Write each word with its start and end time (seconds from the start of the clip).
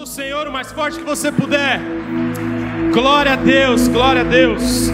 do 0.00 0.06
Senhor 0.06 0.48
o 0.48 0.50
mais 0.50 0.72
forte 0.72 0.98
que 0.98 1.04
você 1.04 1.30
puder. 1.30 1.78
Glória 2.90 3.34
a 3.34 3.36
Deus, 3.36 3.86
glória 3.86 4.22
a 4.22 4.24
Deus. 4.24 4.88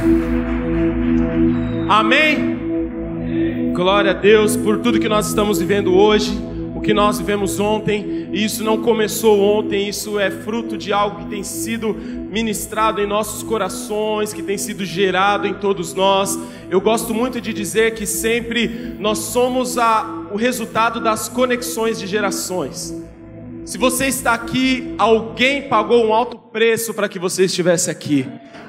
Amém. 1.89 3.73
Glória 3.73 4.11
a 4.11 4.15
Deus 4.15 4.57
por 4.57 4.79
tudo 4.79 4.99
que 4.99 5.09
nós 5.09 5.29
estamos 5.29 5.61
vivendo 5.61 5.95
hoje, 5.95 6.37
o 6.75 6.81
que 6.81 6.93
nós 6.93 7.19
vivemos 7.19 7.61
ontem. 7.61 8.29
E 8.33 8.45
isso 8.45 8.65
não 8.65 8.83
começou 8.83 9.41
ontem, 9.41 9.89
isso 9.89 10.19
é 10.19 10.29
fruto 10.29 10.77
de 10.77 10.93
algo 10.93 11.21
que 11.21 11.31
tem 11.31 11.45
sido 11.45 11.95
ministrado 11.95 13.01
em 13.01 13.07
nossos 13.07 13.45
corações, 13.45 14.33
que 14.33 14.43
tem 14.43 14.59
sido 14.59 14.85
gerado 14.85 15.47
em 15.47 15.55
todos 15.55 15.95
nós. 15.95 16.37
Eu 16.69 16.81
gosto 16.81 17.15
muito 17.15 17.41
de 17.41 17.53
dizer 17.53 17.95
que 17.95 18.07
sempre 18.07 18.97
nós 18.99 19.19
somos 19.19 19.79
a, 19.79 20.27
o 20.33 20.37
resultado 20.37 20.99
das 20.99 21.29
conexões 21.29 21.97
de 21.97 22.09
gerações. 22.09 23.06
Se 23.67 23.77
você 23.77 24.07
está 24.07 24.33
aqui, 24.33 24.95
alguém 24.97 25.63
pagou 25.63 26.07
um 26.07 26.15
alto 26.15 26.39
preço 26.39 26.95
para 26.95 27.09
que 27.09 27.19
você 27.19 27.47
estivesse 27.47 27.91
aqui. 27.91 28.25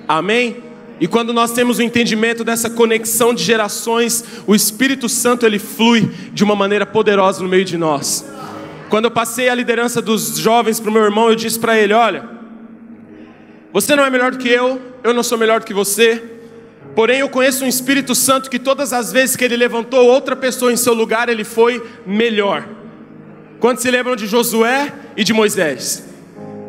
Amém? 0.07 0.57
E 0.99 1.07
quando 1.07 1.31
nós 1.31 1.51
temos 1.51 1.77
o 1.77 1.83
entendimento 1.83 2.43
dessa 2.43 2.67
conexão 2.67 3.31
de 3.31 3.43
gerações, 3.43 4.25
o 4.47 4.55
Espírito 4.55 5.07
Santo 5.07 5.45
ele 5.45 5.59
flui 5.59 6.09
de 6.33 6.43
uma 6.43 6.55
maneira 6.55 6.83
poderosa 6.83 7.43
no 7.43 7.47
meio 7.47 7.63
de 7.63 7.77
nós. 7.77 8.27
Quando 8.89 9.05
eu 9.05 9.11
passei 9.11 9.49
a 9.49 9.53
liderança 9.53 10.01
dos 10.01 10.35
jovens 10.39 10.79
para 10.79 10.89
o 10.89 10.93
meu 10.93 11.03
irmão, 11.03 11.29
eu 11.29 11.35
disse 11.35 11.59
para 11.59 11.77
ele: 11.77 11.93
Olha, 11.93 12.27
você 13.71 13.95
não 13.95 14.03
é 14.03 14.09
melhor 14.09 14.31
do 14.31 14.39
que 14.39 14.49
eu, 14.49 14.81
eu 15.03 15.13
não 15.13 15.21
sou 15.21 15.37
melhor 15.37 15.59
do 15.59 15.65
que 15.67 15.75
você, 15.75 16.23
porém 16.95 17.19
eu 17.19 17.29
conheço 17.29 17.63
um 17.63 17.67
Espírito 17.67 18.15
Santo 18.15 18.49
que 18.49 18.57
todas 18.57 18.91
as 18.93 19.11
vezes 19.11 19.35
que 19.35 19.45
ele 19.45 19.57
levantou 19.57 20.07
outra 20.07 20.35
pessoa 20.35 20.73
em 20.73 20.77
seu 20.77 20.95
lugar, 20.95 21.29
ele 21.29 21.43
foi 21.43 21.85
melhor. 22.03 22.76
Quando 23.59 23.79
se 23.79 23.89
lembram 23.89 24.15
de 24.15 24.27
Josué 24.27 24.93
e 25.15 25.23
de 25.23 25.33
Moisés? 25.33 26.05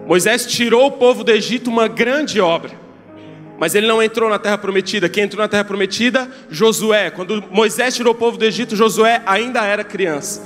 Moisés 0.07 0.47
tirou 0.47 0.87
o 0.87 0.93
povo 0.93 1.23
do 1.23 1.31
Egito 1.31 1.69
uma 1.69 1.87
grande 1.87 2.41
obra, 2.41 2.73
mas 3.59 3.75
ele 3.75 3.87
não 3.87 4.03
entrou 4.03 4.31
na 4.31 4.39
terra 4.39 4.57
prometida. 4.57 5.09
Quem 5.09 5.25
entrou 5.25 5.43
na 5.43 5.49
terra 5.49 5.65
prometida? 5.65 6.31
Josué. 6.49 7.11
Quando 7.11 7.45
Moisés 7.51 7.95
tirou 7.95 8.15
o 8.15 8.17
povo 8.17 8.39
do 8.39 8.45
Egito, 8.45 8.75
Josué 8.75 9.21
ainda 9.27 9.63
era 9.65 9.85
criança. 9.85 10.43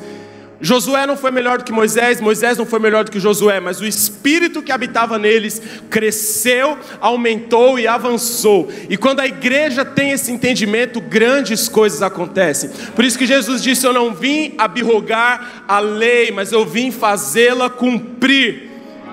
Josué 0.62 1.06
não 1.06 1.16
foi 1.16 1.32
melhor 1.32 1.58
do 1.58 1.64
que 1.64 1.72
Moisés, 1.72 2.20
Moisés 2.20 2.56
não 2.56 2.64
foi 2.64 2.78
melhor 2.78 3.02
do 3.02 3.10
que 3.10 3.18
Josué, 3.18 3.58
mas 3.58 3.80
o 3.80 3.84
espírito 3.84 4.62
que 4.62 4.70
habitava 4.70 5.18
neles 5.18 5.60
cresceu, 5.90 6.78
aumentou 7.00 7.80
e 7.80 7.88
avançou. 7.88 8.70
E 8.88 8.96
quando 8.96 9.18
a 9.18 9.26
igreja 9.26 9.84
tem 9.84 10.12
esse 10.12 10.30
entendimento, 10.30 11.00
grandes 11.00 11.68
coisas 11.68 12.00
acontecem. 12.00 12.70
Por 12.94 13.04
isso 13.04 13.18
que 13.18 13.26
Jesus 13.26 13.60
disse: 13.60 13.84
Eu 13.84 13.92
não 13.92 14.14
vim 14.14 14.54
abirrogar 14.56 15.64
a 15.66 15.80
lei, 15.80 16.30
mas 16.30 16.52
eu 16.52 16.64
vim 16.64 16.92
fazê-la 16.92 17.68
cumprir. 17.68 18.70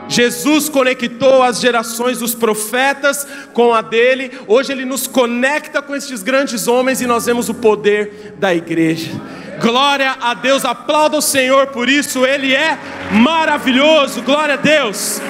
Jesus 0.07 0.69
conectou 0.69 1.41
as 1.41 1.59
gerações 1.59 2.19
dos 2.19 2.33
profetas 2.33 3.27
com 3.53 3.73
a 3.73 3.81
dele, 3.81 4.31
hoje 4.47 4.71
ele 4.71 4.83
nos 4.83 5.05
conecta 5.05 5.83
com 5.83 5.95
esses 5.95 6.23
grandes 6.23 6.67
homens 6.67 6.99
e 6.99 7.05
nós 7.05 7.27
vemos 7.27 7.47
o 7.47 7.53
poder 7.53 8.33
da 8.39 8.53
igreja. 8.53 9.11
Glória 9.59 10.15
a 10.21 10.33
Deus, 10.33 10.63
aplauda 10.63 11.17
o 11.17 11.21
Senhor 11.21 11.67
por 11.67 11.89
isso, 11.89 12.25
Ele 12.25 12.55
é 12.55 12.79
maravilhoso, 13.11 14.21
glória 14.21 14.53
a 14.53 14.57
Deus. 14.57 15.21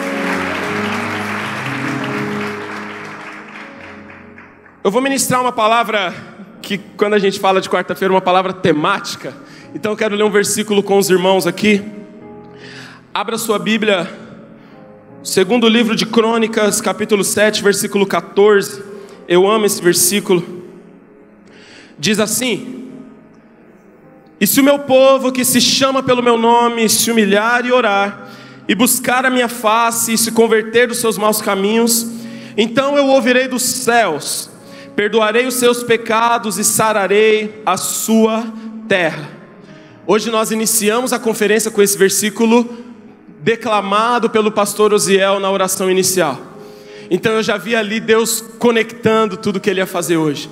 Eu 4.83 4.91
vou 4.91 5.01
ministrar 5.01 5.41
uma 5.41 5.51
palavra 5.51 6.13
que, 6.61 6.77
quando 6.77 7.15
a 7.15 7.19
gente 7.19 7.39
fala 7.39 7.59
de 7.59 7.69
quarta-feira, 7.69 8.13
uma 8.13 8.21
palavra 8.21 8.53
temática. 8.53 9.33
Então 9.73 9.91
eu 9.91 9.97
quero 9.97 10.15
ler 10.15 10.23
um 10.23 10.31
versículo 10.31 10.83
com 10.83 10.97
os 10.97 11.09
irmãos 11.09 11.47
aqui. 11.47 11.83
Abra 13.13 13.37
sua 13.37 13.57
Bíblia, 13.57 14.07
segundo 15.23 15.67
livro 15.67 15.95
de 15.95 16.05
Crônicas, 16.05 16.79
capítulo 16.79 17.23
7, 17.23 17.63
versículo 17.63 18.05
14. 18.05 18.83
Eu 19.27 19.49
amo 19.49 19.65
esse 19.65 19.81
versículo. 19.81 20.43
Diz 21.97 22.19
assim: 22.19 22.88
e 24.39 24.47
se 24.47 24.61
o 24.61 24.63
meu 24.63 24.79
povo, 24.79 25.31
que 25.31 25.43
se 25.43 25.59
chama 25.59 26.01
pelo 26.01 26.23
meu 26.23 26.37
nome, 26.37 26.87
se 26.87 27.11
humilhar 27.11 27.65
e 27.65 27.71
orar, 27.71 28.29
e 28.67 28.73
buscar 28.73 29.25
a 29.25 29.29
minha 29.29 29.49
face 29.49 30.13
e 30.13 30.17
se 30.17 30.31
converter 30.31 30.87
dos 30.87 30.99
seus 30.99 31.17
maus 31.17 31.41
caminhos, 31.41 32.07
então 32.55 32.97
eu 32.97 33.07
ouvirei 33.07 33.47
dos 33.47 33.63
céus, 33.63 34.49
perdoarei 34.95 35.45
os 35.45 35.55
seus 35.55 35.83
pecados 35.83 36.57
e 36.57 36.63
sararei 36.63 37.61
a 37.65 37.75
sua 37.75 38.45
terra. 38.87 39.29
Hoje 40.07 40.29
nós 40.29 40.51
iniciamos 40.51 41.11
a 41.11 41.19
conferência 41.19 41.69
com 41.69 41.81
esse 41.81 41.97
versículo 41.97 42.77
declamado 43.41 44.29
pelo 44.29 44.51
pastor 44.51 44.93
Osiel 44.93 45.39
na 45.39 45.51
oração 45.51 45.89
inicial. 45.89 46.39
Então 47.11 47.33
eu 47.33 47.43
já 47.43 47.57
vi 47.57 47.75
ali 47.75 47.99
Deus 47.99 48.41
conectando 48.59 49.35
tudo 49.35 49.59
que 49.59 49.69
ele 49.69 49.79
ia 49.79 49.85
fazer 49.85 50.17
hoje. 50.17 50.49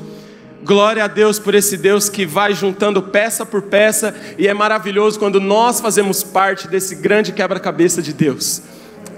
Glória 0.63 1.03
a 1.03 1.07
Deus 1.07 1.37
por 1.39 1.53
esse 1.53 1.77
Deus 1.77 2.09
que 2.09 2.25
vai 2.25 2.53
juntando 2.53 3.01
peça 3.01 3.45
por 3.45 3.63
peça, 3.63 4.15
e 4.37 4.47
é 4.47 4.53
maravilhoso 4.53 5.19
quando 5.19 5.39
nós 5.39 5.79
fazemos 5.79 6.23
parte 6.23 6.67
desse 6.67 6.95
grande 6.95 7.31
quebra-cabeça 7.31 8.01
de 8.01 8.11
Deus. 8.11 8.61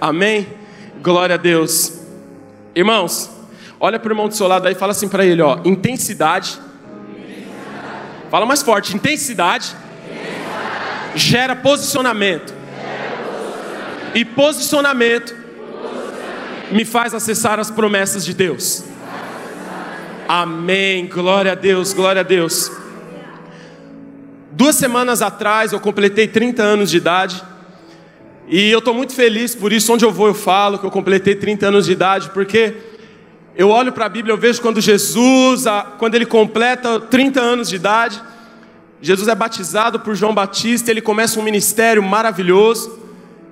Amém? 0.02 0.48
Glória 1.02 1.36
a 1.36 1.38
Deus. 1.38 2.00
Irmãos, 2.76 3.30
olha 3.80 4.00
para 4.00 4.10
o 4.10 4.12
irmão 4.12 4.28
do 4.28 4.36
seu 4.36 4.48
lado 4.48 4.68
aí 4.68 4.74
e 4.74 4.78
fala 4.78 4.92
assim 4.92 5.08
para 5.08 5.26
ele: 5.26 5.42
ó, 5.42 5.60
intensidade. 5.64 6.60
Fala 8.30 8.46
mais 8.46 8.62
forte: 8.62 8.96
intensidade. 8.96 9.76
Gera, 11.16 11.56
posicionamento. 11.56 12.54
E 14.14 14.24
posicionamento 14.26 15.36
me 16.72 16.86
faz 16.86 17.14
acessar 17.14 17.60
as 17.60 17.72
promessas 17.72 18.24
de 18.24 18.34
Deus. 18.34 18.84
Amém. 20.32 21.08
Glória 21.08 21.54
a 21.54 21.56
Deus, 21.56 21.92
glória 21.92 22.20
a 22.20 22.24
Deus. 22.24 22.72
Duas 24.52 24.76
semanas 24.76 25.24
atrás 25.24 25.74
eu 25.74 25.80
completei 25.80 26.28
30 26.28 26.62
anos 26.62 26.92
de 26.92 26.98
idade. 26.98 27.44
E 28.48 28.70
eu 28.70 28.78
estou 28.78 28.94
muito 28.94 29.16
feliz 29.16 29.56
por 29.56 29.74
isso. 29.74 29.92
Onde 29.92 30.06
eu 30.06 30.12
vou, 30.12 30.28
eu 30.28 30.36
falo 30.36 30.78
que 30.78 30.86
eu 30.86 30.92
completei 30.92 31.34
30 31.34 31.70
anos 31.70 31.88
de 31.88 31.94
idade, 31.94 32.30
porque 32.30 32.76
eu 33.56 33.70
olho 33.70 33.92
para 33.92 34.06
a 34.06 34.10
Bíblia, 34.10 34.32
eu 34.32 34.38
vejo 34.38 34.62
quando 34.62 34.80
Jesus, 34.80 35.66
quando 35.98 36.14
ele 36.14 36.28
completa 36.28 37.00
30 37.00 37.42
anos 37.42 37.68
de 37.68 37.78
idade, 37.78 38.22
Jesus 39.02 39.28
é 39.28 39.34
batizado 39.34 40.00
por 40.00 40.14
João 40.14 40.36
Batista, 40.36 40.92
ele 40.92 41.02
começa 41.02 41.40
um 41.40 41.44
ministério 41.44 42.04
maravilhoso. 42.04 42.99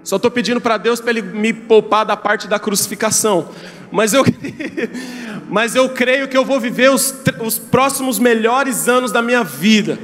Só 0.07 0.15
estou 0.15 0.31
pedindo 0.31 0.61
para 0.61 0.77
Deus 0.77 1.01
para 1.01 1.11
ele 1.11 1.21
me 1.21 1.51
poupar 1.51 2.05
da 2.05 2.15
parte 2.15 2.47
da 2.47 2.57
crucificação. 2.57 3.49
Mas 3.91 4.13
eu, 4.13 4.23
mas 5.49 5.75
eu 5.75 5.89
creio 5.89 6.29
que 6.29 6.37
eu 6.37 6.45
vou 6.45 6.61
viver 6.61 6.89
os, 6.91 7.13
os 7.41 7.59
próximos 7.59 8.17
melhores 8.17 8.87
anos 8.87 9.11
da 9.11 9.21
minha 9.21 9.43
vida. 9.43 9.99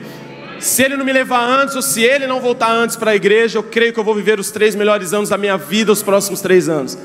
Se 0.59 0.83
ele 0.83 0.97
não 0.97 1.05
me 1.05 1.13
levar 1.13 1.47
antes, 1.47 1.73
ou 1.77 1.81
se 1.81 2.03
ele 2.03 2.27
não 2.27 2.41
voltar 2.41 2.69
antes 2.69 2.97
para 2.97 3.11
a 3.11 3.15
igreja, 3.15 3.57
eu 3.57 3.63
creio 3.63 3.93
que 3.93 3.99
eu 3.99 4.03
vou 4.03 4.13
viver 4.13 4.41
os 4.41 4.51
três 4.51 4.75
melhores 4.75 5.13
anos 5.13 5.29
da 5.29 5.37
minha 5.37 5.55
vida, 5.55 5.89
os 5.89 6.03
próximos 6.03 6.41
três 6.41 6.67
anos. 6.67 6.97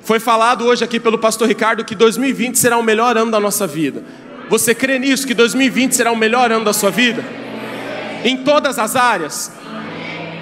Foi 0.00 0.20
falado 0.20 0.66
hoje 0.66 0.84
aqui 0.84 1.00
pelo 1.00 1.18
pastor 1.18 1.48
Ricardo 1.48 1.84
que 1.84 1.96
2020 1.96 2.56
será 2.56 2.78
o 2.78 2.82
melhor 2.84 3.16
ano 3.16 3.32
da 3.32 3.40
nossa 3.40 3.66
vida. 3.66 4.04
Você 4.48 4.72
crê 4.72 5.00
nisso, 5.00 5.26
que 5.26 5.34
2020 5.34 5.96
será 5.96 6.12
o 6.12 6.16
melhor 6.16 6.52
ano 6.52 6.64
da 6.64 6.72
sua 6.72 6.92
vida? 6.92 7.24
Em 8.22 8.36
todas 8.36 8.78
as 8.78 8.94
áreas? 8.94 9.63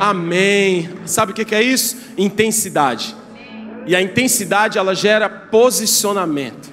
Amém. 0.02 0.90
Sabe 1.06 1.30
o 1.30 1.34
que 1.34 1.54
é 1.54 1.62
isso? 1.62 1.96
Intensidade. 2.18 3.14
E 3.86 3.94
a 3.94 4.02
intensidade 4.02 4.76
ela 4.76 4.96
gera 4.96 5.30
posicionamento. 5.30 6.72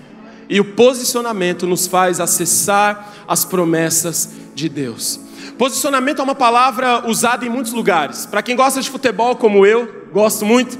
E 0.49 0.59
o 0.59 0.65
posicionamento 0.73 1.67
nos 1.67 1.85
faz 1.85 2.19
acessar 2.19 3.13
as 3.27 3.45
promessas 3.45 4.31
de 4.55 4.67
Deus. 4.67 5.19
Posicionamento 5.59 6.21
é 6.21 6.23
uma 6.23 6.33
palavra 6.33 7.07
usada 7.07 7.45
em 7.45 7.49
muitos 7.49 7.71
lugares. 7.71 8.25
Para 8.25 8.41
quem 8.41 8.55
gosta 8.55 8.81
de 8.81 8.89
futebol 8.89 9.35
como 9.35 9.63
eu, 9.63 10.07
gosto 10.11 10.43
muito, 10.43 10.79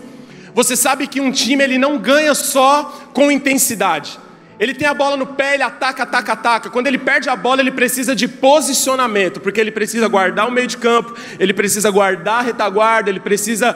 você 0.56 0.76
sabe 0.76 1.06
que 1.06 1.22
um 1.22 1.32
time 1.32 1.64
ele 1.64 1.78
não 1.78 2.00
ganha 2.00 2.34
só 2.34 3.12
com 3.14 3.32
intensidade. 3.32 4.18
Ele 4.60 4.74
tem 4.74 4.88
a 4.88 4.94
bola 4.94 5.16
no 5.16 5.26
pé, 5.26 5.54
ele 5.54 5.64
ataca, 5.64 6.04
ataca, 6.04 6.34
ataca. 6.34 6.70
Quando 6.70 6.88
ele 6.88 6.98
perde 6.98 7.30
a 7.30 7.36
bola, 7.36 7.62
ele 7.62 7.72
precisa 7.72 8.14
de 8.14 8.28
posicionamento, 8.28 9.40
porque 9.40 9.60
ele 9.60 9.72
precisa 9.72 10.08
guardar 10.10 10.48
o 10.48 10.52
meio 10.52 10.68
de 10.68 10.76
campo, 10.76 11.16
ele 11.40 11.54
precisa 11.54 11.90
guardar 11.90 12.40
a 12.40 12.42
retaguarda, 12.42 13.10
ele 13.10 13.22
precisa 13.22 13.74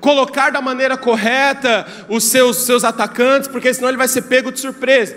colocar 0.00 0.50
da 0.50 0.62
maneira 0.62 0.96
correta 0.96 1.86
os 2.08 2.24
seus, 2.24 2.58
seus 2.58 2.84
atacantes, 2.84 3.48
porque 3.48 3.74
senão 3.74 3.88
ele 3.88 3.98
vai 3.98 4.06
ser 4.06 4.22
pego 4.22 4.52
de 4.52 4.60
surpresa. 4.60 5.16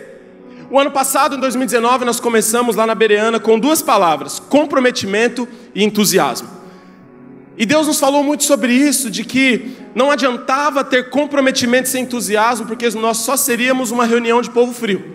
O 0.71 0.79
ano 0.79 0.89
passado, 0.89 1.35
em 1.35 1.39
2019, 1.39 2.03
nós 2.03 2.19
começamos 2.19 2.75
lá 2.75 2.87
na 2.87 2.95
Bereana 2.95 3.39
com 3.39 3.59
duas 3.59 3.83
palavras: 3.83 4.39
comprometimento 4.39 5.47
e 5.75 5.83
entusiasmo. 5.83 6.49
E 7.57 7.65
Deus 7.65 7.87
nos 7.87 7.99
falou 7.99 8.23
muito 8.23 8.43
sobre 8.43 8.73
isso, 8.73 9.11
de 9.11 9.23
que 9.23 9.75
não 9.93 10.09
adiantava 10.09 10.83
ter 10.83 11.09
comprometimento 11.09 11.87
sem 11.87 12.03
entusiasmo, 12.03 12.65
porque 12.65 12.89
nós 12.91 13.17
só 13.17 13.37
seríamos 13.37 13.91
uma 13.91 14.05
reunião 14.05 14.41
de 14.41 14.49
povo 14.49 14.73
frio. 14.73 15.13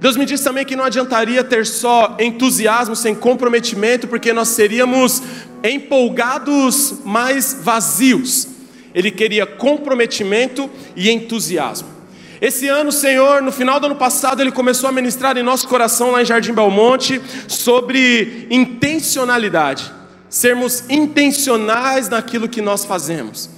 Deus 0.00 0.16
me 0.16 0.24
disse 0.24 0.42
também 0.42 0.64
que 0.64 0.74
não 0.74 0.84
adiantaria 0.84 1.44
ter 1.44 1.66
só 1.66 2.16
entusiasmo 2.18 2.96
sem 2.96 3.14
comprometimento, 3.14 4.08
porque 4.08 4.32
nós 4.32 4.48
seríamos 4.48 5.22
empolgados, 5.62 7.00
mas 7.04 7.60
vazios. 7.62 8.48
ele 8.94 9.10
queria 9.10 9.46
comprometimento 9.46 10.68
e 10.96 11.10
entusiasmo. 11.10 12.00
Esse 12.40 12.66
ano, 12.68 12.90
Senhor, 12.90 13.42
no 13.42 13.52
final 13.52 13.78
do 13.78 13.86
ano 13.86 13.96
passado, 13.96 14.40
Ele 14.40 14.50
começou 14.50 14.88
a 14.88 14.92
ministrar 14.92 15.36
em 15.36 15.42
nosso 15.42 15.68
coração 15.68 16.10
lá 16.12 16.22
em 16.22 16.24
Jardim 16.24 16.54
Belmonte 16.54 17.20
sobre 17.46 18.46
intencionalidade, 18.50 19.92
sermos 20.30 20.84
intencionais 20.88 22.08
naquilo 22.08 22.48
que 22.48 22.62
nós 22.62 22.84
fazemos, 22.84 23.50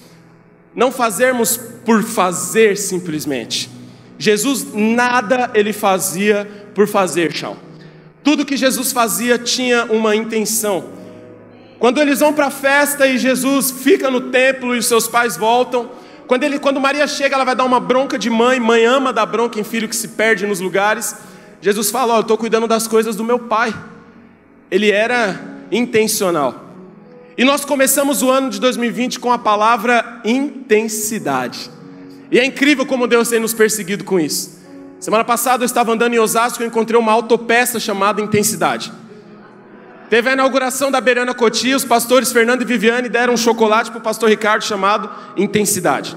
não 0.75 0.91
fazermos 0.91 1.59
por 1.85 2.03
fazer 2.03 2.79
simplesmente. 2.79 3.71
Jesus 4.19 4.73
nada 4.73 5.51
ele 5.55 5.73
fazia 5.73 6.71
por 6.75 6.89
fazer, 6.89 7.31
chão. 7.33 7.57
Tudo 8.25 8.47
que 8.47 8.57
Jesus 8.57 8.91
fazia 8.91 9.37
tinha 9.37 9.85
uma 9.85 10.17
intenção. 10.17 10.85
Quando 11.79 12.01
eles 12.01 12.21
vão 12.21 12.33
para 12.33 12.47
a 12.47 12.51
festa 12.51 13.07
e 13.07 13.19
Jesus 13.19 13.71
fica 13.71 14.11
no 14.11 14.31
templo 14.31 14.75
e 14.75 14.79
os 14.79 14.87
seus 14.87 15.09
pais 15.09 15.37
voltam, 15.37 15.91
quando, 16.27 16.45
ele, 16.45 16.59
quando 16.59 16.81
Maria 16.81 17.07
chega, 17.07 17.35
ela 17.35 17.45
vai 17.45 17.57
dar 17.57 17.65
uma 17.65 17.81
bronca 17.81 18.19
de 18.19 18.31
mãe, 18.31 18.59
mãe 18.59 18.85
ama 18.87 19.13
dar 19.13 19.27
bronca 19.27 19.61
em 19.61 19.65
filho 19.65 19.89
que 19.89 19.97
se 19.97 20.09
perde 20.09 20.47
nos 20.47 20.61
lugares. 20.61 21.17
Jesus 21.61 21.91
fala: 21.91 22.15
oh, 22.15 22.17
eu 22.19 22.23
estou 22.23 22.39
cuidando 22.39 22.67
das 22.67 22.87
coisas 22.87 23.17
do 23.17 23.25
meu 23.25 23.41
pai. 23.41 23.75
Ele 24.71 24.91
era 24.91 25.52
intencional. 25.73 26.73
E 27.37 27.45
nós 27.45 27.65
começamos 27.65 28.23
o 28.23 28.31
ano 28.31 28.51
de 28.51 28.61
2020 28.61 29.19
com 29.19 29.33
a 29.33 29.39
palavra 29.39 30.21
intensidade. 30.25 31.71
E 32.31 32.39
é 32.39 32.45
incrível 32.45 32.85
como 32.85 33.07
Deus 33.07 33.29
tem 33.29 33.41
nos 33.41 33.55
perseguido 33.55 34.05
com 34.05 34.21
isso. 34.21 34.61
Semana 35.01 35.25
passada 35.25 35.65
eu 35.65 35.67
estava 35.67 35.93
andando 35.93 36.15
em 36.15 36.19
Osasco 36.19 36.63
e 36.63 36.67
encontrei 36.67 36.99
uma 36.99 37.11
autopeça 37.11 37.81
chamada 37.81 38.21
Intensidade. 38.21 38.93
Teve 40.09 40.29
a 40.29 40.35
inauguração 40.35 40.91
da 40.91 41.01
Beirana 41.01 41.35
Cotia, 41.35 41.77
os 41.77 41.85
pastores 41.85 42.31
Fernando 42.31 42.63
e 42.63 42.65
Viviane 42.67 43.09
deram 43.09 43.33
um 43.33 43.37
chocolate 43.37 43.91
para 43.91 43.99
o 43.99 44.03
pastor 44.03 44.29
Ricardo 44.29 44.63
chamado 44.63 45.11
Intensidade. 45.37 46.15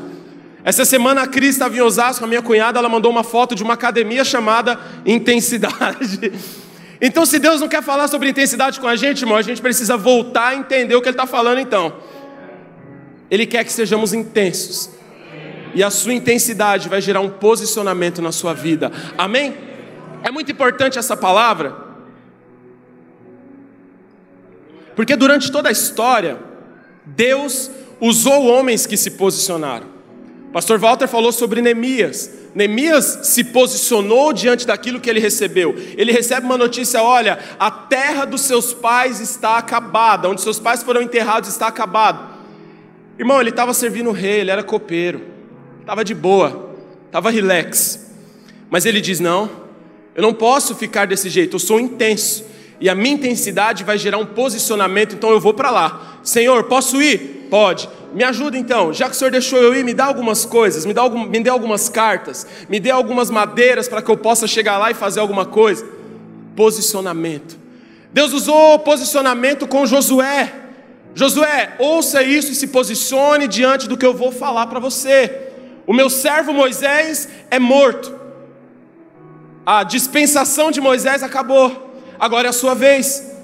Essa 0.66 0.84
semana 0.84 1.22
a 1.22 1.28
Cris 1.28 1.52
estava 1.52 1.76
em 1.78 1.82
Osasco, 1.82 2.26
a 2.26 2.28
minha 2.28 2.42
cunhada, 2.42 2.78
ela 2.78 2.90
mandou 2.90 3.10
uma 3.10 3.24
foto 3.24 3.56
de 3.56 3.64
uma 3.64 3.76
academia 3.76 4.26
chamada 4.26 4.80
Intensidade. 5.06 6.34
Então, 7.06 7.24
se 7.24 7.38
Deus 7.38 7.62
não 7.62 7.68
quer 7.68 7.84
falar 7.84 8.08
sobre 8.08 8.30
intensidade 8.30 8.80
com 8.80 8.88
a 8.88 8.96
gente, 8.96 9.22
irmão, 9.22 9.38
a 9.38 9.42
gente 9.44 9.62
precisa 9.62 9.96
voltar 9.96 10.48
a 10.48 10.56
entender 10.56 10.96
o 10.96 11.02
que 11.04 11.08
Ele 11.08 11.14
está 11.14 11.28
falando 11.28 11.60
então. 11.60 11.98
Ele 13.30 13.46
quer 13.46 13.64
que 13.64 13.72
sejamos 13.72 14.12
intensos 14.12 14.90
e 15.76 15.84
a 15.84 15.92
sua 15.92 16.16
intensidade 16.16 16.90
vai 16.90 17.00
gerar 17.00 17.22
um 17.22 17.30
posicionamento 17.30 18.24
na 18.24 18.32
sua 18.32 18.56
vida. 18.56 18.92
Amém? 19.16 19.56
É 20.24 20.32
muito 20.32 20.52
importante 20.52 20.98
essa 20.98 21.16
palavra, 21.16 21.76
porque 24.96 25.16
durante 25.16 25.52
toda 25.52 25.70
a 25.70 25.72
história, 25.72 26.40
Deus 27.06 27.70
usou 28.02 28.48
homens 28.48 28.88
que 28.88 28.98
se 28.98 29.12
posicionaram. 29.12 29.86
Pastor 30.52 30.80
Walter 30.80 31.08
falou 31.08 31.32
sobre 31.32 31.62
Neemias. 31.62 32.45
Neemias 32.56 33.20
se 33.24 33.44
posicionou 33.44 34.34
diante 34.34 34.66
daquilo 34.66 35.00
que 35.00 35.10
ele 35.10 35.20
recebeu. 35.20 35.76
Ele 35.98 36.12
recebe 36.12 36.46
uma 36.46 36.58
notícia: 36.58 37.04
olha, 37.04 37.38
a 37.60 37.70
terra 37.70 38.26
dos 38.26 38.42
seus 38.42 38.74
pais 38.74 39.20
está 39.20 39.58
acabada, 39.58 40.28
onde 40.28 40.42
seus 40.42 40.60
pais 40.60 40.82
foram 40.82 41.02
enterrados 41.02 41.50
está 41.50 41.68
acabado. 41.68 42.34
Irmão, 43.20 43.40
ele 43.40 43.52
estava 43.52 43.74
servindo 43.74 44.10
o 44.10 44.14
rei, 44.14 44.40
ele 44.40 44.52
era 44.52 44.64
copeiro 44.64 45.36
estava 45.86 46.04
de 46.04 46.16
boa, 46.16 46.74
estava 47.06 47.30
relax. 47.30 48.12
Mas 48.70 48.86
ele 48.86 49.00
diz: 49.00 49.20
Não, 49.20 49.50
eu 50.16 50.22
não 50.22 50.34
posso 50.34 50.76
ficar 50.76 51.06
desse 51.06 51.30
jeito, 51.30 51.56
eu 51.56 51.60
sou 51.60 51.80
intenso. 51.80 52.44
E 52.82 52.90
a 52.90 52.96
minha 52.96 53.16
intensidade 53.16 53.86
vai 53.86 53.98
gerar 53.98 54.18
um 54.18 54.26
posicionamento, 54.26 55.16
então 55.16 55.30
eu 55.30 55.40
vou 55.40 55.54
para 55.54 55.72
lá. 55.72 56.20
Senhor, 56.24 56.64
posso 56.66 57.02
ir? 57.02 57.48
Pode. 57.50 57.88
Me 58.16 58.24
ajuda 58.24 58.58
então, 58.58 58.94
já 58.94 59.10
que 59.10 59.12
o 59.12 59.14
Senhor 59.14 59.30
deixou 59.30 59.60
eu 59.60 59.76
ir, 59.76 59.84
me 59.84 59.94
dá 59.94 60.06
algumas 60.06 60.46
coisas, 60.46 60.86
me, 60.86 60.94
dá 60.94 61.02
algum, 61.02 61.26
me 61.26 61.38
dê 61.42 61.50
algumas 61.50 61.90
cartas, 61.90 62.48
me 62.70 62.80
dê 62.80 62.90
algumas 62.90 63.30
madeiras 63.30 63.90
para 63.90 64.02
que 64.02 64.10
eu 64.10 64.16
possa 64.16 64.48
chegar 64.48 64.78
lá 64.78 64.90
e 64.90 64.94
fazer 64.94 65.20
alguma 65.20 65.46
coisa. 65.46 65.86
Posicionamento. 66.56 67.60
Deus 68.14 68.32
usou 68.32 68.80
posicionamento 68.80 69.68
com 69.68 69.86
Josué. 69.86 70.50
Josué, 71.14 71.76
ouça 71.78 72.24
isso 72.24 72.54
e 72.54 72.56
se 72.56 72.68
posicione 72.68 73.50
diante 73.50 73.86
do 73.86 73.98
que 73.98 74.06
eu 74.06 74.14
vou 74.14 74.32
falar 74.32 74.68
para 74.68 74.80
você. 74.80 75.50
O 75.86 75.94
meu 75.94 76.10
servo 76.10 76.54
Moisés 76.54 77.28
é 77.52 77.60
morto. 77.60 78.16
A 79.66 79.84
dispensação 79.84 80.72
de 80.72 80.80
Moisés 80.80 81.22
acabou. 81.22 81.94
Agora 82.18 82.48
é 82.48 82.52
a 82.52 82.54
sua 82.54 82.74
vez. 82.74 83.35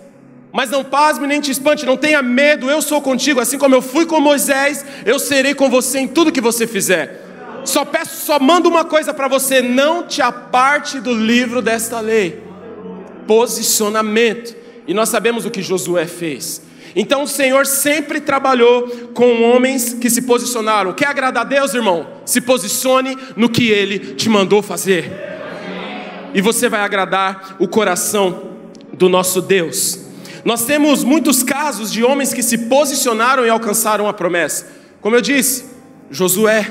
Mas 0.52 0.70
não 0.70 0.84
pasme 0.84 1.28
nem 1.28 1.40
te 1.40 1.50
espante, 1.52 1.86
não 1.86 1.96
tenha 1.96 2.22
medo, 2.22 2.70
eu 2.70 2.82
sou 2.82 3.02
contigo, 3.02 3.40
assim 3.40 3.58
como 3.58 3.74
eu 3.74 3.82
fui 3.82 4.06
com 4.06 4.20
Moisés, 4.20 4.86
eu 5.06 5.18
serei 5.18 5.54
com 5.54 5.70
você 5.70 6.00
em 6.00 6.08
tudo 6.08 6.32
que 6.32 6.42
você 6.42 6.68
fizer. 6.68 7.22
Só 7.64 7.86
peço, 7.86 8.26
só 8.26 8.40
mando 8.40 8.68
uma 8.68 8.84
coisa 8.84 9.14
para 9.14 9.28
você: 9.28 9.62
não 9.62 10.04
te 10.04 10.22
aparte 10.22 11.00
do 11.00 11.14
livro 11.14 11.62
desta 11.62 12.00
lei. 12.00 12.42
Posicionamento. 13.28 14.56
E 14.88 14.94
nós 14.94 15.10
sabemos 15.10 15.46
o 15.46 15.52
que 15.52 15.62
Josué 15.62 16.06
fez. 16.06 16.62
Então 16.96 17.24
o 17.24 17.28
Senhor 17.28 17.66
sempre 17.66 18.20
trabalhou 18.20 18.90
com 19.14 19.44
homens 19.44 19.94
que 19.94 20.10
se 20.10 20.24
posicionaram. 20.24 20.92
Quer 20.92 21.08
agradar 21.08 21.46
a 21.46 21.48
Deus, 21.48 21.74
irmão? 21.74 22.08
Se 22.26 22.42
posicione 22.42 23.18
no 23.38 23.48
que 23.48 23.70
Ele 23.70 24.00
te 24.16 24.28
mandou 24.28 24.62
fazer. 24.62 25.10
E 26.34 26.42
você 26.42 26.68
vai 26.68 26.82
agradar 26.82 27.56
o 27.60 27.68
coração 27.68 28.52
do 28.94 29.08
nosso 29.08 29.42
Deus. 29.42 30.01
Nós 30.44 30.66
temos 30.66 31.04
muitos 31.04 31.44
casos 31.44 31.92
de 31.92 32.04
homens 32.04 32.34
que 32.34 32.42
se 32.42 32.58
posicionaram 32.58 33.46
e 33.46 33.50
alcançaram 33.50 34.08
a 34.08 34.14
promessa. 34.14 34.68
Como 35.00 35.16
eu 35.16 35.22
disse, 35.22 35.66
Josué. 36.10 36.68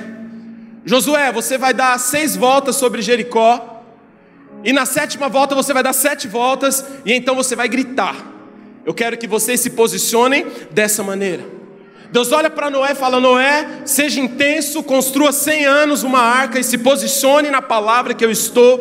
Josué, 0.85 1.31
você 1.33 1.57
vai 1.57 1.73
dar 1.73 1.99
seis 1.99 2.35
voltas 2.35 2.77
sobre 2.77 3.03
Jericó. 3.03 3.83
E 4.65 4.73
na 4.73 4.85
sétima 4.85 5.29
volta 5.29 5.55
você 5.55 5.73
vai 5.73 5.83
dar 5.83 5.93
sete 5.93 6.27
voltas. 6.27 6.85
E 7.05 7.13
então 7.13 7.35
você 7.35 7.55
vai 7.55 7.69
gritar. 7.69 8.17
Eu 8.85 8.93
quero 8.93 9.17
que 9.17 9.27
vocês 9.27 9.61
se 9.61 9.71
posicionem 9.71 10.47
dessa 10.71 11.03
maneira. 11.03 11.45
Deus 12.11 12.33
olha 12.33 12.51
para 12.51 12.71
Noé 12.71 12.93
e 12.93 12.97
fala: 12.97 13.21
Noé, 13.21 13.83
seja 13.85 14.21
intenso, 14.21 14.83
construa 14.83 15.31
100 15.31 15.65
anos 15.65 16.03
uma 16.03 16.19
arca 16.19 16.59
e 16.59 16.65
se 16.65 16.79
posicione 16.79 17.51
na 17.51 17.63
palavra 17.63 18.15
que 18.15 18.25
eu 18.25 18.31
estou 18.31 18.81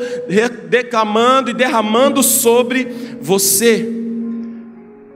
declamando 0.68 1.51
e 1.51 1.53
derramando 1.53 2.24
sobre 2.24 3.18
você. 3.21 4.00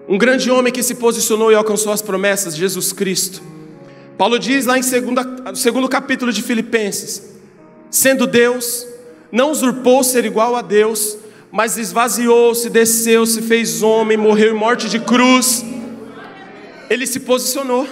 Um 0.07 0.17
grande 0.17 0.51
homem 0.51 0.73
que 0.73 0.83
se 0.83 0.95
posicionou 0.95 1.51
e 1.51 1.55
alcançou 1.55 1.93
as 1.93 2.01
promessas, 2.01 2.55
Jesus 2.55 2.91
Cristo. 2.91 3.41
Paulo 4.17 4.37
diz 4.37 4.65
lá 4.65 4.77
em 4.77 4.83
segunda, 4.83 5.25
segundo 5.55 5.87
capítulo 5.87 6.31
de 6.31 6.41
Filipenses: 6.41 7.33
sendo 7.89 8.27
Deus, 8.27 8.85
não 9.31 9.51
usurpou 9.51 10.03
ser 10.03 10.25
igual 10.25 10.55
a 10.55 10.61
Deus, 10.61 11.17
mas 11.51 11.77
esvaziou-se, 11.77 12.69
desceu, 12.69 13.25
se 13.25 13.41
fez 13.41 13.81
homem, 13.81 14.17
morreu 14.17 14.53
em 14.53 14.57
morte 14.57 14.89
de 14.89 14.99
cruz. 14.99 15.63
Ele 16.89 17.07
se 17.07 17.21
posicionou. 17.21 17.87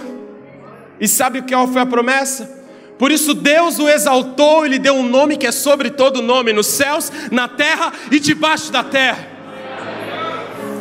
E 0.99 1.07
sabe 1.07 1.41
qual 1.41 1.67
foi 1.67 1.81
a 1.81 1.85
promessa? 1.85 2.59
Por 2.99 3.11
isso 3.11 3.33
Deus 3.33 3.79
o 3.79 3.89
exaltou 3.89 4.63
e 4.63 4.69
lhe 4.69 4.77
deu 4.77 4.93
um 4.93 5.09
nome 5.09 5.35
que 5.35 5.47
é 5.47 5.51
sobre 5.51 5.89
todo 5.89 6.21
nome, 6.21 6.53
nos 6.53 6.67
céus, 6.67 7.11
na 7.31 7.47
terra 7.47 7.91
e 8.11 8.19
debaixo 8.19 8.71
da 8.71 8.83
terra. 8.83 9.30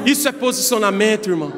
Isso 0.06 0.28
é 0.28 0.32
posicionamento, 0.32 1.28
irmão. 1.28 1.52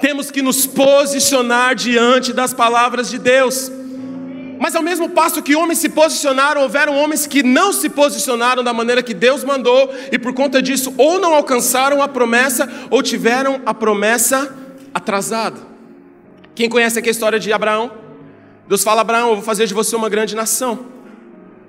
Temos 0.00 0.30
que 0.30 0.42
nos 0.42 0.66
posicionar 0.66 1.74
diante 1.74 2.32
das 2.32 2.52
palavras 2.52 3.08
de 3.08 3.18
Deus. 3.18 3.70
Mas 4.58 4.74
ao 4.74 4.82
mesmo 4.82 5.10
passo 5.10 5.42
que 5.42 5.56
homens 5.56 5.78
se 5.78 5.88
posicionaram, 5.88 6.62
houveram 6.62 6.96
homens 6.96 7.26
que 7.26 7.42
não 7.42 7.72
se 7.72 7.88
posicionaram 7.88 8.62
da 8.62 8.72
maneira 8.72 9.02
que 9.02 9.12
Deus 9.12 9.42
mandou, 9.44 9.92
e 10.12 10.18
por 10.18 10.32
conta 10.32 10.62
disso, 10.62 10.94
ou 10.96 11.18
não 11.18 11.34
alcançaram 11.34 12.02
a 12.02 12.08
promessa, 12.08 12.68
ou 12.90 13.02
tiveram 13.02 13.60
a 13.66 13.74
promessa 13.74 14.54
atrasada. 14.92 15.60
Quem 16.54 16.68
conhece 16.68 16.98
aqui 16.98 17.08
a 17.08 17.12
história 17.12 17.38
de 17.38 17.52
Abraão? 17.52 17.90
Deus 18.68 18.82
fala: 18.82 19.00
Abraão, 19.00 19.30
eu 19.30 19.34
vou 19.36 19.44
fazer 19.44 19.66
de 19.66 19.74
você 19.74 19.96
uma 19.96 20.08
grande 20.08 20.34
nação. 20.36 20.86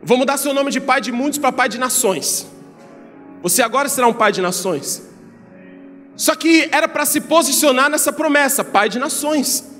Vou 0.01 0.17
mudar 0.17 0.37
seu 0.37 0.53
nome 0.53 0.71
de 0.71 0.79
pai 0.79 1.01
de 1.01 1.11
muitos 1.11 1.39
para 1.39 1.51
pai 1.51 1.67
de 1.67 1.79
nações. 1.79 2.47
Você 3.41 3.63
agora 3.63 3.89
será 3.89 4.07
um 4.07 4.13
pai 4.13 4.31
de 4.31 4.41
nações. 4.41 5.14
Só 6.15 6.35
que 6.35 6.69
era 6.71 6.87
para 6.87 7.05
se 7.05 7.21
posicionar 7.21 7.89
nessa 7.89 8.11
promessa, 8.11 8.63
pai 8.63 8.89
de 8.89 8.99
nações. 8.99 9.75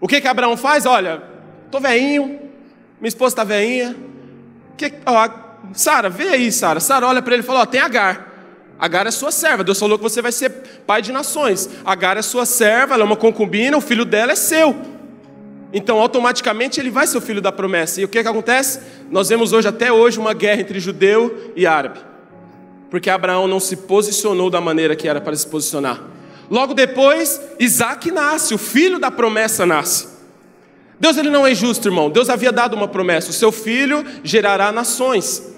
O 0.00 0.08
que 0.08 0.20
que 0.20 0.28
Abraão 0.28 0.56
faz? 0.56 0.84
Olha, 0.84 1.22
tô 1.70 1.80
veinho, 1.80 2.40
minha 3.00 3.08
esposa 3.08 3.32
está 3.32 3.44
veinha. 3.44 3.96
Que, 4.76 4.92
ó, 5.06 5.28
Sara, 5.72 6.08
vê 6.08 6.28
aí, 6.28 6.52
Sara. 6.52 6.80
Sara 6.80 7.06
olha 7.06 7.22
para 7.22 7.34
ele 7.34 7.42
e 7.42 7.46
fala: 7.46 7.60
ó, 7.60 7.66
tem 7.66 7.80
Agar. 7.80 8.34
Agar 8.78 9.06
é 9.06 9.10
sua 9.10 9.30
serva. 9.30 9.64
Deus 9.64 9.78
falou 9.78 9.96
que 9.96 10.02
você 10.02 10.20
vai 10.20 10.32
ser 10.32 10.50
pai 10.86 11.00
de 11.00 11.12
nações. 11.12 11.68
Agar 11.84 12.16
é 12.16 12.22
sua 12.22 12.44
serva, 12.44 12.94
ela 12.94 13.04
é 13.04 13.06
uma 13.06 13.16
concubina, 13.16 13.76
o 13.76 13.80
filho 13.80 14.04
dela 14.04 14.32
é 14.32 14.36
seu. 14.36 14.76
Então, 15.72 15.98
automaticamente, 15.98 16.78
ele 16.78 16.90
vai 16.90 17.06
ser 17.06 17.18
o 17.18 17.20
filho 17.20 17.40
da 17.40 17.50
promessa. 17.50 18.00
E 18.00 18.04
o 18.04 18.08
que, 18.08 18.22
que 18.22 18.28
acontece? 18.28 18.80
Nós 19.10 19.28
vemos 19.28 19.52
hoje, 19.52 19.66
até 19.66 19.90
hoje, 19.90 20.18
uma 20.18 20.34
guerra 20.34 20.60
entre 20.60 20.78
judeu 20.78 21.52
e 21.56 21.66
árabe. 21.66 22.00
Porque 22.90 23.10
Abraão 23.10 23.48
não 23.48 23.60
se 23.60 23.76
posicionou 23.76 24.48
da 24.48 24.60
maneira 24.60 24.94
que 24.94 25.08
era 25.08 25.20
para 25.20 25.34
se 25.34 25.46
posicionar. 25.46 26.00
Logo 26.50 26.74
depois, 26.74 27.40
Isaac 27.58 28.10
nasce, 28.10 28.54
o 28.54 28.58
filho 28.58 28.98
da 28.98 29.10
promessa 29.10 29.66
nasce. 29.66 30.08
Deus 30.98 31.16
ele 31.16 31.30
não 31.30 31.46
é 31.46 31.52
injusto, 31.52 31.88
irmão. 31.88 32.08
Deus 32.08 32.30
havia 32.30 32.52
dado 32.52 32.74
uma 32.74 32.88
promessa: 32.88 33.30
o 33.30 33.32
seu 33.32 33.52
filho 33.52 34.04
gerará 34.22 34.72
nações. 34.72 35.54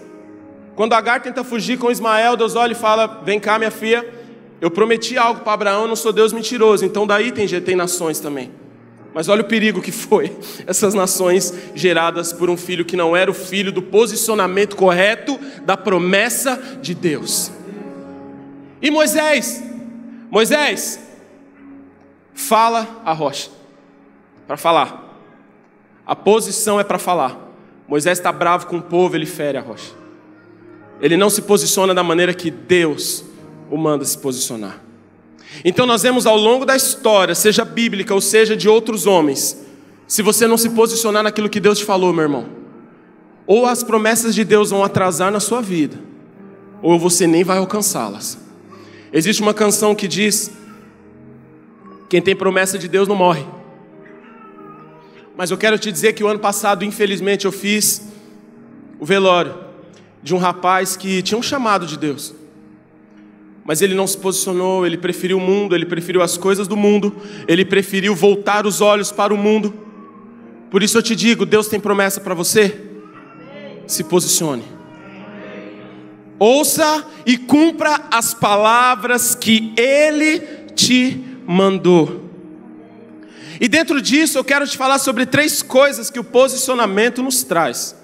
Quando 0.74 0.94
Agar 0.94 1.20
tenta 1.20 1.44
fugir 1.44 1.78
com 1.78 1.90
Ismael, 1.90 2.36
Deus 2.36 2.56
olha 2.56 2.72
e 2.72 2.74
fala: 2.74 3.20
Vem 3.24 3.38
cá, 3.38 3.58
minha 3.58 3.70
filha, 3.70 4.06
eu 4.60 4.70
prometi 4.70 5.16
algo 5.16 5.40
para 5.42 5.52
Abraão, 5.52 5.82
eu 5.82 5.88
não 5.88 5.96
sou 5.96 6.12
Deus 6.12 6.32
mentiroso. 6.32 6.84
Então 6.84 7.06
daí 7.06 7.30
tem, 7.30 7.46
tem 7.60 7.76
nações 7.76 8.18
também. 8.18 8.50
Mas 9.18 9.28
olha 9.28 9.42
o 9.42 9.46
perigo 9.46 9.82
que 9.82 9.90
foi 9.90 10.38
essas 10.64 10.94
nações 10.94 11.52
geradas 11.74 12.32
por 12.32 12.48
um 12.48 12.56
filho 12.56 12.84
que 12.84 12.96
não 12.96 13.16
era 13.16 13.28
o 13.28 13.34
filho 13.34 13.72
do 13.72 13.82
posicionamento 13.82 14.76
correto 14.76 15.40
da 15.64 15.76
promessa 15.76 16.78
de 16.80 16.94
Deus. 16.94 17.50
E 18.80 18.92
Moisés, 18.92 19.60
Moisés, 20.30 21.00
fala 22.32 23.02
a 23.04 23.12
rocha 23.12 23.50
para 24.46 24.56
falar. 24.56 25.20
A 26.06 26.14
posição 26.14 26.78
é 26.78 26.84
para 26.84 26.96
falar. 26.96 27.52
Moisés 27.88 28.18
está 28.18 28.30
bravo 28.30 28.68
com 28.68 28.76
o 28.76 28.82
povo, 28.82 29.16
ele 29.16 29.26
fere 29.26 29.58
a 29.58 29.60
rocha. 29.60 29.94
Ele 31.00 31.16
não 31.16 31.28
se 31.28 31.42
posiciona 31.42 31.92
da 31.92 32.04
maneira 32.04 32.32
que 32.32 32.52
Deus 32.52 33.24
o 33.68 33.76
manda 33.76 34.04
se 34.04 34.16
posicionar. 34.16 34.87
Então 35.64 35.86
nós 35.86 36.02
vemos 36.02 36.26
ao 36.26 36.36
longo 36.36 36.64
da 36.64 36.76
história, 36.76 37.34
seja 37.34 37.64
bíblica 37.64 38.14
ou 38.14 38.20
seja 38.20 38.56
de 38.56 38.68
outros 38.68 39.06
homens, 39.06 39.64
se 40.06 40.22
você 40.22 40.46
não 40.46 40.56
se 40.56 40.70
posicionar 40.70 41.22
naquilo 41.22 41.48
que 41.48 41.60
Deus 41.60 41.78
te 41.78 41.84
falou, 41.84 42.12
meu 42.12 42.22
irmão, 42.22 42.46
ou 43.46 43.66
as 43.66 43.82
promessas 43.82 44.34
de 44.34 44.44
Deus 44.44 44.70
vão 44.70 44.84
atrasar 44.84 45.30
na 45.30 45.40
sua 45.40 45.60
vida, 45.60 45.98
ou 46.82 46.98
você 46.98 47.26
nem 47.26 47.44
vai 47.44 47.58
alcançá-las. 47.58 48.38
Existe 49.12 49.42
uma 49.42 49.54
canção 49.54 49.94
que 49.94 50.06
diz: 50.06 50.50
Quem 52.08 52.20
tem 52.20 52.36
promessa 52.36 52.78
de 52.78 52.88
Deus 52.88 53.08
não 53.08 53.16
morre. 53.16 53.44
Mas 55.36 55.50
eu 55.50 55.56
quero 55.56 55.78
te 55.78 55.90
dizer 55.90 56.14
que 56.14 56.24
o 56.24 56.28
ano 56.28 56.40
passado, 56.40 56.84
infelizmente, 56.84 57.44
eu 57.44 57.52
fiz 57.52 58.02
o 58.98 59.06
velório 59.06 59.54
de 60.22 60.34
um 60.34 60.38
rapaz 60.38 60.96
que 60.96 61.22
tinha 61.22 61.38
um 61.38 61.42
chamado 61.42 61.86
de 61.86 61.96
Deus. 61.96 62.34
Mas 63.68 63.82
ele 63.82 63.94
não 63.94 64.06
se 64.06 64.16
posicionou, 64.16 64.86
ele 64.86 64.96
preferiu 64.96 65.36
o 65.36 65.40
mundo, 65.40 65.74
ele 65.74 65.84
preferiu 65.84 66.22
as 66.22 66.38
coisas 66.38 66.66
do 66.66 66.74
mundo, 66.74 67.14
ele 67.46 67.66
preferiu 67.66 68.14
voltar 68.14 68.66
os 68.66 68.80
olhos 68.80 69.12
para 69.12 69.34
o 69.34 69.36
mundo. 69.36 69.74
Por 70.70 70.82
isso 70.82 70.96
eu 70.96 71.02
te 71.02 71.14
digo: 71.14 71.44
Deus 71.44 71.68
tem 71.68 71.78
promessa 71.78 72.18
para 72.18 72.32
você. 72.32 72.80
Se 73.86 74.04
posicione. 74.04 74.64
Ouça 76.38 77.06
e 77.26 77.36
cumpra 77.36 78.06
as 78.10 78.32
palavras 78.32 79.34
que 79.34 79.74
Ele 79.76 80.40
te 80.74 81.22
mandou. 81.46 82.24
E 83.60 83.68
dentro 83.68 84.00
disso 84.00 84.38
eu 84.38 84.44
quero 84.44 84.66
te 84.66 84.78
falar 84.78 84.98
sobre 84.98 85.26
três 85.26 85.60
coisas 85.62 86.08
que 86.10 86.18
o 86.18 86.24
posicionamento 86.24 87.22
nos 87.22 87.42
traz. 87.42 87.94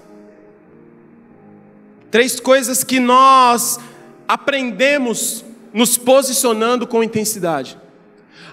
Três 2.11 2.39
coisas 2.39 2.83
que 2.83 2.99
nós 2.99 3.79
aprendemos 4.27 5.44
nos 5.75 5.97
posicionando 5.97 6.87
com 6.87 7.03
intensidade. 7.03 7.77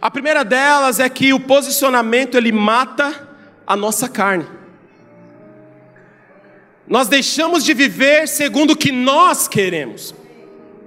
A 0.00 0.10
primeira 0.10 0.44
delas 0.44 0.98
é 0.98 1.08
que 1.08 1.32
o 1.32 1.38
posicionamento 1.38 2.36
ele 2.36 2.50
mata 2.50 3.28
a 3.64 3.76
nossa 3.76 4.08
carne. 4.08 4.44
Nós 6.84 7.06
deixamos 7.06 7.64
de 7.64 7.72
viver 7.72 8.26
segundo 8.26 8.72
o 8.72 8.76
que 8.76 8.90
nós 8.90 9.46
queremos. 9.46 10.12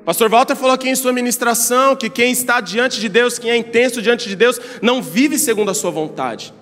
Pastor 0.04 0.30
Walter 0.30 0.58
falou 0.58 0.74
aqui 0.74 0.90
em 0.90 0.96
sua 0.96 1.14
ministração 1.14 1.96
que 1.96 2.10
quem 2.10 2.34
está 2.34 2.60
diante 2.60 3.00
de 3.00 3.08
Deus, 3.08 3.40
quem 3.40 3.52
é 3.52 3.56
intenso 3.56 4.02
diante 4.02 4.28
de 4.28 4.36
Deus, 4.36 4.60
não 4.82 5.02
vive 5.02 5.40
segundo 5.40 5.72
a 5.72 5.74
sua 5.74 5.90
vontade. 5.90 6.54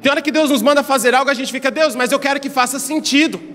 Tem 0.00 0.12
hora 0.12 0.22
que 0.22 0.30
Deus 0.30 0.48
nos 0.48 0.62
manda 0.62 0.84
fazer 0.84 1.12
algo, 1.12 1.28
a 1.28 1.34
gente 1.34 1.50
fica, 1.50 1.72
Deus, 1.72 1.96
mas 1.96 2.12
eu 2.12 2.20
quero 2.20 2.38
que 2.38 2.48
faça 2.48 2.78
sentido. 2.78 3.51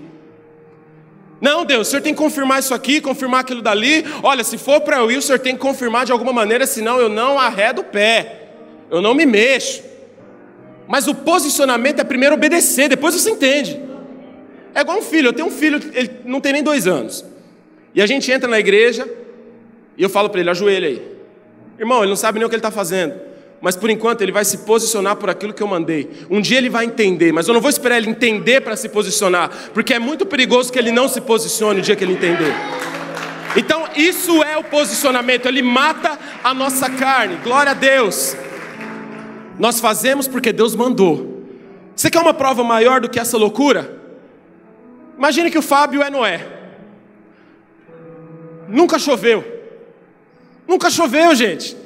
Não, 1.40 1.64
Deus, 1.64 1.86
o 1.86 1.90
Senhor 1.90 2.02
tem 2.02 2.12
que 2.12 2.18
confirmar 2.18 2.58
isso 2.58 2.74
aqui, 2.74 3.00
confirmar 3.00 3.40
aquilo 3.40 3.62
dali. 3.62 4.04
Olha, 4.22 4.42
se 4.42 4.58
for 4.58 4.80
para 4.80 4.98
eu 4.98 5.10
ir, 5.10 5.18
o 5.18 5.22
Senhor 5.22 5.38
tem 5.38 5.54
que 5.54 5.60
confirmar 5.60 6.04
de 6.04 6.12
alguma 6.12 6.32
maneira, 6.32 6.66
senão 6.66 6.98
eu 6.98 7.08
não 7.08 7.38
arredo 7.38 7.82
o 7.82 7.84
pé, 7.84 8.48
eu 8.90 9.00
não 9.00 9.14
me 9.14 9.24
mexo. 9.24 9.82
Mas 10.88 11.06
o 11.06 11.14
posicionamento 11.14 12.00
é 12.00 12.04
primeiro 12.04 12.34
obedecer, 12.34 12.88
depois 12.88 13.14
você 13.14 13.30
entende. 13.30 13.80
É 14.74 14.80
igual 14.80 14.98
um 14.98 15.02
filho, 15.02 15.28
eu 15.28 15.32
tenho 15.32 15.48
um 15.48 15.50
filho, 15.50 15.80
ele 15.92 16.10
não 16.24 16.40
tem 16.40 16.52
nem 16.52 16.62
dois 16.62 16.86
anos. 16.86 17.24
E 17.94 18.02
a 18.02 18.06
gente 18.06 18.30
entra 18.30 18.48
na 18.48 18.58
igreja 18.58 19.08
e 19.96 20.02
eu 20.02 20.08
falo 20.08 20.28
para 20.30 20.40
ele: 20.40 20.50
ajoelha 20.50 20.88
aí. 20.88 21.18
Irmão, 21.78 22.00
ele 22.00 22.08
não 22.08 22.16
sabe 22.16 22.38
nem 22.38 22.46
o 22.46 22.48
que 22.48 22.54
ele 22.54 22.60
está 22.60 22.70
fazendo. 22.70 23.27
Mas 23.60 23.74
por 23.74 23.90
enquanto 23.90 24.22
ele 24.22 24.30
vai 24.30 24.44
se 24.44 24.58
posicionar 24.58 25.16
por 25.16 25.28
aquilo 25.28 25.52
que 25.52 25.62
eu 25.62 25.66
mandei. 25.66 26.08
Um 26.30 26.40
dia 26.40 26.58
ele 26.58 26.68
vai 26.68 26.84
entender, 26.84 27.32
mas 27.32 27.48
eu 27.48 27.54
não 27.54 27.60
vou 27.60 27.70
esperar 27.70 27.98
ele 27.98 28.08
entender 28.08 28.60
para 28.60 28.76
se 28.76 28.88
posicionar, 28.88 29.50
porque 29.74 29.92
é 29.92 29.98
muito 29.98 30.24
perigoso 30.24 30.72
que 30.72 30.78
ele 30.78 30.92
não 30.92 31.08
se 31.08 31.20
posicione 31.20 31.80
o 31.80 31.82
dia 31.82 31.96
que 31.96 32.04
ele 32.04 32.12
entender. 32.12 32.54
Então, 33.56 33.88
isso 33.96 34.42
é 34.44 34.56
o 34.56 34.62
posicionamento, 34.62 35.46
ele 35.46 35.62
mata 35.62 36.18
a 36.44 36.54
nossa 36.54 36.88
carne. 36.88 37.36
Glória 37.42 37.72
a 37.72 37.74
Deus. 37.74 38.36
Nós 39.58 39.80
fazemos 39.80 40.28
porque 40.28 40.52
Deus 40.52 40.74
mandou. 40.76 41.44
Você 41.96 42.10
quer 42.10 42.20
uma 42.20 42.34
prova 42.34 42.62
maior 42.62 43.00
do 43.00 43.08
que 43.08 43.18
essa 43.18 43.36
loucura? 43.36 43.98
Imagine 45.16 45.50
que 45.50 45.58
o 45.58 45.62
Fábio 45.62 46.00
é 46.00 46.08
Noé. 46.08 46.46
Nunca 48.68 48.98
choveu. 49.00 49.44
Nunca 50.68 50.90
choveu, 50.90 51.34
gente. 51.34 51.76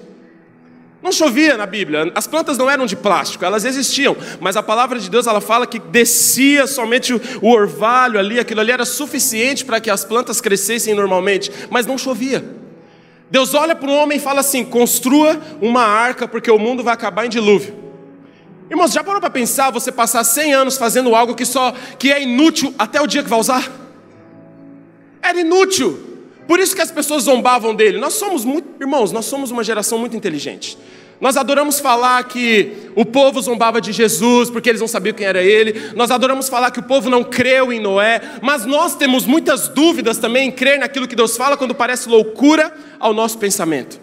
Não 1.03 1.11
chovia 1.11 1.57
na 1.57 1.67
Bíblia. 1.67 2.13
As 2.15 2.29
plantas 2.29 2.57
não 2.57 2.71
eram 2.71 2.87
de 2.87 2.95
plástico, 2.95 3.45
elas 3.45 3.65
existiam, 3.65 4.17
mas 4.41 4.57
a 4.57 4.63
palavra 4.63 5.01
de 5.01 5.11
Deus 5.11 5.27
ela 5.27 5.41
fala 5.41 5.67
que 5.67 5.81
descia 5.81 6.67
somente 6.67 7.13
o 7.13 7.49
orvalho 7.49 8.19
ali, 8.19 8.39
aquilo 8.39 8.61
ali 8.61 8.71
era 8.71 8.85
suficiente 8.85 9.65
para 9.65 9.81
que 9.81 9.91
as 9.91 10.05
plantas 10.05 10.41
crescessem 10.41 10.95
normalmente, 10.95 11.51
mas 11.71 11.87
não 11.87 11.99
chovia. 11.99 12.45
Deus 13.29 13.53
olha 13.55 13.75
para 13.75 13.91
o 13.91 13.95
homem 13.95 14.19
e 14.19 14.21
fala 14.21 14.41
assim: 14.41 14.65
construa 14.65 15.41
uma 15.61 15.83
arca, 15.83 16.29
porque 16.29 16.51
o 16.51 16.59
mundo 16.59 16.85
vai 16.85 16.95
acabar 16.95 17.27
em 17.27 17.31
dilúvio. 17.31 17.75
Irmãos, 18.71 18.93
já 18.93 19.03
parou 19.03 19.21
para 19.21 19.31
pensar 19.31 19.71
você 19.71 19.91
passar 19.91 20.23
100 20.23 20.55
anos 20.55 20.77
fazendo 20.77 21.15
algo 21.15 21.35
que 21.35 21.45
só 21.45 21.75
que 21.99 22.13
é 22.13 22.23
inútil 22.23 22.75
até 22.79 23.01
o 23.01 23.07
dia 23.07 23.23
que 23.23 23.29
vai 23.29 23.41
usar? 23.41 23.71
Era 25.21 25.41
inútil. 25.41 26.12
Por 26.53 26.61
isso 26.61 26.77
que 26.77 26.83
as 26.83 26.91
pessoas 26.91 27.23
zombavam 27.23 27.75
dele. 27.75 27.97
Nós 27.97 28.13
somos 28.13 28.45
muito, 28.45 28.69
irmãos, 28.79 29.11
nós 29.11 29.25
somos 29.25 29.51
uma 29.51 29.65
geração 29.65 29.97
muito 29.97 30.15
inteligente. 30.15 30.77
Nós 31.19 31.35
adoramos 31.35 31.81
falar 31.81 32.23
que 32.25 32.91
o 32.95 33.07
povo 33.07 33.41
zombava 33.41 33.81
de 33.81 33.91
Jesus 33.91 34.51
porque 34.51 34.69
eles 34.69 34.79
não 34.83 34.87
sabiam 34.87 35.15
quem 35.15 35.27
era 35.27 35.43
ele. 35.43 35.93
Nós 35.97 36.11
adoramos 36.11 36.51
falar 36.51 36.71
que 36.71 36.79
o 36.79 36.83
povo 36.83 37.09
não 37.09 37.25
creu 37.25 37.73
em 37.73 37.81
Noé. 37.81 38.21
Mas 38.43 38.67
nós 38.67 38.95
temos 38.95 39.25
muitas 39.25 39.67
dúvidas 39.69 40.19
também 40.19 40.49
em 40.49 40.51
crer 40.53 40.79
naquilo 40.79 41.09
que 41.09 41.17
Deus 41.17 41.39
fala 41.39 41.57
quando 41.57 41.75
parece 41.75 42.07
loucura 42.07 42.71
ao 43.01 43.15
nosso 43.15 43.39
pensamento. 43.39 43.99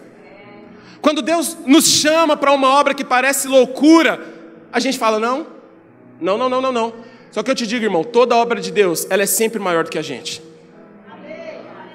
Quando 1.00 1.22
Deus 1.22 1.56
nos 1.64 1.86
chama 1.86 2.36
para 2.36 2.50
uma 2.50 2.68
obra 2.80 2.94
que 2.94 3.04
parece 3.04 3.46
loucura, 3.46 4.26
a 4.72 4.80
gente 4.80 4.98
fala: 4.98 5.20
não, 5.20 5.46
não, 6.20 6.36
não, 6.36 6.48
não, 6.48 6.60
não, 6.60 6.72
não. 6.72 6.94
Só 7.30 7.44
que 7.44 7.50
eu 7.52 7.54
te 7.54 7.64
digo, 7.64 7.84
irmão, 7.84 8.02
toda 8.02 8.34
obra 8.34 8.60
de 8.60 8.72
Deus, 8.72 9.06
ela 9.08 9.22
é 9.22 9.26
sempre 9.26 9.60
maior 9.60 9.84
do 9.84 9.90
que 9.90 9.98
a 10.00 10.02
gente. 10.02 10.49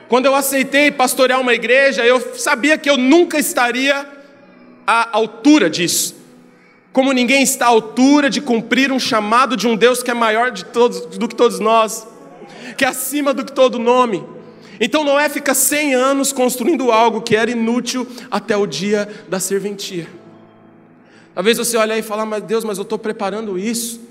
Quando 0.08 0.26
eu 0.26 0.36
aceitei 0.36 0.92
pastorear 0.92 1.40
uma 1.42 1.54
igreja, 1.54 2.06
eu 2.06 2.22
sabia 2.36 2.78
que 2.78 2.90
eu 2.90 2.98
nunca 2.98 3.40
estaria 3.40 4.08
à 4.86 5.18
altura 5.18 5.70
disso. 5.70 6.16
Como 6.94 7.12
ninguém 7.12 7.42
está 7.42 7.66
à 7.66 7.70
altura 7.70 8.30
de 8.30 8.40
cumprir 8.40 8.92
um 8.92 9.00
chamado 9.00 9.58
de 9.58 9.68
um 9.68 9.76
Deus 9.76 10.04
que 10.04 10.12
é 10.12 10.14
maior 10.14 10.52
de 10.52 10.66
todos, 10.66 11.18
do 11.18 11.28
que 11.28 11.36
todos 11.36 11.60
nós, 11.60 12.08
que 12.78 12.86
é 12.86 12.88
acima 12.88 13.34
do 13.34 13.44
que 13.44 13.52
todo 13.52 13.80
nome. 13.80 14.24
Então 14.80 15.04
Noé 15.04 15.28
fica 15.28 15.54
100 15.54 15.94
anos 15.96 16.32
construindo 16.32 16.92
algo 16.92 17.22
que 17.22 17.36
era 17.36 17.50
inútil 17.50 18.08
até 18.30 18.56
o 18.56 18.66
dia 18.66 19.10
da 19.28 19.40
serventia. 19.40 20.08
Talvez 21.34 21.58
você 21.58 21.76
olhe 21.78 21.92
aí 21.92 22.00
e 22.00 22.04
fale, 22.04 22.26
mas 22.26 22.44
Deus, 22.44 22.64
mas 22.64 22.78
eu 22.78 22.84
estou 22.84 23.00
preparando 23.00 23.58
isso. 23.58 24.05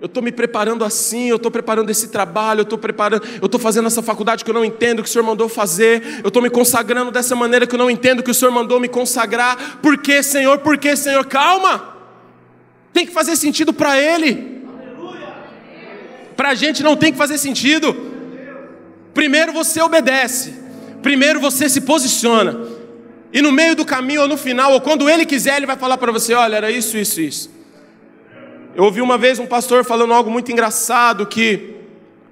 Eu 0.00 0.06
estou 0.06 0.22
me 0.22 0.30
preparando 0.30 0.84
assim, 0.84 1.28
eu 1.28 1.36
estou 1.36 1.50
preparando 1.50 1.88
esse 1.88 2.08
trabalho, 2.08 2.60
eu 2.60 2.64
estou 2.64 2.78
preparando, 2.78 3.26
eu 3.40 3.46
estou 3.46 3.58
fazendo 3.58 3.86
essa 3.86 4.02
faculdade 4.02 4.44
que 4.44 4.50
eu 4.50 4.54
não 4.54 4.64
entendo 4.64 5.02
que 5.02 5.08
o 5.08 5.12
Senhor 5.12 5.24
mandou 5.24 5.48
fazer, 5.48 6.20
eu 6.22 6.28
estou 6.28 6.42
me 6.42 6.50
consagrando 6.50 7.10
dessa 7.10 7.34
maneira 7.34 7.66
que 7.66 7.74
eu 7.74 7.78
não 7.78 7.90
entendo 7.90 8.22
que 8.22 8.30
o 8.30 8.34
Senhor 8.34 8.50
mandou 8.50 8.78
me 8.78 8.88
consagrar. 8.88 9.78
Por 9.80 9.96
que, 9.98 10.22
Senhor? 10.22 10.58
Por 10.58 10.76
que, 10.76 10.94
Senhor? 10.96 11.24
Calma! 11.24 11.96
Tem 12.92 13.06
que 13.06 13.12
fazer 13.12 13.36
sentido 13.36 13.72
para 13.72 13.98
Ele. 13.98 14.56
Para 16.36 16.50
a 16.50 16.54
gente 16.54 16.82
não 16.82 16.94
tem 16.94 17.10
que 17.10 17.18
fazer 17.18 17.38
sentido. 17.38 17.96
Primeiro 19.14 19.50
você 19.50 19.80
obedece, 19.80 20.54
primeiro 21.02 21.40
você 21.40 21.70
se 21.70 21.80
posiciona, 21.80 22.68
e 23.32 23.40
no 23.40 23.50
meio 23.50 23.74
do 23.74 23.82
caminho 23.82 24.20
ou 24.20 24.28
no 24.28 24.36
final, 24.36 24.72
ou 24.72 24.80
quando 24.80 25.08
Ele 25.08 25.24
quiser, 25.24 25.56
Ele 25.56 25.64
vai 25.64 25.76
falar 25.76 25.96
para 25.96 26.12
você: 26.12 26.34
olha, 26.34 26.56
era 26.56 26.70
isso, 26.70 26.98
isso, 26.98 27.18
isso. 27.22 27.55
Eu 28.76 28.84
ouvi 28.84 29.00
uma 29.00 29.16
vez 29.16 29.38
um 29.38 29.46
pastor 29.46 29.86
falando 29.86 30.12
algo 30.12 30.30
muito 30.30 30.52
engraçado 30.52 31.24
que 31.24 31.76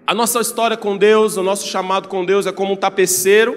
a 0.06 0.14
nossa 0.14 0.38
história 0.42 0.76
com 0.76 0.94
Deus, 0.94 1.38
o 1.38 1.42
nosso 1.42 1.66
chamado 1.66 2.06
com 2.06 2.22
Deus 2.22 2.46
é 2.46 2.52
como 2.52 2.74
um 2.74 2.76
tapeceiro 2.76 3.56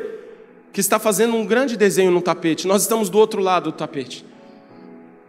que 0.71 0.79
está 0.79 0.97
fazendo 0.97 1.35
um 1.35 1.45
grande 1.45 1.75
desenho 1.75 2.11
no 2.11 2.21
tapete. 2.21 2.65
Nós 2.65 2.83
estamos 2.83 3.09
do 3.09 3.17
outro 3.17 3.41
lado 3.41 3.71
do 3.71 3.71
tapete. 3.73 4.25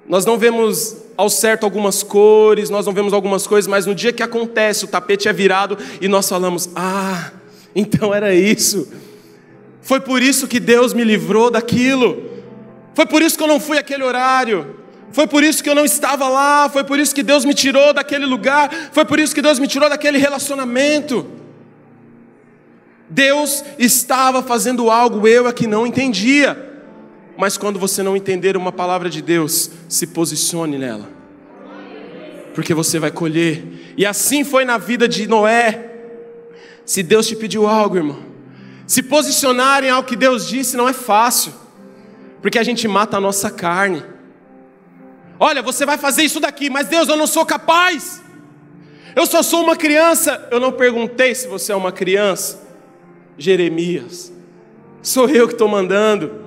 Nós 0.06 0.24
não 0.24 0.38
vemos 0.38 0.98
ao 1.16 1.28
certo 1.28 1.64
algumas 1.64 2.00
cores, 2.04 2.70
nós 2.70 2.86
não 2.86 2.92
vemos 2.92 3.12
algumas 3.12 3.44
coisas, 3.44 3.66
mas 3.66 3.86
no 3.86 3.94
dia 3.94 4.12
que 4.12 4.22
acontece, 4.22 4.84
o 4.84 4.88
tapete 4.88 5.28
é 5.28 5.32
virado 5.32 5.76
e 6.00 6.06
nós 6.06 6.28
falamos: 6.28 6.70
Ah, 6.76 7.32
então 7.74 8.14
era 8.14 8.32
isso. 8.32 8.88
Foi 9.82 9.98
por 9.98 10.22
isso 10.22 10.46
que 10.46 10.60
Deus 10.60 10.94
me 10.94 11.02
livrou 11.02 11.50
daquilo. 11.50 12.22
Foi 12.94 13.04
por 13.04 13.20
isso 13.20 13.36
que 13.36 13.42
eu 13.42 13.48
não 13.48 13.58
fui 13.58 13.78
aquele 13.78 14.04
horário. 14.04 14.77
Foi 15.12 15.26
por 15.26 15.42
isso 15.42 15.62
que 15.62 15.70
eu 15.70 15.74
não 15.74 15.84
estava 15.84 16.28
lá. 16.28 16.68
Foi 16.68 16.84
por 16.84 16.98
isso 16.98 17.14
que 17.14 17.22
Deus 17.22 17.44
me 17.44 17.54
tirou 17.54 17.92
daquele 17.92 18.26
lugar. 18.26 18.70
Foi 18.92 19.04
por 19.04 19.18
isso 19.18 19.34
que 19.34 19.42
Deus 19.42 19.58
me 19.58 19.66
tirou 19.66 19.88
daquele 19.88 20.18
relacionamento. 20.18 21.38
Deus 23.08 23.64
estava 23.78 24.42
fazendo 24.42 24.90
algo, 24.90 25.26
eu 25.26 25.48
é 25.48 25.52
que 25.52 25.66
não 25.66 25.86
entendia. 25.86 26.66
Mas 27.36 27.56
quando 27.56 27.78
você 27.78 28.02
não 28.02 28.16
entender 28.16 28.56
uma 28.56 28.72
palavra 28.72 29.08
de 29.08 29.22
Deus, 29.22 29.70
se 29.88 30.08
posicione 30.08 30.76
nela, 30.76 31.08
porque 32.54 32.74
você 32.74 32.98
vai 32.98 33.10
colher. 33.10 33.94
E 33.96 34.04
assim 34.04 34.44
foi 34.44 34.64
na 34.64 34.76
vida 34.76 35.08
de 35.08 35.26
Noé. 35.26 35.84
Se 36.84 37.02
Deus 37.02 37.26
te 37.26 37.36
pediu 37.36 37.66
algo, 37.66 37.96
irmão, 37.96 38.18
se 38.86 39.02
posicionar 39.02 39.84
em 39.84 39.90
algo 39.90 40.08
que 40.08 40.16
Deus 40.16 40.48
disse 40.48 40.76
não 40.76 40.88
é 40.88 40.92
fácil, 40.92 41.52
porque 42.42 42.58
a 42.58 42.62
gente 42.62 42.88
mata 42.88 43.16
a 43.16 43.20
nossa 43.20 43.50
carne. 43.50 44.02
Olha, 45.40 45.62
você 45.62 45.86
vai 45.86 45.96
fazer 45.96 46.22
isso 46.22 46.40
daqui, 46.40 46.68
mas 46.68 46.88
Deus, 46.88 47.08
eu 47.08 47.16
não 47.16 47.26
sou 47.26 47.46
capaz. 47.46 48.20
Eu 49.14 49.26
só 49.26 49.42
sou 49.42 49.62
uma 49.62 49.76
criança. 49.76 50.48
Eu 50.50 50.60
não 50.60 50.72
perguntei 50.72 51.34
se 51.34 51.46
você 51.46 51.72
é 51.72 51.76
uma 51.76 51.92
criança. 51.92 52.66
Jeremias, 53.36 54.32
sou 55.02 55.28
eu 55.28 55.46
que 55.46 55.54
estou 55.54 55.68
mandando. 55.68 56.46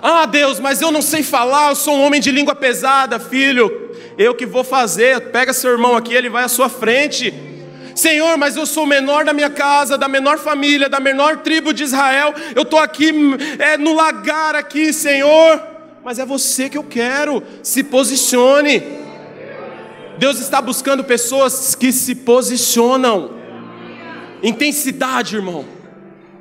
Ah, 0.00 0.26
Deus, 0.26 0.60
mas 0.60 0.80
eu 0.80 0.90
não 0.90 1.02
sei 1.02 1.22
falar, 1.22 1.70
eu 1.70 1.76
sou 1.76 1.96
um 1.96 2.02
homem 2.02 2.20
de 2.20 2.30
língua 2.30 2.54
pesada, 2.54 3.18
filho. 3.18 3.90
Eu 4.16 4.34
que 4.34 4.46
vou 4.46 4.64
fazer. 4.64 5.30
Pega 5.30 5.52
seu 5.52 5.70
irmão 5.70 5.96
aqui, 5.96 6.14
ele 6.14 6.28
vai 6.28 6.44
à 6.44 6.48
sua 6.48 6.68
frente. 6.68 7.34
Senhor, 7.94 8.38
mas 8.38 8.56
eu 8.56 8.64
sou 8.64 8.84
o 8.84 8.86
menor 8.86 9.24
da 9.24 9.32
minha 9.32 9.50
casa, 9.50 9.98
da 9.98 10.08
menor 10.08 10.38
família, 10.38 10.88
da 10.88 11.00
menor 11.00 11.38
tribo 11.38 11.72
de 11.72 11.82
Israel. 11.82 12.34
Eu 12.54 12.62
estou 12.62 12.78
aqui 12.78 13.12
é, 13.58 13.76
no 13.76 13.94
lagar 13.94 14.54
aqui, 14.54 14.92
Senhor. 14.92 15.69
Mas 16.04 16.18
é 16.18 16.24
você 16.24 16.68
que 16.68 16.78
eu 16.78 16.84
quero. 16.84 17.42
Se 17.62 17.84
posicione. 17.84 18.82
Deus 20.18 20.38
está 20.40 20.60
buscando 20.60 21.04
pessoas 21.04 21.74
que 21.74 21.92
se 21.92 22.14
posicionam. 22.14 23.32
Intensidade, 24.42 25.36
irmão. 25.36 25.64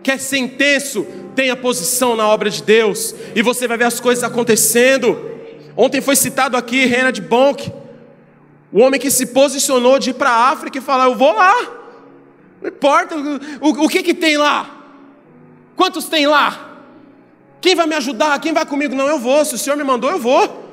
Quer 0.01 0.19
ser 0.19 0.37
intenso? 0.37 1.05
Tenha 1.35 1.55
posição 1.55 2.15
na 2.15 2.27
obra 2.27 2.49
de 2.49 2.63
Deus. 2.63 3.13
E 3.35 3.41
você 3.41 3.67
vai 3.67 3.77
ver 3.77 3.85
as 3.85 3.99
coisas 3.99 4.23
acontecendo. 4.23 5.29
Ontem 5.75 6.01
foi 6.01 6.15
citado 6.15 6.57
aqui 6.57 6.85
Renard 6.85 7.21
Bonk. 7.21 7.71
O 8.71 8.81
homem 8.81 8.99
que 8.99 9.09
se 9.09 9.27
posicionou 9.27 9.97
de 9.99 10.11
ir 10.11 10.13
para 10.13 10.29
a 10.29 10.49
África 10.49 10.77
e 10.77 10.81
falar: 10.81 11.05
Eu 11.05 11.15
vou 11.15 11.33
lá. 11.33 11.55
Não 12.61 12.69
importa 12.69 13.15
o, 13.15 13.69
o, 13.69 13.85
o 13.85 13.89
que, 13.89 14.03
que 14.03 14.13
tem 14.13 14.37
lá. 14.37 14.77
Quantos 15.75 16.05
tem 16.05 16.27
lá? 16.27 16.68
Quem 17.61 17.75
vai 17.75 17.85
me 17.85 17.95
ajudar? 17.95 18.39
Quem 18.39 18.53
vai 18.53 18.65
comigo? 18.65 18.95
Não, 18.95 19.07
eu 19.07 19.19
vou. 19.19 19.43
Se 19.43 19.55
o 19.55 19.57
Senhor 19.57 19.75
me 19.75 19.83
mandou, 19.83 20.09
eu 20.09 20.19
vou. 20.19 20.67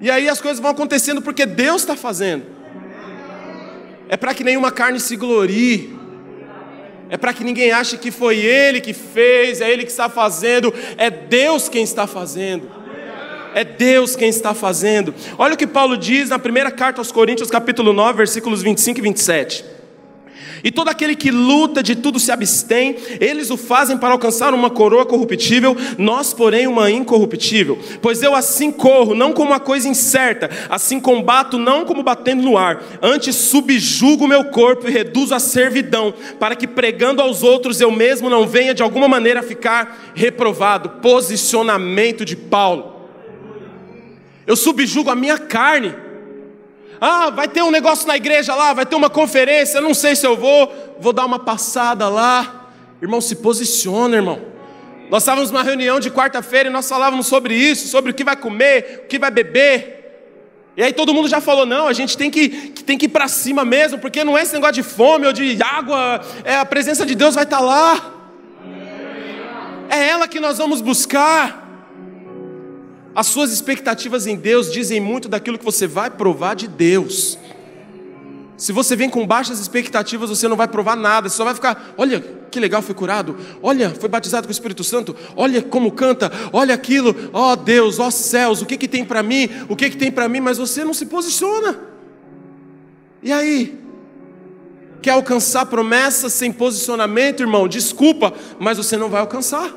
E 0.00 0.10
aí 0.10 0.28
as 0.28 0.40
coisas 0.40 0.60
vão 0.60 0.70
acontecendo 0.70 1.22
porque 1.22 1.46
Deus 1.46 1.82
está 1.82 1.96
fazendo. 1.96 2.44
É 4.08 4.16
para 4.16 4.34
que 4.34 4.44
nenhuma 4.44 4.70
carne 4.70 5.00
se 5.00 5.16
glorie. 5.16 5.96
É 7.08 7.16
para 7.16 7.32
que 7.32 7.44
ninguém 7.44 7.70
ache 7.70 7.96
que 7.96 8.10
foi 8.10 8.38
Ele 8.38 8.80
que 8.80 8.92
fez, 8.92 9.60
é 9.60 9.70
Ele 9.70 9.84
que 9.84 9.90
está 9.90 10.08
fazendo. 10.08 10.74
É 10.96 11.10
Deus 11.10 11.68
quem 11.68 11.84
está 11.84 12.06
fazendo. 12.06 12.68
É 13.54 13.62
Deus 13.62 14.16
quem 14.16 14.28
está 14.28 14.52
fazendo. 14.52 15.14
Olha 15.38 15.54
o 15.54 15.56
que 15.56 15.66
Paulo 15.66 15.96
diz 15.96 16.28
na 16.28 16.38
primeira 16.40 16.72
carta 16.72 17.00
aos 17.00 17.12
Coríntios, 17.12 17.50
capítulo 17.50 17.92
9, 17.92 18.16
versículos 18.16 18.62
25 18.62 18.98
e 18.98 19.02
27. 19.02 19.73
E 20.64 20.70
todo 20.70 20.88
aquele 20.88 21.14
que 21.14 21.30
luta 21.30 21.82
de 21.82 21.94
tudo 21.94 22.18
se 22.18 22.32
abstém, 22.32 22.96
eles 23.20 23.50
o 23.50 23.56
fazem 23.58 23.98
para 23.98 24.12
alcançar 24.12 24.54
uma 24.54 24.70
coroa 24.70 25.04
corruptível, 25.04 25.76
nós, 25.98 26.32
porém, 26.32 26.66
uma 26.66 26.90
incorruptível. 26.90 27.78
Pois 28.00 28.22
eu 28.22 28.34
assim 28.34 28.72
corro, 28.72 29.14
não 29.14 29.34
como 29.34 29.50
uma 29.50 29.60
coisa 29.60 29.86
incerta, 29.86 30.48
assim 30.70 30.98
combato, 30.98 31.58
não 31.58 31.84
como 31.84 32.02
batendo 32.02 32.42
no 32.42 32.56
ar, 32.56 32.82
antes 33.02 33.36
subjugo 33.36 34.26
meu 34.26 34.46
corpo 34.46 34.88
e 34.88 34.90
reduzo 34.90 35.34
a 35.34 35.38
servidão, 35.38 36.14
para 36.40 36.56
que 36.56 36.66
pregando 36.66 37.20
aos 37.20 37.42
outros 37.42 37.78
eu 37.82 37.90
mesmo 37.90 38.30
não 38.30 38.46
venha 38.46 38.72
de 38.72 38.82
alguma 38.82 39.06
maneira 39.06 39.42
ficar 39.42 40.12
reprovado. 40.14 40.88
Posicionamento 41.02 42.24
de 42.24 42.36
Paulo. 42.36 42.94
Eu 44.46 44.56
subjugo 44.56 45.10
a 45.10 45.14
minha 45.14 45.36
carne 45.36 46.03
ah, 47.00 47.30
vai 47.30 47.48
ter 47.48 47.62
um 47.62 47.70
negócio 47.70 48.06
na 48.06 48.16
igreja 48.16 48.54
lá, 48.54 48.72
vai 48.72 48.86
ter 48.86 48.96
uma 48.96 49.10
conferência, 49.10 49.80
não 49.80 49.94
sei 49.94 50.16
se 50.16 50.26
eu 50.26 50.36
vou, 50.36 50.96
vou 50.98 51.12
dar 51.12 51.24
uma 51.24 51.38
passada 51.38 52.08
lá. 52.08 52.68
Irmão, 53.00 53.20
se 53.20 53.36
posiciona, 53.36 54.16
irmão. 54.16 54.40
Nós 55.10 55.22
estávamos 55.22 55.50
numa 55.50 55.62
reunião 55.62 56.00
de 56.00 56.10
quarta-feira 56.10 56.68
e 56.68 56.72
nós 56.72 56.88
falávamos 56.88 57.26
sobre 57.26 57.54
isso, 57.54 57.88
sobre 57.88 58.10
o 58.10 58.14
que 58.14 58.24
vai 58.24 58.36
comer, 58.36 59.02
o 59.04 59.08
que 59.08 59.18
vai 59.18 59.30
beber. 59.30 60.02
E 60.76 60.82
aí 60.82 60.92
todo 60.92 61.14
mundo 61.14 61.28
já 61.28 61.40
falou: 61.40 61.66
não, 61.66 61.86
a 61.86 61.92
gente 61.92 62.16
tem 62.16 62.30
que, 62.30 62.48
tem 62.48 62.96
que 62.96 63.06
ir 63.06 63.10
para 63.10 63.28
cima 63.28 63.64
mesmo, 63.64 63.98
porque 63.98 64.24
não 64.24 64.36
é 64.36 64.42
esse 64.42 64.54
negócio 64.54 64.74
de 64.74 64.82
fome 64.82 65.26
ou 65.26 65.32
de 65.32 65.62
água, 65.62 66.20
é, 66.44 66.56
a 66.56 66.64
presença 66.64 67.04
de 67.04 67.14
Deus 67.14 67.34
vai 67.34 67.44
estar 67.44 67.58
tá 67.58 67.62
lá. 67.62 68.12
É 69.90 70.08
ela 70.08 70.26
que 70.26 70.40
nós 70.40 70.58
vamos 70.58 70.80
buscar. 70.80 71.63
As 73.14 73.26
suas 73.28 73.52
expectativas 73.52 74.26
em 74.26 74.36
Deus 74.36 74.72
dizem 74.72 75.00
muito 75.00 75.28
daquilo 75.28 75.58
que 75.58 75.64
você 75.64 75.86
vai 75.86 76.10
provar 76.10 76.54
de 76.54 76.66
Deus. 76.66 77.38
Se 78.56 78.72
você 78.72 78.94
vem 78.96 79.10
com 79.10 79.26
baixas 79.26 79.58
expectativas, 79.58 80.30
você 80.30 80.48
não 80.48 80.56
vai 80.56 80.68
provar 80.68 80.96
nada, 80.96 81.28
você 81.28 81.36
só 81.36 81.44
vai 81.44 81.54
ficar, 81.54 81.94
olha 81.96 82.20
que 82.50 82.60
legal, 82.60 82.80
foi 82.80 82.94
curado, 82.94 83.36
olha, 83.60 83.90
foi 83.90 84.08
batizado 84.08 84.46
com 84.46 84.50
o 84.50 84.52
Espírito 84.52 84.84
Santo, 84.84 85.14
olha 85.34 85.60
como 85.60 85.90
canta, 85.90 86.30
olha 86.52 86.72
aquilo, 86.72 87.30
ó 87.32 87.52
oh, 87.52 87.56
Deus, 87.56 87.98
ó 87.98 88.06
oh, 88.06 88.10
céus, 88.12 88.62
o 88.62 88.66
que, 88.66 88.76
que 88.76 88.86
tem 88.86 89.04
para 89.04 89.24
mim, 89.24 89.48
o 89.68 89.74
que, 89.74 89.90
que 89.90 89.96
tem 89.96 90.10
para 90.10 90.28
mim, 90.28 90.38
mas 90.38 90.56
você 90.56 90.84
não 90.84 90.94
se 90.94 91.06
posiciona. 91.06 91.76
E 93.22 93.32
aí? 93.32 93.80
Quer 95.02 95.10
alcançar 95.10 95.66
promessas 95.66 96.32
sem 96.32 96.52
posicionamento, 96.52 97.40
irmão? 97.40 97.66
Desculpa, 97.66 98.32
mas 98.58 98.78
você 98.78 98.96
não 98.96 99.10
vai 99.10 99.20
alcançar. 99.20 99.74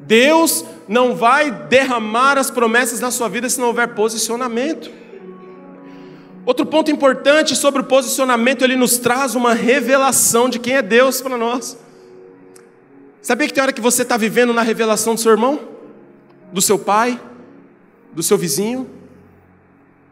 Deus 0.00 0.64
não 0.90 1.14
vai 1.14 1.52
derramar 1.52 2.36
as 2.36 2.50
promessas 2.50 2.98
na 2.98 3.12
sua 3.12 3.28
vida 3.28 3.48
se 3.48 3.60
não 3.60 3.68
houver 3.68 3.94
posicionamento. 3.94 4.90
Outro 6.44 6.66
ponto 6.66 6.90
importante 6.90 7.54
sobre 7.54 7.80
o 7.80 7.84
posicionamento, 7.84 8.64
ele 8.64 8.74
nos 8.74 8.98
traz 8.98 9.36
uma 9.36 9.54
revelação 9.54 10.48
de 10.48 10.58
quem 10.58 10.74
é 10.74 10.82
Deus 10.82 11.22
para 11.22 11.38
nós. 11.38 11.78
Sabia 13.22 13.46
que 13.46 13.54
tem 13.54 13.62
hora 13.62 13.72
que 13.72 13.80
você 13.80 14.02
está 14.02 14.16
vivendo 14.16 14.52
na 14.52 14.62
revelação 14.62 15.14
do 15.14 15.20
seu 15.20 15.30
irmão, 15.30 15.60
do 16.52 16.60
seu 16.60 16.76
pai, 16.76 17.20
do 18.12 18.22
seu 18.24 18.36
vizinho? 18.36 18.90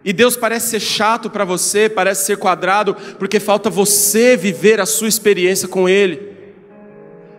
E 0.05 0.12
Deus 0.12 0.37
parece 0.37 0.69
ser 0.69 0.81
chato 0.81 1.29
para 1.29 1.45
você, 1.45 1.88
parece 1.88 2.25
ser 2.25 2.37
quadrado, 2.37 2.95
porque 3.19 3.41
falta 3.41 3.69
você 3.69 4.37
viver 4.37 4.81
a 4.81 4.87
sua 4.87 5.09
experiência 5.09 5.67
com 5.67 5.88
Ele. 5.88 6.37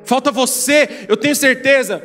Falta 0.03 0.29
você, 0.29 1.05
eu 1.07 1.15
tenho 1.15 1.35
certeza, 1.37 2.03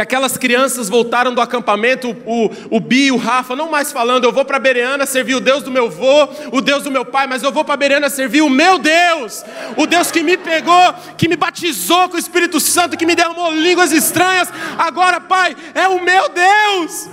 que 0.00 0.02
aquelas 0.02 0.38
crianças 0.38 0.88
voltaram 0.88 1.34
do 1.34 1.42
acampamento, 1.42 2.16
o, 2.24 2.50
o 2.70 2.80
Bi, 2.80 3.12
o 3.12 3.18
Rafa, 3.18 3.54
não 3.54 3.70
mais 3.70 3.92
falando, 3.92 4.24
eu 4.24 4.32
vou 4.32 4.46
para 4.46 4.58
Bereana 4.58 5.04
servir 5.04 5.34
o 5.34 5.40
Deus 5.40 5.62
do 5.62 5.70
meu 5.70 5.86
avô, 5.88 6.26
o 6.50 6.62
Deus 6.62 6.84
do 6.84 6.90
meu 6.90 7.04
pai, 7.04 7.26
mas 7.26 7.42
eu 7.42 7.52
vou 7.52 7.66
para 7.66 7.76
Bereana 7.76 8.08
servir 8.08 8.40
o 8.40 8.48
meu 8.48 8.78
Deus, 8.78 9.44
o 9.76 9.86
Deus 9.86 10.10
que 10.10 10.22
me 10.22 10.38
pegou, 10.38 10.94
que 11.18 11.28
me 11.28 11.36
batizou 11.36 12.08
com 12.08 12.16
o 12.16 12.18
Espírito 12.18 12.58
Santo, 12.58 12.96
que 12.96 13.04
me 13.04 13.14
derramou 13.14 13.52
línguas 13.52 13.92
estranhas, 13.92 14.48
agora, 14.78 15.20
Pai, 15.20 15.54
é 15.74 15.86
o 15.86 16.02
meu 16.02 16.30
Deus. 16.30 17.10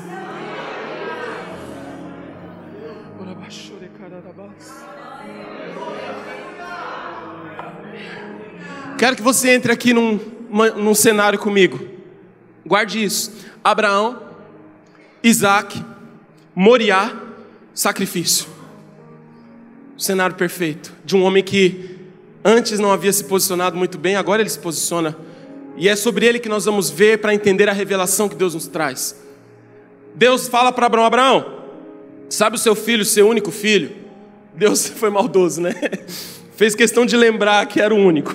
Quero 8.98 9.16
que 9.18 9.22
você 9.22 9.50
entre 9.50 9.74
aqui 9.74 9.94
num, 9.94 10.18
num 10.78 10.96
cenário 10.96 11.38
comigo. 11.38 11.97
Guarde 12.68 13.02
isso. 13.02 13.32
Abraão, 13.64 14.22
Isaac, 15.24 15.82
Moriá, 16.54 17.16
sacrifício. 17.74 18.46
O 19.98 20.02
cenário 20.02 20.36
perfeito 20.36 20.92
de 21.06 21.16
um 21.16 21.24
homem 21.24 21.42
que 21.42 21.98
antes 22.44 22.78
não 22.78 22.92
havia 22.92 23.12
se 23.14 23.24
posicionado 23.24 23.78
muito 23.78 23.98
bem, 23.98 24.18
agora 24.18 24.42
ele 24.42 24.50
se 24.50 24.60
posiciona. 24.60 25.16
E 25.78 25.88
é 25.88 25.96
sobre 25.96 26.26
ele 26.26 26.40
que 26.40 26.50
nós 26.50 26.66
vamos 26.66 26.90
ver 26.90 27.20
para 27.20 27.34
entender 27.34 27.70
a 27.70 27.74
revelação 27.74 28.28
que 28.28 28.36
Deus 28.36 28.54
nos 28.54 28.68
traz. 28.68 29.16
Deus 30.14 30.50
fala 30.50 30.72
para 30.72 30.88
Abraão: 30.88 31.06
Abraão, 31.06 31.64
sabe 32.30 32.58
o 32.58 32.60
seu 32.60 32.76
filho, 32.76 33.06
seu 33.06 33.30
único 33.30 33.50
filho? 33.50 33.96
Deus 34.54 34.88
foi 34.92 35.10
maldoso, 35.10 35.62
né? 35.62 35.74
Fez 36.58 36.76
questão 36.76 37.06
de 37.06 37.16
lembrar 37.16 37.66
que 37.68 37.80
era 37.80 37.94
o 37.94 37.98
único. 37.98 38.34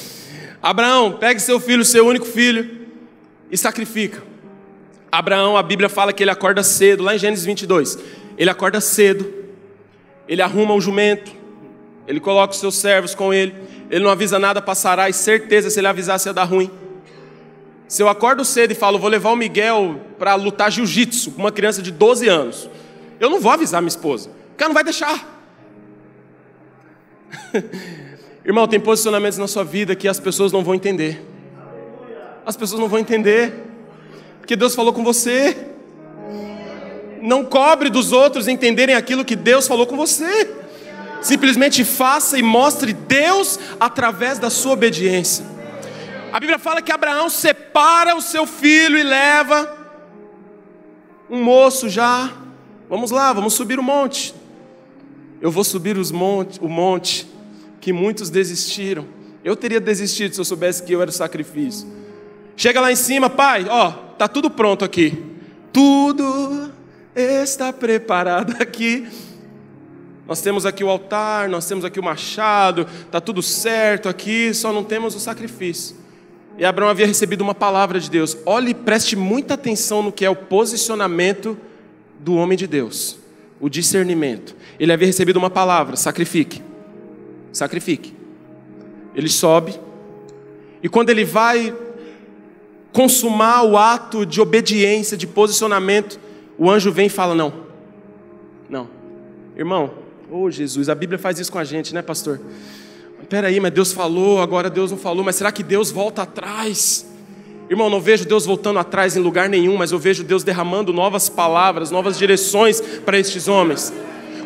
Abraão, 0.60 1.12
pegue 1.12 1.40
seu 1.40 1.58
filho, 1.58 1.84
seu 1.84 2.06
único 2.06 2.26
filho, 2.26 2.81
e 3.52 3.58
sacrifica. 3.58 4.22
Abraão, 5.12 5.58
a 5.58 5.62
Bíblia 5.62 5.90
fala 5.90 6.10
que 6.10 6.22
ele 6.22 6.30
acorda 6.30 6.62
cedo, 6.62 7.02
lá 7.02 7.14
em 7.14 7.18
Gênesis 7.18 7.44
22. 7.44 7.98
Ele 8.38 8.48
acorda 8.48 8.80
cedo, 8.80 9.30
ele 10.26 10.40
arruma 10.40 10.72
o 10.72 10.80
jumento, 10.80 11.30
ele 12.08 12.18
coloca 12.18 12.54
os 12.54 12.60
seus 12.60 12.76
servos 12.76 13.14
com 13.14 13.32
ele, 13.32 13.54
ele 13.90 14.02
não 14.02 14.10
avisa 14.10 14.38
nada 14.38 14.62
passará 14.62 15.10
e 15.10 15.12
certeza 15.12 15.68
se 15.68 15.78
ele 15.78 15.86
avisasse 15.86 16.30
ia 16.30 16.32
dar 16.32 16.44
ruim. 16.44 16.70
Se 17.86 18.02
eu 18.02 18.08
acordo 18.08 18.42
cedo 18.42 18.70
e 18.70 18.74
falo, 18.74 18.98
vou 18.98 19.10
levar 19.10 19.30
o 19.32 19.36
Miguel 19.36 20.00
para 20.18 20.34
lutar 20.34 20.72
jiu-jitsu 20.72 21.32
com 21.32 21.42
uma 21.42 21.52
criança 21.52 21.82
de 21.82 21.90
12 21.90 22.26
anos, 22.26 22.70
eu 23.20 23.28
não 23.28 23.38
vou 23.38 23.52
avisar 23.52 23.82
minha 23.82 23.88
esposa, 23.88 24.30
porque 24.48 24.64
ela 24.64 24.70
não 24.70 24.74
vai 24.74 24.82
deixar. 24.82 25.28
Irmão, 28.42 28.66
tem 28.66 28.80
posicionamentos 28.80 29.36
na 29.36 29.46
sua 29.46 29.62
vida 29.62 29.94
que 29.94 30.08
as 30.08 30.18
pessoas 30.18 30.50
não 30.52 30.64
vão 30.64 30.74
entender. 30.74 31.22
As 32.44 32.56
pessoas 32.56 32.80
não 32.80 32.88
vão 32.88 32.98
entender, 32.98 33.52
porque 34.38 34.56
Deus 34.56 34.74
falou 34.74 34.92
com 34.92 35.04
você. 35.04 35.68
Não 37.20 37.44
cobre 37.44 37.88
dos 37.88 38.10
outros 38.10 38.48
entenderem 38.48 38.96
aquilo 38.96 39.24
que 39.24 39.36
Deus 39.36 39.68
falou 39.68 39.86
com 39.86 39.96
você. 39.96 40.50
Simplesmente 41.22 41.84
faça 41.84 42.36
e 42.36 42.42
mostre 42.42 42.92
Deus 42.92 43.58
através 43.78 44.40
da 44.40 44.50
sua 44.50 44.72
obediência. 44.72 45.44
A 46.32 46.40
Bíblia 46.40 46.58
fala 46.58 46.82
que 46.82 46.90
Abraão 46.90 47.28
separa 47.28 48.16
o 48.16 48.20
seu 48.20 48.44
filho 48.44 48.98
e 48.98 49.02
leva 49.04 49.78
um 51.30 51.42
moço 51.44 51.88
já. 51.88 52.32
Vamos 52.88 53.12
lá, 53.12 53.32
vamos 53.32 53.54
subir 53.54 53.78
o 53.78 53.82
monte. 53.82 54.34
Eu 55.40 55.50
vou 55.50 55.62
subir 55.62 55.96
os 55.96 56.10
monte, 56.10 56.58
o 56.60 56.68
monte 56.68 57.26
que 57.80 57.92
muitos 57.92 58.30
desistiram. 58.30 59.06
Eu 59.44 59.54
teria 59.54 59.80
desistido 59.80 60.34
se 60.34 60.40
eu 60.40 60.44
soubesse 60.44 60.82
que 60.82 60.92
eu 60.92 61.00
era 61.00 61.10
o 61.10 61.12
sacrifício. 61.12 62.01
Chega 62.56 62.80
lá 62.80 62.92
em 62.92 62.96
cima, 62.96 63.30
pai, 63.30 63.66
ó, 63.68 63.90
tá 63.90 64.28
tudo 64.28 64.50
pronto 64.50 64.84
aqui. 64.84 65.22
Tudo 65.72 66.70
está 67.14 67.72
preparado 67.72 68.56
aqui. 68.60 69.06
Nós 70.26 70.40
temos 70.40 70.64
aqui 70.64 70.84
o 70.84 70.88
altar, 70.88 71.48
nós 71.48 71.66
temos 71.66 71.84
aqui 71.84 71.98
o 71.98 72.02
machado, 72.02 72.86
tá 73.10 73.20
tudo 73.20 73.42
certo 73.42 74.08
aqui, 74.08 74.54
só 74.54 74.72
não 74.72 74.84
temos 74.84 75.14
o 75.14 75.20
sacrifício. 75.20 75.96
E 76.56 76.64
Abraão 76.64 76.90
havia 76.90 77.06
recebido 77.06 77.40
uma 77.40 77.54
palavra 77.54 77.98
de 77.98 78.10
Deus. 78.10 78.36
Olhe 78.46 78.70
e 78.70 78.74
preste 78.74 79.16
muita 79.16 79.54
atenção 79.54 80.02
no 80.02 80.12
que 80.12 80.24
é 80.24 80.30
o 80.30 80.36
posicionamento 80.36 81.58
do 82.20 82.34
homem 82.34 82.56
de 82.56 82.66
Deus, 82.66 83.18
o 83.60 83.68
discernimento. 83.68 84.54
Ele 84.78 84.92
havia 84.92 85.06
recebido 85.06 85.38
uma 85.38 85.50
palavra: 85.50 85.96
sacrifique 85.96 86.62
sacrifique. 87.52 88.14
Ele 89.14 89.28
sobe, 89.28 89.78
e 90.82 90.88
quando 90.88 91.10
ele 91.10 91.24
vai 91.24 91.74
consumar 92.92 93.64
o 93.64 93.76
ato 93.76 94.26
de 94.26 94.40
obediência, 94.40 95.16
de 95.16 95.26
posicionamento, 95.26 96.20
o 96.58 96.70
anjo 96.70 96.92
vem 96.92 97.06
e 97.06 97.10
fala: 97.10 97.34
Não, 97.34 97.52
não, 98.68 98.88
irmão, 99.56 99.90
oh 100.30 100.50
Jesus, 100.50 100.88
a 100.88 100.94
Bíblia 100.94 101.18
faz 101.18 101.38
isso 101.38 101.50
com 101.50 101.58
a 101.58 101.64
gente, 101.64 101.94
né, 101.94 102.02
pastor? 102.02 102.40
Peraí, 103.28 103.58
mas 103.60 103.72
Deus 103.72 103.94
falou, 103.94 104.42
agora 104.42 104.68
Deus 104.68 104.90
não 104.90 104.98
falou, 104.98 105.24
mas 105.24 105.36
será 105.36 105.50
que 105.50 105.62
Deus 105.62 105.90
volta 105.90 106.20
atrás? 106.20 107.06
Irmão, 107.70 107.88
não 107.88 107.98
vejo 107.98 108.26
Deus 108.26 108.44
voltando 108.44 108.78
atrás 108.78 109.16
em 109.16 109.20
lugar 109.20 109.48
nenhum, 109.48 109.74
mas 109.74 109.90
eu 109.90 109.98
vejo 109.98 110.22
Deus 110.22 110.44
derramando 110.44 110.92
novas 110.92 111.30
palavras, 111.30 111.90
novas 111.90 112.18
direções 112.18 112.80
para 112.80 113.18
estes 113.18 113.48
homens. 113.48 113.90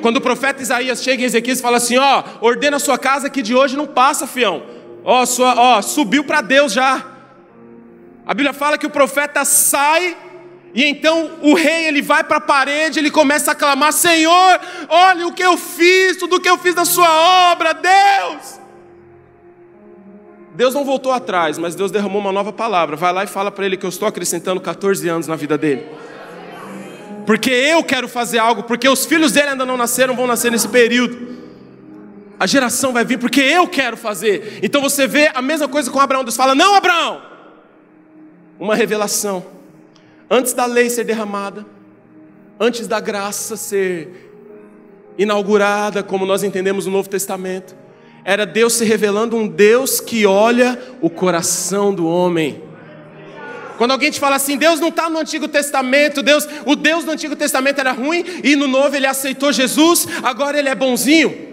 Quando 0.01 0.19
o 0.19 0.21
profeta 0.21 0.63
Isaías 0.63 1.03
chega 1.03 1.23
em 1.23 1.25
Ezequias 1.25 1.59
e 1.59 1.63
fala 1.63 1.79
assim: 1.79 1.97
Ó, 1.97 2.23
ordena 2.41 2.77
a 2.77 2.79
sua 2.79 2.97
casa 2.97 3.29
que 3.29 3.43
de 3.43 3.57
hoje 3.57 3.77
não 3.77 3.89
passa, 3.89 4.25
fião. 4.25 4.63
Ó, 5.03 5.27
sua, 5.27 5.55
ó 5.59 5.83
subiu 5.83 6.23
para 6.23 6.41
Deus 6.41 6.73
já. 6.73 7.16
A 8.27 8.35
Bíblia 8.35 8.53
fala 8.53 8.77
que 8.77 8.87
o 8.87 8.91
profeta 8.91 9.45
sai 9.45 10.17
e 10.75 10.85
então 10.85 11.31
o 11.41 11.55
rei 11.55 11.87
ele 11.87 12.03
vai 12.03 12.23
para 12.25 12.39
a 12.39 12.41
parede, 12.41 12.99
ele 12.99 13.11
começa 13.11 13.53
a 13.53 13.55
clamar: 13.55 13.93
Senhor, 13.93 14.61
olha 14.89 15.27
o 15.27 15.33
que 15.33 15.45
eu 15.45 15.57
fiz, 15.57 16.17
tudo 16.17 16.37
o 16.37 16.41
que 16.41 16.51
eu 16.51 16.59
fiz 16.59 16.75
na 16.75 16.85
sua 16.85 17.53
obra, 17.53 17.73
Deus. 17.73 18.61
Deus 20.55 20.75
não 20.75 20.85
voltou 20.85 21.13
atrás, 21.13 21.59
mas 21.59 21.75
Deus 21.75 21.91
derramou 21.91 22.21
uma 22.21 22.33
nova 22.33 22.53
palavra. 22.53 22.97
Vai 22.97 23.13
lá 23.13 23.25
e 23.25 23.27
fala 23.27 23.51
para 23.51 23.65
ele 23.65 23.77
que 23.77 23.85
eu 23.85 23.91
estou 23.91 24.09
acrescentando 24.09 24.61
14 24.61 25.07
anos 25.09 25.27
na 25.27 25.37
vida 25.37 25.57
dele 25.57 25.87
porque 27.27 27.51
eu 27.51 27.83
quero 27.83 28.09
fazer 28.09 28.39
algo, 28.39 28.63
porque 28.63 28.89
os 28.89 29.05
filhos 29.05 29.33
dele 29.33 29.49
ainda 29.49 29.67
não 29.67 29.77
nasceram, 29.77 30.15
vão 30.15 30.29
nascer 30.29 30.51
nesse 30.51 30.69
período. 30.69 31.37
A 32.39 32.47
geração 32.47 32.93
vai 32.93 33.05
vir 33.05 33.19
porque 33.19 33.41
eu 33.41 33.67
quero 33.67 33.97
fazer. 33.97 34.61
Então 34.63 34.81
você 34.81 35.09
vê 35.09 35.31
a 35.35 35.43
mesma 35.43 35.67
coisa 35.67 35.91
com 35.91 35.99
Abraão. 35.99 36.23
Deus 36.23 36.37
fala: 36.37 36.55
Não, 36.55 36.75
Abraão. 36.75 37.36
Uma 38.59 38.75
revelação. 38.75 39.45
Antes 40.31 40.53
da 40.53 40.67
lei 40.67 40.91
ser 40.91 41.05
derramada, 41.05 41.65
antes 42.59 42.89
da 42.89 42.99
graça 42.99 43.57
ser 43.57 44.33
inaugurada, 45.19 46.03
como 46.03 46.27
nós 46.27 46.43
entendemos 46.43 46.87
no 46.87 46.93
Novo 46.93 47.09
Testamento, 47.09 47.77
era 48.25 48.45
Deus 48.45 48.73
se 48.73 48.85
revelando 48.85 49.37
um 49.37 49.47
Deus 49.47 50.01
que 50.01 50.27
olha 50.27 50.79
o 51.01 51.09
coração 51.09 51.95
do 51.95 52.09
homem. 52.09 52.63
Quando 53.79 53.93
alguém 53.93 54.11
te 54.11 54.19
fala 54.19 54.37
assim, 54.37 54.57
Deus 54.57 54.81
não 54.81 54.89
está 54.89 55.09
no 55.09 55.19
Antigo 55.19 55.47
Testamento, 55.47 56.23
Deus, 56.23 56.49
o 56.65 56.75
Deus 56.75 57.05
do 57.05 57.13
Antigo 57.13 57.37
Testamento 57.37 57.79
era 57.79 57.93
ruim 57.93 58.25
e 58.43 58.57
no 58.57 58.67
Novo 58.67 58.97
ele 58.97 59.07
aceitou 59.07 59.53
Jesus, 59.53 60.09
agora 60.23 60.59
ele 60.59 60.69
é 60.69 60.75
bonzinho. 60.75 61.46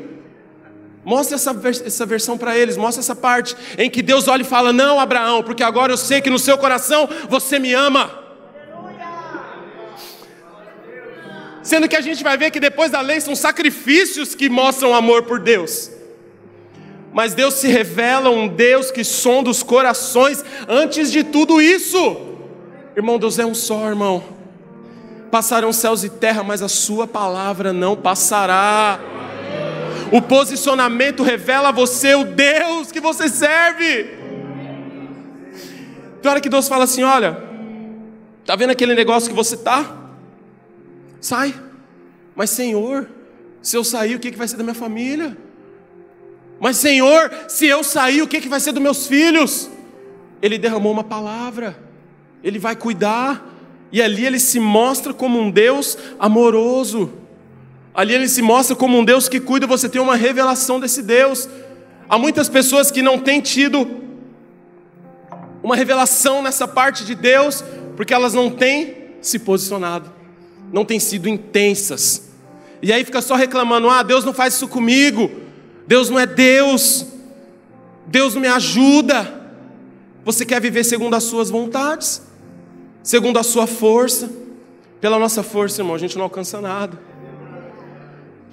Mostra 1.06 1.36
essa, 1.36 1.56
essa 1.86 2.06
versão 2.06 2.38
para 2.38 2.58
eles, 2.58 2.78
mostra 2.78 3.02
essa 3.02 3.16
parte 3.16 3.56
em 3.78 3.89
que 3.89 4.02
Deus 4.02 4.28
olha 4.28 4.42
e 4.42 4.46
fala: 4.46 4.72
Não, 4.72 5.00
Abraão, 5.00 5.44
porque 5.44 5.63
agora 5.63 5.92
eu 5.92 5.98
sei 5.98 6.22
que 6.22 6.30
no 6.30 6.39
seu 6.39 6.58
coração 6.58 7.10
você 7.30 7.60
me 7.60 7.74
ama. 7.74 8.24
Sendo 11.62 11.88
que 11.88 11.96
a 11.96 12.02
gente 12.02 12.24
vai 12.24 12.38
ver 12.38 12.52
que 12.52 12.60
depois 12.60 12.92
da 12.92 13.00
lei 13.00 13.22
são 13.22 13.36
sacrifícios 13.36 14.36
que 14.36 14.50
mostram 14.50 14.94
amor 14.94 15.24
por 15.24 15.39
Deus. 15.39 15.92
Mas 17.13 17.34
Deus 17.34 17.54
se 17.56 17.68
revela 17.68 18.30
um 18.30 18.48
Deus 18.48 18.92
que 18.92 19.04
sonda 19.04 19.50
os 19.50 19.62
corações 19.62 20.44
antes 20.68 21.12
de 21.12 21.24
tudo 21.24 21.62
isso. 21.62 22.34
Irmão, 22.96 23.20
Deus 23.20 23.39
é 23.39 23.46
um 23.46 23.54
só, 23.54 23.88
irmão. 23.88 24.24
Passarão 25.32 25.72
céus 25.72 26.04
e 26.04 26.10
terra, 26.10 26.44
mas 26.44 26.62
a 26.62 26.68
sua 26.68 27.08
palavra 27.08 27.72
não 27.72 27.96
passará. 27.96 29.00
O 30.13 30.21
posicionamento 30.21 31.23
revela 31.23 31.69
a 31.69 31.71
você 31.71 32.13
o 32.13 32.23
Deus 32.23 32.91
que 32.91 32.99
você 32.99 33.28
serve. 33.28 34.12
Tem 36.21 36.30
hora 36.30 36.39
que 36.39 36.49
Deus 36.49 36.67
fala 36.67 36.84
assim: 36.84 37.02
olha, 37.02 37.43
tá 38.45 38.56
vendo 38.56 38.69
aquele 38.69 38.93
negócio 38.93 39.28
que 39.28 39.36
você 39.36 39.58
tá? 39.58 40.12
Sai. 41.19 41.56
Mas 42.36 42.52
Senhor, 42.52 43.10
se 43.60 43.76
eu 43.76 43.84
sair, 43.84 44.13
o 44.13 44.19
que 44.19 44.30
vai 44.38 44.47
ser 44.47 44.58
da 44.58 44.63
minha 44.63 44.76
família? 44.76 45.36
Mas, 46.60 46.78
Senhor, 46.78 47.32
se 47.47 47.65
eu 47.65 47.84
sair, 47.84 48.21
o 48.21 48.28
que, 48.28 48.39
que 48.39 48.47
vai 48.47 48.60
ser 48.60 48.71
dos 48.71 48.84
meus 48.84 49.08
filhos? 49.08 49.67
Ele 50.43 50.60
derramou 50.60 50.91
uma 50.91 51.04
palavra, 51.04 51.76
ele 52.43 52.60
vai 52.60 52.76
cuidar, 52.76 53.43
e 53.91 53.99
ali 53.99 54.28
ele 54.28 54.39
se 54.39 54.60
mostra 54.60 55.12
como 55.12 55.39
um 55.39 55.49
Deus 55.49 55.97
amoroso. 56.19 57.23
Ali 57.94 58.14
ele 58.14 58.28
se 58.28 58.42
mostra 58.42 58.76
como 58.76 58.98
um 58.98 59.06
Deus 59.06 59.30
que 59.30 59.40
cuida, 59.40 59.68
você 59.68 59.88
tem 59.88 60.02
uma 60.02 60.16
revelação 60.16 60.80
desse 60.80 61.02
Deus. 61.04 61.48
Há 62.10 62.18
muitas 62.18 62.50
pessoas 62.50 62.90
que 62.90 63.02
não 63.02 63.20
têm 63.20 63.40
tido 63.40 64.02
uma 65.62 65.76
revelação 65.76 66.42
nessa 66.42 66.68
parte 66.68 67.06
de 67.06 67.16
Deus, 67.16 67.64
porque 67.96 68.14
elas 68.14 68.34
não 68.34 68.50
têm 68.50 69.16
se 69.22 69.40
posicionado, 69.40 70.12
não 70.72 70.84
têm 70.84 71.00
sido 71.00 71.30
intensas. 71.30 72.32
E 72.82 72.92
aí 72.92 73.06
fica 73.06 73.22
só 73.22 73.36
reclamando: 73.36 73.90
ah, 73.90 74.04
Deus 74.04 74.26
não 74.26 74.34
faz 74.34 74.56
isso 74.56 74.68
comigo. 74.68 75.30
Deus 75.86 76.10
não 76.10 76.18
é 76.18 76.26
Deus, 76.26 77.06
Deus 78.08 78.34
não 78.34 78.42
me 78.42 78.48
ajuda. 78.48 79.42
Você 80.26 80.46
quer 80.46 80.62
viver 80.62 80.84
segundo 80.84 81.14
as 81.14 81.24
suas 81.24 81.50
vontades, 81.50 82.22
segundo 83.04 83.38
a 83.38 83.44
sua 83.44 83.68
força. 83.68 84.30
Pela 85.02 85.20
nossa 85.20 85.44
força, 85.44 85.82
irmão, 85.82 85.96
a 85.96 85.98
gente 85.98 86.16
não 86.16 86.24
alcança 86.24 86.62
nada. 86.62 86.98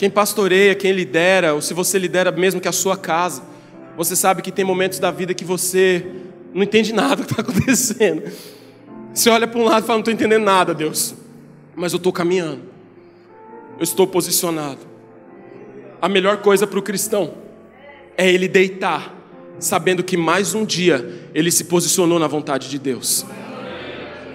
Quem 0.01 0.09
pastoreia, 0.09 0.75
quem 0.75 0.93
lidera, 0.93 1.53
ou 1.53 1.61
se 1.61 1.75
você 1.75 1.99
lidera 1.99 2.33
mesmo 2.33 2.59
que 2.59 2.67
a 2.67 2.73
sua 2.73 2.97
casa, 2.97 3.43
você 3.99 4.17
sabe 4.17 4.41
que 4.41 4.51
tem 4.51 4.65
momentos 4.65 4.99
da 4.99 5.11
vida 5.11 5.35
que 5.35 5.45
você 5.45 6.07
não 6.55 6.63
entende 6.63 6.91
nada 6.97 7.17
do 7.17 7.27
que 7.27 7.33
está 7.35 7.43
acontecendo. 7.43 8.23
Você 9.13 9.29
olha 9.29 9.47
para 9.47 9.61
um 9.61 9.65
lado 9.65 9.85
e 9.85 9.87
fala: 9.87 9.99
Não 9.99 10.01
estou 10.01 10.15
entendendo 10.15 10.43
nada, 10.43 10.73
Deus, 10.73 11.15
mas 11.77 11.93
eu 11.93 11.99
estou 11.99 12.15
caminhando, 12.15 12.63
eu 13.77 13.85
estou 13.85 14.07
posicionado 14.07 14.89
a 16.01 16.09
melhor 16.09 16.39
coisa 16.39 16.67
para 16.67 16.79
o 16.79 16.83
cristão 16.83 17.35
é 18.17 18.27
ele 18.31 18.49
deitar, 18.49 19.15
sabendo 19.59 20.03
que 20.03 20.17
mais 20.17 20.55
um 20.55 20.65
dia 20.65 21.29
ele 21.35 21.51
se 21.51 21.65
posicionou 21.65 22.19
na 22.19 22.27
vontade 22.27 22.71
de 22.71 22.79
Deus, 22.79 23.27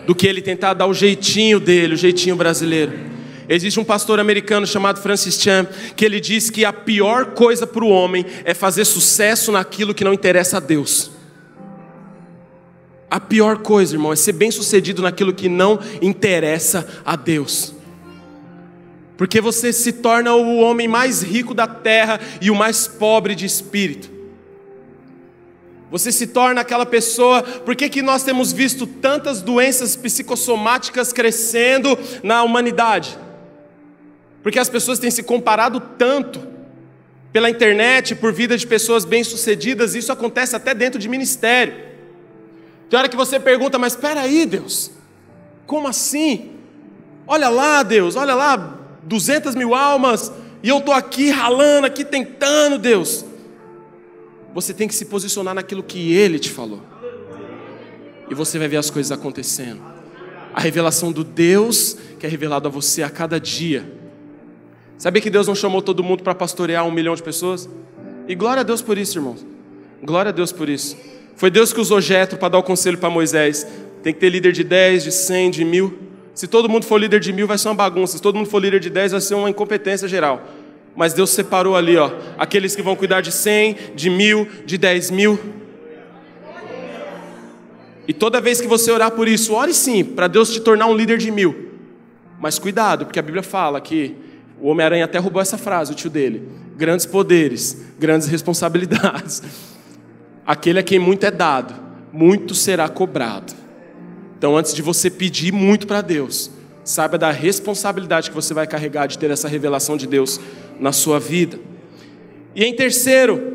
do 0.05 0.13
que 0.13 0.27
ele 0.27 0.43
tentar 0.43 0.75
dar 0.75 0.85
o 0.85 0.93
jeitinho 0.93 1.59
dele, 1.59 1.95
o 1.95 1.97
jeitinho 1.97 2.35
brasileiro. 2.35 3.14
Existe 3.47 3.79
um 3.79 3.83
pastor 3.83 4.19
americano 4.19 4.65
chamado 4.65 5.01
Francis 5.01 5.39
Chan 5.39 5.67
que 5.95 6.03
ele 6.03 6.19
diz 6.19 6.49
que 6.49 6.65
a 6.65 6.73
pior 6.73 7.27
coisa 7.27 7.67
para 7.67 7.83
o 7.83 7.89
homem 7.89 8.25
é 8.43 8.53
fazer 8.53 8.85
sucesso 8.85 9.51
naquilo 9.51 9.93
que 9.93 10.03
não 10.03 10.13
interessa 10.13 10.57
a 10.57 10.59
Deus. 10.59 11.11
A 13.09 13.19
pior 13.19 13.59
coisa, 13.59 13.95
irmão, 13.95 14.11
é 14.11 14.15
ser 14.15 14.33
bem 14.33 14.51
sucedido 14.51 15.01
naquilo 15.01 15.33
que 15.33 15.47
não 15.47 15.79
interessa 16.01 16.87
a 17.05 17.15
Deus. 17.15 17.73
Porque 19.15 19.39
você 19.39 19.71
se 19.71 19.93
torna 19.93 20.33
o 20.33 20.57
homem 20.57 20.87
mais 20.87 21.21
rico 21.21 21.53
da 21.53 21.67
terra 21.67 22.19
e 22.41 22.51
o 22.51 22.55
mais 22.55 22.87
pobre 22.87 23.35
de 23.35 23.45
espírito. 23.45 24.09
Você 25.89 26.11
se 26.11 26.27
torna 26.27 26.61
aquela 26.61 26.85
pessoa. 26.85 27.41
Por 27.41 27.75
que, 27.75 27.87
que 27.87 28.01
nós 28.01 28.23
temos 28.23 28.51
visto 28.51 28.85
tantas 28.85 29.41
doenças 29.41 29.95
psicossomáticas 29.95 31.13
crescendo 31.13 31.97
na 32.23 32.43
humanidade? 32.43 33.17
Porque 34.45 34.59
as 34.59 34.69
pessoas 34.69 34.99
têm 34.99 35.09
se 35.09 35.23
comparado 35.23 35.79
tanto 35.79 36.39
pela 37.33 37.49
internet, 37.49 38.13
por 38.13 38.31
vida 38.31 38.55
de 38.55 38.67
pessoas 38.67 39.03
bem-sucedidas, 39.03 39.95
isso 39.95 40.11
acontece 40.11 40.55
até 40.55 40.71
dentro 40.71 40.99
de 40.99 41.09
ministério. 41.09 41.73
Tem 42.87 42.99
hora 42.99 43.09
que 43.09 43.15
você 43.15 43.39
pergunta, 43.39 43.79
mas 43.79 43.93
espera 43.93 44.21
aí, 44.21 44.45
Deus, 44.45 44.91
como 45.65 45.87
assim? 45.87 46.51
Olha 47.25 47.49
lá, 47.49 47.81
Deus, 47.81 48.15
olha 48.15 48.35
lá, 48.35 48.77
200 49.01 49.55
mil 49.55 49.73
almas, 49.73 50.31
e 50.61 50.69
eu 50.69 50.77
estou 50.77 50.93
aqui 50.93 51.31
ralando, 51.31 51.87
aqui 51.87 52.05
tentando, 52.05 52.77
Deus. 52.77 53.25
Você 54.53 54.75
tem 54.75 54.87
que 54.87 54.93
se 54.93 55.05
posicionar 55.05 55.55
naquilo 55.55 55.81
que 55.81 56.13
Ele 56.13 56.37
te 56.37 56.51
falou, 56.51 56.83
e 58.29 58.35
você 58.35 58.59
vai 58.59 58.67
ver 58.67 58.77
as 58.77 58.91
coisas 58.91 59.11
acontecendo. 59.11 59.81
A 60.53 60.61
revelação 60.61 61.11
do 61.11 61.23
Deus 61.23 61.97
que 62.19 62.27
é 62.27 62.29
revelado 62.29 62.67
a 62.67 62.71
você 62.71 63.01
a 63.01 63.09
cada 63.09 63.39
dia 63.39 64.04
Sabia 64.97 65.21
que 65.21 65.29
Deus 65.29 65.47
não 65.47 65.55
chamou 65.55 65.81
todo 65.81 66.03
mundo 66.03 66.23
para 66.23 66.33
pastorear 66.33 66.85
um 66.85 66.91
milhão 66.91 67.15
de 67.15 67.23
pessoas? 67.23 67.69
E 68.27 68.35
glória 68.35 68.61
a 68.61 68.63
Deus 68.63 68.81
por 68.81 68.97
isso, 68.97 69.17
irmãos. 69.17 69.45
Glória 70.01 70.29
a 70.29 70.31
Deus 70.31 70.51
por 70.51 70.69
isso. 70.69 70.97
Foi 71.35 71.51
Deus 71.51 71.73
que 71.73 71.81
usou 71.81 71.99
Jetro 71.99 72.37
para 72.37 72.49
dar 72.49 72.57
o 72.57 72.63
conselho 72.63 72.97
para 72.97 73.09
Moisés. 73.09 73.67
Tem 74.01 74.13
que 74.13 74.19
ter 74.19 74.29
líder 74.29 74.51
de 74.51 74.63
10, 74.63 75.03
de 75.03 75.11
100, 75.11 75.51
de 75.51 75.65
mil. 75.65 75.97
Se 76.33 76.47
todo 76.47 76.69
mundo 76.69 76.85
for 76.85 76.97
líder 76.97 77.19
de 77.19 77.33
mil, 77.33 77.47
vai 77.47 77.57
ser 77.57 77.67
uma 77.67 77.75
bagunça. 77.75 78.17
Se 78.17 78.21
todo 78.21 78.35
mundo 78.35 78.49
for 78.49 78.59
líder 78.59 78.79
de 78.79 78.89
10, 78.89 79.11
vai 79.11 79.21
ser 79.21 79.35
uma 79.35 79.49
incompetência 79.49 80.07
geral. 80.07 80.41
Mas 80.95 81.13
Deus 81.13 81.29
separou 81.31 81.75
ali, 81.75 81.97
ó, 81.97 82.09
aqueles 82.37 82.75
que 82.75 82.81
vão 82.81 82.95
cuidar 82.95 83.19
de 83.19 83.31
100, 83.31 83.77
de 83.95 84.09
mil, 84.09 84.47
de 84.65 84.77
10 84.77 85.11
mil. 85.11 85.39
E 88.07 88.13
toda 88.13 88.39
vez 88.39 88.61
que 88.61 88.67
você 88.67 88.91
orar 88.91 89.11
por 89.11 89.27
isso, 89.27 89.53
ore 89.53 89.73
sim, 89.73 90.03
para 90.03 90.27
Deus 90.27 90.51
te 90.51 90.61
tornar 90.61 90.87
um 90.87 90.95
líder 90.95 91.17
de 91.17 91.31
mil. 91.31 91.71
Mas 92.39 92.59
cuidado, 92.59 93.05
porque 93.05 93.19
a 93.19 93.21
Bíblia 93.21 93.43
fala 93.43 93.81
que 93.81 94.15
o 94.61 94.69
Homem-Aranha 94.69 95.05
até 95.05 95.17
roubou 95.17 95.41
essa 95.41 95.57
frase, 95.57 95.91
o 95.91 95.95
tio 95.95 96.09
dele. 96.09 96.47
Grandes 96.77 97.05
poderes, 97.05 97.85
grandes 97.99 98.27
responsabilidades. 98.27 99.41
Aquele 100.45 100.79
a 100.79 100.83
quem 100.83 100.99
muito 100.99 101.25
é 101.25 101.31
dado, 101.31 101.73
muito 102.13 102.53
será 102.53 102.87
cobrado. 102.87 103.53
Então, 104.37 104.55
antes 104.55 104.73
de 104.73 104.81
você 104.81 105.09
pedir 105.09 105.51
muito 105.51 105.87
para 105.87 106.01
Deus, 106.01 106.51
saiba 106.83 107.17
da 107.17 107.31
responsabilidade 107.31 108.29
que 108.29 108.35
você 108.35 108.53
vai 108.53 108.67
carregar 108.67 109.07
de 109.07 109.17
ter 109.17 109.31
essa 109.31 109.47
revelação 109.47 109.97
de 109.97 110.05
Deus 110.05 110.39
na 110.79 110.91
sua 110.91 111.19
vida. 111.19 111.59
E 112.53 112.63
em 112.63 112.75
terceiro, 112.75 113.53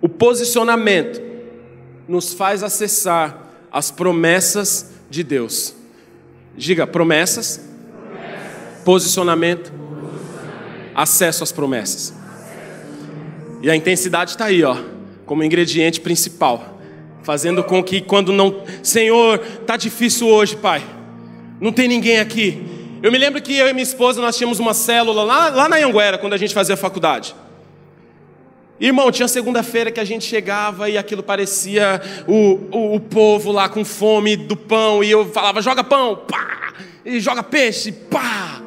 o 0.00 0.08
posicionamento 0.08 1.22
nos 2.06 2.32
faz 2.32 2.62
acessar 2.62 3.48
as 3.70 3.90
promessas 3.90 4.90
de 5.08 5.22
Deus. 5.22 5.74
Diga, 6.56 6.86
promessas 6.86 7.68
Posicionamento, 8.84 9.72
acesso 10.94 11.44
às 11.44 11.52
promessas. 11.52 12.14
E 13.62 13.70
a 13.70 13.76
intensidade 13.76 14.32
está 14.32 14.46
aí, 14.46 14.62
ó, 14.62 14.76
como 15.26 15.42
ingrediente 15.42 16.00
principal, 16.00 16.78
fazendo 17.22 17.62
com 17.62 17.82
que 17.82 18.00
quando 18.00 18.32
não, 18.32 18.62
Senhor, 18.82 19.38
tá 19.66 19.76
difícil 19.76 20.28
hoje, 20.28 20.56
Pai. 20.56 20.82
Não 21.60 21.72
tem 21.72 21.88
ninguém 21.88 22.18
aqui. 22.18 22.64
Eu 23.02 23.12
me 23.12 23.18
lembro 23.18 23.40
que 23.42 23.54
eu 23.54 23.68
e 23.68 23.72
minha 23.72 23.82
esposa 23.82 24.20
nós 24.20 24.36
tínhamos 24.36 24.58
uma 24.58 24.74
célula 24.74 25.22
lá, 25.22 25.48
lá 25.50 25.68
na 25.68 25.76
Anguera, 25.76 26.18
quando 26.18 26.32
a 26.32 26.36
gente 26.36 26.54
fazia 26.54 26.76
faculdade. 26.76 27.34
Irmão, 28.80 29.10
tinha 29.10 29.26
segunda-feira 29.26 29.90
que 29.90 29.98
a 29.98 30.04
gente 30.04 30.24
chegava 30.24 30.88
e 30.88 30.96
aquilo 30.96 31.22
parecia 31.22 32.00
o, 32.28 32.60
o, 32.70 32.94
o, 32.94 33.00
povo 33.00 33.50
lá 33.50 33.68
com 33.68 33.84
fome 33.84 34.36
do 34.36 34.56
pão, 34.56 35.02
e 35.02 35.10
eu 35.10 35.26
falava: 35.30 35.60
joga 35.60 35.82
pão, 35.82 36.14
pá, 36.16 36.74
e 37.04 37.18
joga 37.18 37.42
peixe, 37.42 37.90
pá. 37.90 38.62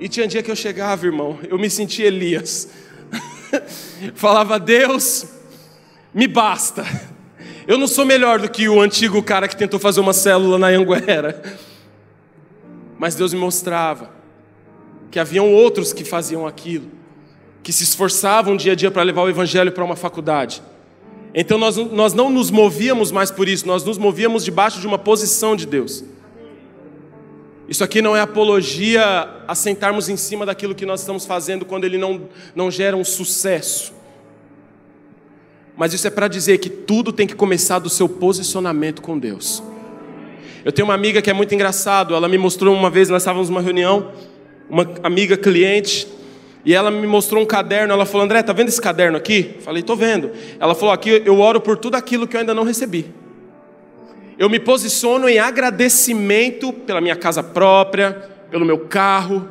E 0.00 0.08
tinha 0.08 0.28
dia 0.28 0.42
que 0.42 0.50
eu 0.50 0.56
chegava, 0.56 1.06
irmão, 1.06 1.38
eu 1.48 1.58
me 1.58 1.68
sentia 1.68 2.06
Elias. 2.06 2.68
Falava, 4.14 4.58
Deus, 4.58 5.26
me 6.14 6.28
basta. 6.28 6.84
Eu 7.66 7.76
não 7.76 7.86
sou 7.86 8.04
melhor 8.04 8.38
do 8.40 8.48
que 8.48 8.68
o 8.68 8.80
antigo 8.80 9.22
cara 9.22 9.48
que 9.48 9.56
tentou 9.56 9.80
fazer 9.80 10.00
uma 10.00 10.12
célula 10.12 10.58
na 10.58 10.68
Anguera. 10.68 11.58
Mas 12.98 13.14
Deus 13.14 13.32
me 13.32 13.40
mostrava 13.40 14.10
que 15.10 15.18
haviam 15.18 15.52
outros 15.52 15.92
que 15.92 16.04
faziam 16.04 16.46
aquilo, 16.46 16.90
que 17.62 17.72
se 17.72 17.82
esforçavam 17.82 18.56
dia 18.56 18.72
a 18.72 18.74
dia 18.74 18.90
para 18.90 19.02
levar 19.02 19.22
o 19.22 19.28
Evangelho 19.28 19.72
para 19.72 19.84
uma 19.84 19.96
faculdade. 19.96 20.62
Então 21.34 21.58
nós, 21.58 21.76
nós 21.76 22.14
não 22.14 22.30
nos 22.30 22.50
movíamos 22.50 23.10
mais 23.12 23.30
por 23.30 23.48
isso, 23.48 23.66
nós 23.66 23.84
nos 23.84 23.98
movíamos 23.98 24.44
debaixo 24.44 24.80
de 24.80 24.86
uma 24.86 24.98
posição 24.98 25.54
de 25.54 25.66
Deus. 25.66 26.04
Isso 27.68 27.84
aqui 27.84 28.00
não 28.00 28.16
é 28.16 28.20
apologia 28.22 29.28
a 29.46 29.54
sentarmos 29.54 30.08
em 30.08 30.16
cima 30.16 30.46
daquilo 30.46 30.74
que 30.74 30.86
nós 30.86 31.00
estamos 31.00 31.26
fazendo 31.26 31.66
quando 31.66 31.84
ele 31.84 31.98
não, 31.98 32.22
não 32.54 32.70
gera 32.70 32.96
um 32.96 33.04
sucesso. 33.04 33.92
Mas 35.76 35.92
isso 35.92 36.06
é 36.06 36.10
para 36.10 36.28
dizer 36.28 36.58
que 36.58 36.70
tudo 36.70 37.12
tem 37.12 37.26
que 37.26 37.34
começar 37.34 37.78
do 37.78 37.90
seu 37.90 38.08
posicionamento 38.08 39.02
com 39.02 39.18
Deus. 39.18 39.62
Eu 40.64 40.72
tenho 40.72 40.88
uma 40.88 40.94
amiga 40.94 41.20
que 41.20 41.28
é 41.28 41.32
muito 41.34 41.54
engraçado, 41.54 42.14
ela 42.14 42.26
me 42.26 42.38
mostrou 42.38 42.74
uma 42.74 42.88
vez, 42.88 43.10
nós 43.10 43.22
estávamos 43.22 43.50
numa 43.50 43.60
reunião, 43.60 44.12
uma 44.68 44.86
amiga 45.02 45.36
cliente, 45.36 46.08
e 46.64 46.74
ela 46.74 46.90
me 46.90 47.06
mostrou 47.06 47.42
um 47.42 47.46
caderno, 47.46 47.92
ela 47.92 48.06
falou: 48.06 48.24
"André, 48.24 48.42
tá 48.42 48.52
vendo 48.52 48.68
esse 48.68 48.80
caderno 48.80 49.16
aqui?" 49.16 49.56
Falei: 49.60 49.82
"Tô 49.82 49.94
vendo". 49.94 50.30
Ela 50.58 50.74
falou: 50.74 50.92
"Aqui 50.92 51.22
eu 51.24 51.38
oro 51.38 51.60
por 51.60 51.76
tudo 51.76 51.96
aquilo 51.96 52.26
que 52.26 52.34
eu 52.34 52.40
ainda 52.40 52.54
não 52.54 52.64
recebi" 52.64 53.06
eu 54.38 54.48
me 54.48 54.60
posiciono 54.60 55.28
em 55.28 55.38
agradecimento 55.38 56.72
pela 56.72 57.00
minha 57.00 57.16
casa 57.16 57.42
própria, 57.42 58.12
pelo 58.50 58.64
meu 58.64 58.78
carro, 58.78 59.48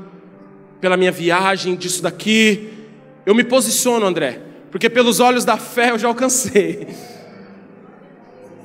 pela 0.80 0.96
minha 0.96 1.12
viagem, 1.12 1.76
disso 1.76 2.02
daqui. 2.02 2.70
Eu 3.26 3.36
me 3.36 3.44
posiciono, 3.44 4.06
André, 4.06 4.42
porque 4.72 4.90
pelos 4.90 5.20
olhos 5.20 5.44
da 5.44 5.58
fé 5.58 5.92
eu 5.92 6.00
já 6.00 6.08
alcancei. 6.08 6.88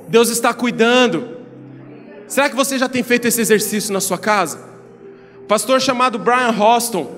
Deus 0.09 0.29
está 0.29 0.55
cuidando. 0.55 1.39
Será 2.29 2.49
que 2.49 2.57
você 2.57 2.79
já 2.79 2.89
tem 2.89 3.03
feito 3.03 3.27
esse 3.27 3.41
exercício 3.41 3.93
na 3.93 4.01
sua 4.01 4.19
casa? 4.19 4.73
pastor 5.53 5.83
chamado 5.83 6.19
Brian 6.19 6.51
Hoston, 6.51 7.15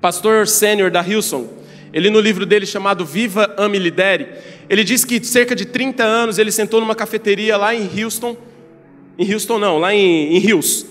pastor 0.00 0.48
sênior 0.48 0.90
da 0.90 1.06
Hilson, 1.06 1.46
ele 1.92 2.10
no 2.10 2.20
livro 2.20 2.44
dele 2.44 2.66
chamado 2.66 3.04
Viva, 3.04 3.54
Ame, 3.56 3.78
Lidere, 3.78 4.28
ele 4.68 4.84
diz 4.84 5.04
que 5.04 5.22
cerca 5.24 5.54
de 5.54 5.64
30 5.64 6.04
anos 6.04 6.38
ele 6.38 6.52
sentou 6.52 6.80
numa 6.80 6.94
cafeteria 6.94 7.56
lá 7.56 7.74
em 7.74 7.88
Houston, 8.02 8.36
em 9.18 9.32
Houston 9.32 9.58
não, 9.58 9.78
lá 9.78 9.94
em, 9.94 10.36
em 10.36 10.38
Hills, 10.38 10.86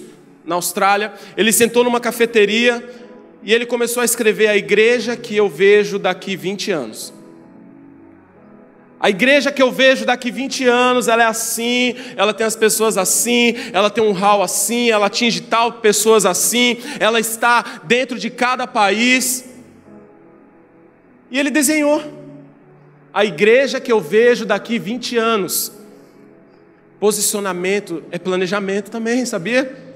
na 0.46 0.56
Austrália. 0.56 1.14
Ele 1.38 1.52
sentou 1.52 1.84
numa 1.84 2.00
cafeteria 2.00 2.84
e 3.44 3.54
ele 3.54 3.66
começou 3.66 4.02
a 4.02 4.06
escrever 4.06 4.48
a 4.48 4.58
igreja 4.58 5.16
que 5.16 5.36
eu 5.36 5.48
vejo 5.48 5.98
daqui 5.98 6.36
20 6.36 6.72
anos. 6.72 7.14
A 9.00 9.12
igreja 9.12 9.52
que 9.52 9.62
eu 9.62 9.72
vejo 9.72 10.06
daqui 10.06 10.32
20 10.32 10.66
anos, 10.66 11.08
ela 11.08 11.22
é 11.22 11.26
assim, 11.28 11.96
ela 12.16 12.34
tem 12.34 12.48
as 12.48 12.56
pessoas 12.56 12.98
assim, 12.98 13.54
ela 13.72 13.92
tem 13.92 14.04
um 14.04 14.12
hall 14.12 14.42
assim, 14.42 14.90
ela 14.90 15.06
atinge 15.06 15.42
tal 15.42 15.74
pessoas 15.74 16.26
assim, 16.26 16.78
ela 17.00 17.20
está 17.20 17.82
dentro 17.84 18.18
de 18.18 18.32
cada 18.32 18.66
país. 18.66 19.46
E 21.30 21.40
ele 21.40 21.50
desenhou 21.50 22.02
a 23.14 23.26
igreja 23.26 23.80
que 23.80 23.92
eu 23.92 24.00
vejo 24.00 24.46
daqui 24.46 24.78
20 24.78 25.18
anos. 25.18 25.72
Posicionamento 27.00 28.04
é 28.12 28.18
planejamento 28.18 28.90
também, 28.92 29.26
sabia? 29.26 29.88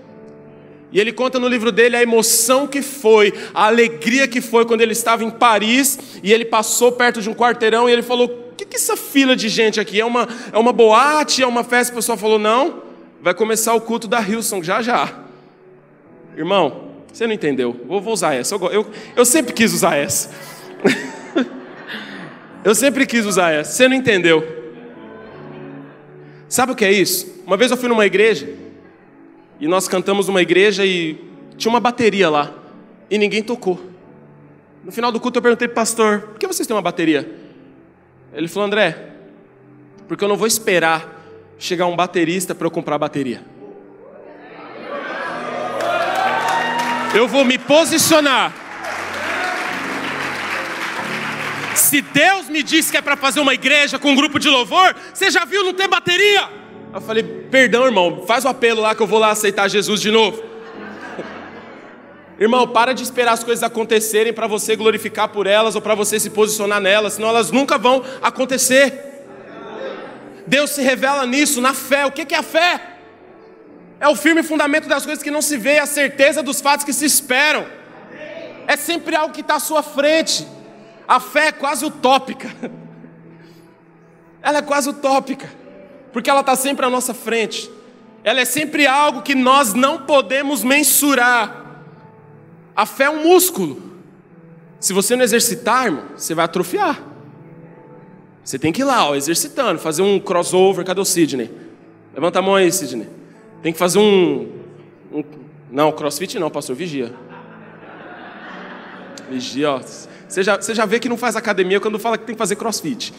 E 0.91 0.99
ele 0.99 1.13
conta 1.13 1.39
no 1.39 1.47
livro 1.47 1.71
dele 1.71 1.95
a 1.95 2.01
emoção 2.01 2.67
que 2.67 2.81
foi, 2.81 3.33
a 3.53 3.67
alegria 3.67 4.27
que 4.27 4.41
foi 4.41 4.65
quando 4.65 4.81
ele 4.81 4.91
estava 4.91 5.23
em 5.23 5.29
Paris 5.29 6.19
e 6.21 6.33
ele 6.33 6.43
passou 6.43 6.91
perto 6.91 7.21
de 7.21 7.29
um 7.29 7.33
quarteirão 7.33 7.87
e 7.87 7.93
ele 7.93 8.01
falou: 8.01 8.27
O 8.27 8.55
que, 8.55 8.65
que 8.65 8.75
é 8.75 8.79
essa 8.79 8.97
fila 8.97 9.35
de 9.35 9.47
gente 9.47 9.79
aqui? 9.79 10.01
É 10.01 10.05
uma, 10.05 10.27
é 10.51 10.57
uma 10.57 10.73
boate? 10.73 11.41
É 11.41 11.47
uma 11.47 11.63
festa? 11.63 11.93
O 11.93 11.95
pessoal 11.95 12.17
falou: 12.17 12.37
Não, 12.37 12.81
vai 13.21 13.33
começar 13.33 13.73
o 13.73 13.81
culto 13.81 14.07
da 14.07 14.21
Hilson 14.21 14.61
já 14.61 14.81
já. 14.81 15.25
Irmão, 16.35 16.89
você 17.11 17.25
não 17.25 17.33
entendeu, 17.33 17.79
vou, 17.85 18.01
vou 18.01 18.13
usar 18.13 18.33
essa. 18.33 18.55
Eu, 18.55 18.71
eu, 18.71 18.87
eu 19.15 19.25
sempre 19.25 19.53
quis 19.53 19.73
usar 19.73 19.95
essa. 19.95 20.29
Eu 22.63 22.75
sempre 22.75 23.05
quis 23.05 23.25
usar 23.25 23.51
essa. 23.51 23.71
Você 23.71 23.87
não 23.87 23.95
entendeu. 23.95 24.61
Sabe 26.47 26.73
o 26.73 26.75
que 26.75 26.85
é 26.85 26.91
isso? 26.91 27.41
Uma 27.45 27.57
vez 27.57 27.71
eu 27.71 27.77
fui 27.77 27.89
numa 27.89 28.05
igreja 28.05 28.53
e 29.59 29.67
nós 29.67 29.87
cantamos 29.87 30.27
numa 30.27 30.41
igreja 30.41 30.85
e 30.85 31.19
tinha 31.57 31.71
uma 31.71 31.79
bateria 31.79 32.29
lá 32.29 32.53
e 33.09 33.17
ninguém 33.17 33.41
tocou. 33.41 33.79
No 34.83 34.91
final 34.91 35.11
do 35.11 35.19
culto 35.19 35.39
eu 35.39 35.41
perguntei 35.41 35.67
pastor: 35.67 36.21
por 36.21 36.39
que 36.39 36.47
vocês 36.47 36.67
têm 36.67 36.75
uma 36.75 36.81
bateria? 36.81 37.29
Ele 38.33 38.47
falou: 38.47 38.67
André, 38.67 39.11
porque 40.07 40.23
eu 40.23 40.27
não 40.27 40.37
vou 40.37 40.47
esperar 40.47 41.19
chegar 41.57 41.85
um 41.85 41.95
baterista 41.95 42.53
para 42.53 42.67
eu 42.67 42.71
comprar 42.71 42.95
a 42.95 42.99
bateria. 42.99 43.43
Eu 47.13 47.27
vou 47.27 47.43
me 47.43 47.57
posicionar. 47.57 48.60
Se 51.75 52.01
Deus 52.01 52.49
me 52.49 52.63
disse 52.63 52.91
que 52.91 52.97
é 52.97 53.01
para 53.01 53.15
fazer 53.15 53.39
uma 53.39 53.53
igreja 53.53 53.97
com 53.97 54.11
um 54.11 54.15
grupo 54.15 54.39
de 54.39 54.49
louvor, 54.49 54.95
você 55.13 55.29
já 55.31 55.45
viu 55.45 55.63
não 55.63 55.73
ter 55.73 55.87
bateria? 55.87 56.49
Eu 56.93 57.01
falei, 57.01 57.23
perdão, 57.23 57.85
irmão, 57.85 58.25
faz 58.27 58.43
o 58.43 58.49
apelo 58.49 58.81
lá 58.81 58.93
que 58.93 59.01
eu 59.01 59.07
vou 59.07 59.19
lá 59.19 59.31
aceitar 59.31 59.69
Jesus 59.69 60.01
de 60.01 60.11
novo. 60.11 60.43
Irmão, 62.37 62.67
para 62.67 62.93
de 62.93 63.03
esperar 63.03 63.33
as 63.33 63.43
coisas 63.43 63.63
acontecerem 63.63 64.33
para 64.33 64.47
você 64.47 64.75
glorificar 64.75 65.29
por 65.29 65.47
elas 65.47 65.75
ou 65.75 65.81
para 65.81 65.95
você 65.95 66.19
se 66.19 66.29
posicionar 66.29 66.81
nelas, 66.81 67.13
senão 67.13 67.29
elas 67.29 67.51
nunca 67.51 67.77
vão 67.77 68.03
acontecer. 68.21 69.11
Deus 70.45 70.71
se 70.71 70.81
revela 70.81 71.25
nisso, 71.25 71.61
na 71.61 71.73
fé. 71.73 72.05
O 72.05 72.11
que 72.11 72.33
é 72.33 72.37
a 72.37 72.43
fé? 72.43 72.81
É 73.99 74.07
o 74.07 74.15
firme 74.15 74.41
fundamento 74.43 74.89
das 74.89 75.05
coisas 75.05 75.23
que 75.23 75.31
não 75.31 75.41
se 75.41 75.55
vê, 75.57 75.77
a 75.77 75.85
certeza 75.85 76.41
dos 76.41 76.59
fatos 76.59 76.83
que 76.83 76.91
se 76.91 77.05
esperam. 77.05 77.65
É 78.67 78.75
sempre 78.75 79.15
algo 79.15 79.33
que 79.33 79.41
está 79.41 79.55
à 79.55 79.59
sua 79.59 79.83
frente. 79.83 80.45
A 81.11 81.19
fé 81.19 81.47
é 81.47 81.51
quase 81.51 81.83
utópica. 81.83 82.49
Ela 84.41 84.59
é 84.59 84.61
quase 84.61 84.87
utópica, 84.87 85.51
porque 86.13 86.29
ela 86.29 86.39
está 86.39 86.55
sempre 86.55 86.85
à 86.85 86.89
nossa 86.89 87.13
frente. 87.13 87.69
Ela 88.23 88.39
é 88.39 88.45
sempre 88.45 88.87
algo 88.87 89.21
que 89.21 89.35
nós 89.35 89.73
não 89.73 90.03
podemos 90.03 90.63
mensurar. 90.63 91.83
A 92.73 92.85
fé 92.85 93.03
é 93.03 93.09
um 93.09 93.23
músculo. 93.23 93.99
Se 94.79 94.93
você 94.93 95.17
não 95.17 95.23
exercitar, 95.25 95.87
irmão, 95.87 96.05
você 96.15 96.33
vai 96.33 96.45
atrofiar. 96.45 97.03
Você 98.41 98.57
tem 98.57 98.71
que 98.71 98.79
ir 98.79 98.85
lá, 98.85 99.09
ó, 99.09 99.13
exercitando, 99.13 99.81
fazer 99.81 100.03
um 100.03 100.17
crossover. 100.17 100.85
Cadê 100.85 101.01
o 101.01 101.05
Sidney? 101.05 101.51
Levanta 102.13 102.39
a 102.39 102.41
mão 102.41 102.55
aí, 102.55 102.71
Sidney. 102.71 103.09
Tem 103.61 103.73
que 103.73 103.79
fazer 103.79 103.99
um. 103.99 104.49
um 105.11 105.23
não, 105.69 105.91
crossfit 105.91 106.39
não, 106.39 106.49
pastor, 106.49 106.73
vigia. 106.73 107.13
Vigia, 109.29 109.71
ó. 109.71 109.81
Você 110.31 110.43
já, 110.43 110.55
você 110.55 110.73
já 110.73 110.85
vê 110.85 110.97
que 110.97 111.09
não 111.09 111.17
faz 111.17 111.35
academia 111.35 111.79
quando 111.81 111.99
fala 111.99 112.17
que 112.17 112.25
tem 112.25 112.33
que 112.33 112.39
fazer 112.39 112.55
crossfit. 112.55 113.13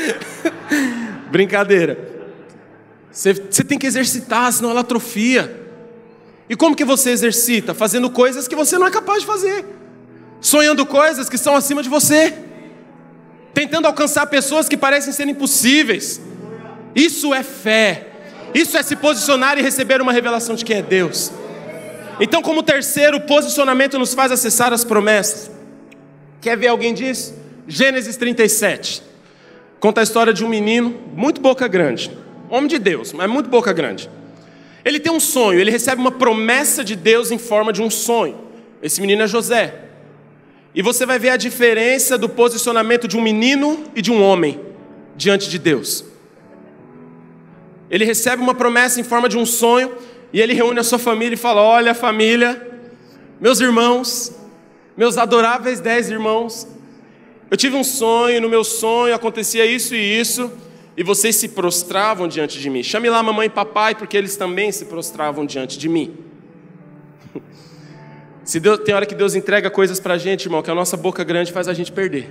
Brincadeira. 1.28 1.98
Você, 3.10 3.32
você 3.32 3.64
tem 3.64 3.76
que 3.76 3.86
exercitar, 3.86 4.52
senão 4.52 4.70
ela 4.70 4.82
atrofia. 4.82 5.62
E 6.48 6.54
como 6.54 6.76
que 6.76 6.84
você 6.84 7.10
exercita? 7.10 7.74
Fazendo 7.74 8.08
coisas 8.08 8.46
que 8.46 8.54
você 8.54 8.78
não 8.78 8.86
é 8.86 8.92
capaz 8.92 9.22
de 9.22 9.26
fazer. 9.26 9.64
Sonhando 10.40 10.86
coisas 10.86 11.28
que 11.28 11.36
são 11.36 11.56
acima 11.56 11.82
de 11.82 11.88
você 11.88 12.32
tentando 13.52 13.86
alcançar 13.86 14.26
pessoas 14.26 14.68
que 14.68 14.76
parecem 14.76 15.12
ser 15.12 15.28
impossíveis. 15.28 16.20
Isso 16.94 17.32
é 17.32 17.42
fé. 17.42 18.08
Isso 18.52 18.76
é 18.76 18.82
se 18.82 18.96
posicionar 18.96 19.58
e 19.58 19.62
receber 19.62 20.02
uma 20.02 20.12
revelação 20.12 20.54
de 20.54 20.64
quem 20.64 20.78
é 20.78 20.82
Deus. 20.82 21.32
Então, 22.20 22.42
como 22.42 22.62
terceiro, 22.62 23.20
posicionamento 23.20 23.98
nos 23.98 24.12
faz 24.12 24.30
acessar 24.30 24.72
as 24.72 24.84
promessas. 24.84 25.53
Quer 26.44 26.58
ver 26.58 26.66
alguém 26.66 26.92
disso? 26.92 27.34
Gênesis 27.66 28.18
37. 28.18 29.02
Conta 29.80 30.02
a 30.02 30.04
história 30.04 30.30
de 30.30 30.44
um 30.44 30.48
menino, 30.50 30.94
muito 31.16 31.40
boca 31.40 31.66
grande. 31.66 32.10
Homem 32.50 32.68
de 32.68 32.78
Deus, 32.78 33.14
mas 33.14 33.30
muito 33.30 33.48
boca 33.48 33.72
grande. 33.72 34.10
Ele 34.84 35.00
tem 35.00 35.10
um 35.10 35.18
sonho, 35.18 35.58
ele 35.58 35.70
recebe 35.70 36.02
uma 36.02 36.10
promessa 36.12 36.84
de 36.84 36.94
Deus 36.96 37.30
em 37.30 37.38
forma 37.38 37.72
de 37.72 37.80
um 37.80 37.88
sonho. 37.88 38.38
Esse 38.82 39.00
menino 39.00 39.22
é 39.22 39.26
José. 39.26 39.86
E 40.74 40.82
você 40.82 41.06
vai 41.06 41.18
ver 41.18 41.30
a 41.30 41.38
diferença 41.38 42.18
do 42.18 42.28
posicionamento 42.28 43.08
de 43.08 43.16
um 43.16 43.22
menino 43.22 43.82
e 43.96 44.02
de 44.02 44.12
um 44.12 44.22
homem 44.22 44.60
diante 45.16 45.48
de 45.48 45.58
Deus. 45.58 46.04
Ele 47.88 48.04
recebe 48.04 48.42
uma 48.42 48.54
promessa 48.54 49.00
em 49.00 49.02
forma 49.02 49.30
de 49.30 49.38
um 49.38 49.46
sonho 49.46 49.92
e 50.30 50.42
ele 50.42 50.52
reúne 50.52 50.78
a 50.78 50.84
sua 50.84 50.98
família 50.98 51.36
e 51.36 51.38
fala: 51.38 51.62
Olha, 51.62 51.94
família, 51.94 52.60
meus 53.40 53.60
irmãos, 53.60 54.43
meus 54.96 55.18
adoráveis 55.18 55.80
dez 55.80 56.08
irmãos, 56.08 56.66
eu 57.50 57.56
tive 57.56 57.76
um 57.76 57.84
sonho, 57.84 58.40
no 58.40 58.48
meu 58.48 58.64
sonho 58.64 59.14
acontecia 59.14 59.66
isso 59.66 59.94
e 59.94 60.20
isso, 60.20 60.50
e 60.96 61.02
vocês 61.02 61.36
se 61.36 61.48
prostravam 61.48 62.28
diante 62.28 62.58
de 62.58 62.70
mim. 62.70 62.82
Chame 62.82 63.10
lá 63.10 63.22
mamãe 63.22 63.46
e 63.46 63.50
papai, 63.50 63.94
porque 63.94 64.16
eles 64.16 64.36
também 64.36 64.70
se 64.70 64.84
prostravam 64.84 65.44
diante 65.44 65.78
de 65.78 65.88
mim. 65.88 66.16
Se 68.44 68.60
Deus, 68.60 68.80
tem 68.80 68.94
hora 68.94 69.06
que 69.06 69.14
Deus 69.14 69.34
entrega 69.34 69.70
coisas 69.70 69.98
para 69.98 70.14
a 70.14 70.18
gente, 70.18 70.44
irmão, 70.44 70.62
que 70.62 70.70
a 70.70 70.74
nossa 70.74 70.96
boca 70.96 71.24
grande 71.24 71.50
faz 71.50 71.66
a 71.66 71.72
gente 71.72 71.90
perder. 71.90 72.30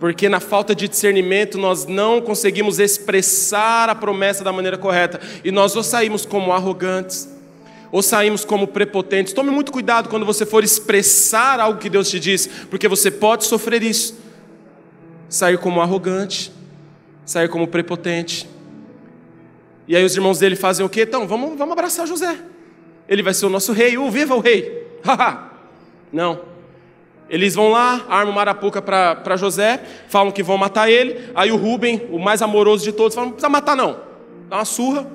Porque 0.00 0.28
na 0.28 0.40
falta 0.40 0.74
de 0.74 0.88
discernimento 0.88 1.58
nós 1.58 1.86
não 1.86 2.20
conseguimos 2.20 2.78
expressar 2.78 3.88
a 3.88 3.94
promessa 3.94 4.44
da 4.44 4.52
maneira 4.52 4.76
correta. 4.76 5.20
E 5.44 5.50
nós 5.50 5.74
ou 5.76 5.82
saímos 5.82 6.26
como 6.26 6.52
arrogantes, 6.52 7.28
ou 7.90 8.02
saímos 8.02 8.44
como 8.44 8.66
prepotentes. 8.66 9.32
Tome 9.32 9.50
muito 9.50 9.72
cuidado 9.72 10.08
quando 10.08 10.26
você 10.26 10.44
for 10.44 10.62
expressar 10.62 11.60
algo 11.60 11.78
que 11.78 11.88
Deus 11.88 12.10
te 12.10 12.20
diz, 12.20 12.46
porque 12.70 12.88
você 12.88 13.10
pode 13.10 13.44
sofrer 13.44 13.82
isso. 13.82 14.18
Sair 15.28 15.58
como 15.58 15.80
arrogante, 15.80 16.52
sair 17.24 17.48
como 17.48 17.68
prepotente. 17.68 18.48
E 19.86 19.96
aí 19.96 20.04
os 20.04 20.14
irmãos 20.14 20.38
dele 20.38 20.56
fazem 20.56 20.84
o 20.84 20.88
quê? 20.88 21.02
Então, 21.02 21.26
vamos, 21.26 21.56
vamos 21.56 21.72
abraçar 21.72 22.06
José 22.06 22.38
ele 23.08 23.22
vai 23.22 23.32
ser 23.32 23.46
o 23.46 23.50
nosso 23.50 23.72
rei, 23.72 23.96
uh, 23.96 24.10
viva 24.10 24.36
o 24.36 24.40
rei! 24.40 24.86
Não. 26.12 26.40
Eles 27.30 27.54
vão 27.54 27.70
lá, 27.70 28.06
armam 28.08 28.32
uma 28.32 28.40
arapuca 28.40 28.80
para 28.80 29.36
José, 29.36 29.82
falam 30.08 30.32
que 30.32 30.42
vão 30.42 30.56
matar 30.56 30.90
ele. 30.90 31.30
Aí 31.34 31.52
o 31.52 31.56
Rubem, 31.56 32.06
o 32.10 32.18
mais 32.18 32.40
amoroso 32.40 32.84
de 32.84 32.92
todos, 32.92 33.14
fala: 33.14 33.26
não 33.26 33.32
precisa 33.32 33.50
matar, 33.50 33.76
não. 33.76 34.00
Dá 34.48 34.56
uma 34.56 34.64
surra, 34.64 35.06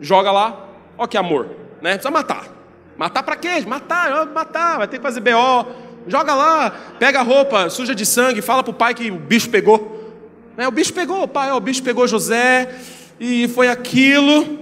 joga 0.00 0.32
lá, 0.32 0.68
ó 0.98 1.06
que 1.06 1.16
amor, 1.16 1.50
né? 1.80 1.92
Precisa 1.92 2.10
matar. 2.10 2.48
Matar 2.96 3.22
para 3.22 3.36
quê? 3.36 3.60
Matar, 3.66 4.26
matar, 4.26 4.78
vai 4.78 4.88
ter 4.88 4.96
que 4.98 5.02
fazer 5.02 5.20
BO. 5.20 5.86
Joga 6.08 6.34
lá, 6.34 6.70
pega 6.98 7.20
a 7.20 7.22
roupa 7.22 7.68
suja 7.68 7.94
de 7.94 8.06
sangue, 8.06 8.40
fala 8.40 8.62
pro 8.62 8.72
pai 8.72 8.94
que 8.94 9.10
o 9.10 9.16
bicho 9.16 9.50
pegou. 9.50 10.14
Né? 10.56 10.66
O 10.66 10.70
bicho 10.70 10.92
pegou, 10.92 11.26
pai, 11.26 11.50
ó, 11.50 11.56
o 11.56 11.60
bicho 11.60 11.82
pegou 11.82 12.06
José, 12.06 12.74
e 13.18 13.48
foi 13.48 13.68
aquilo. 13.68 14.58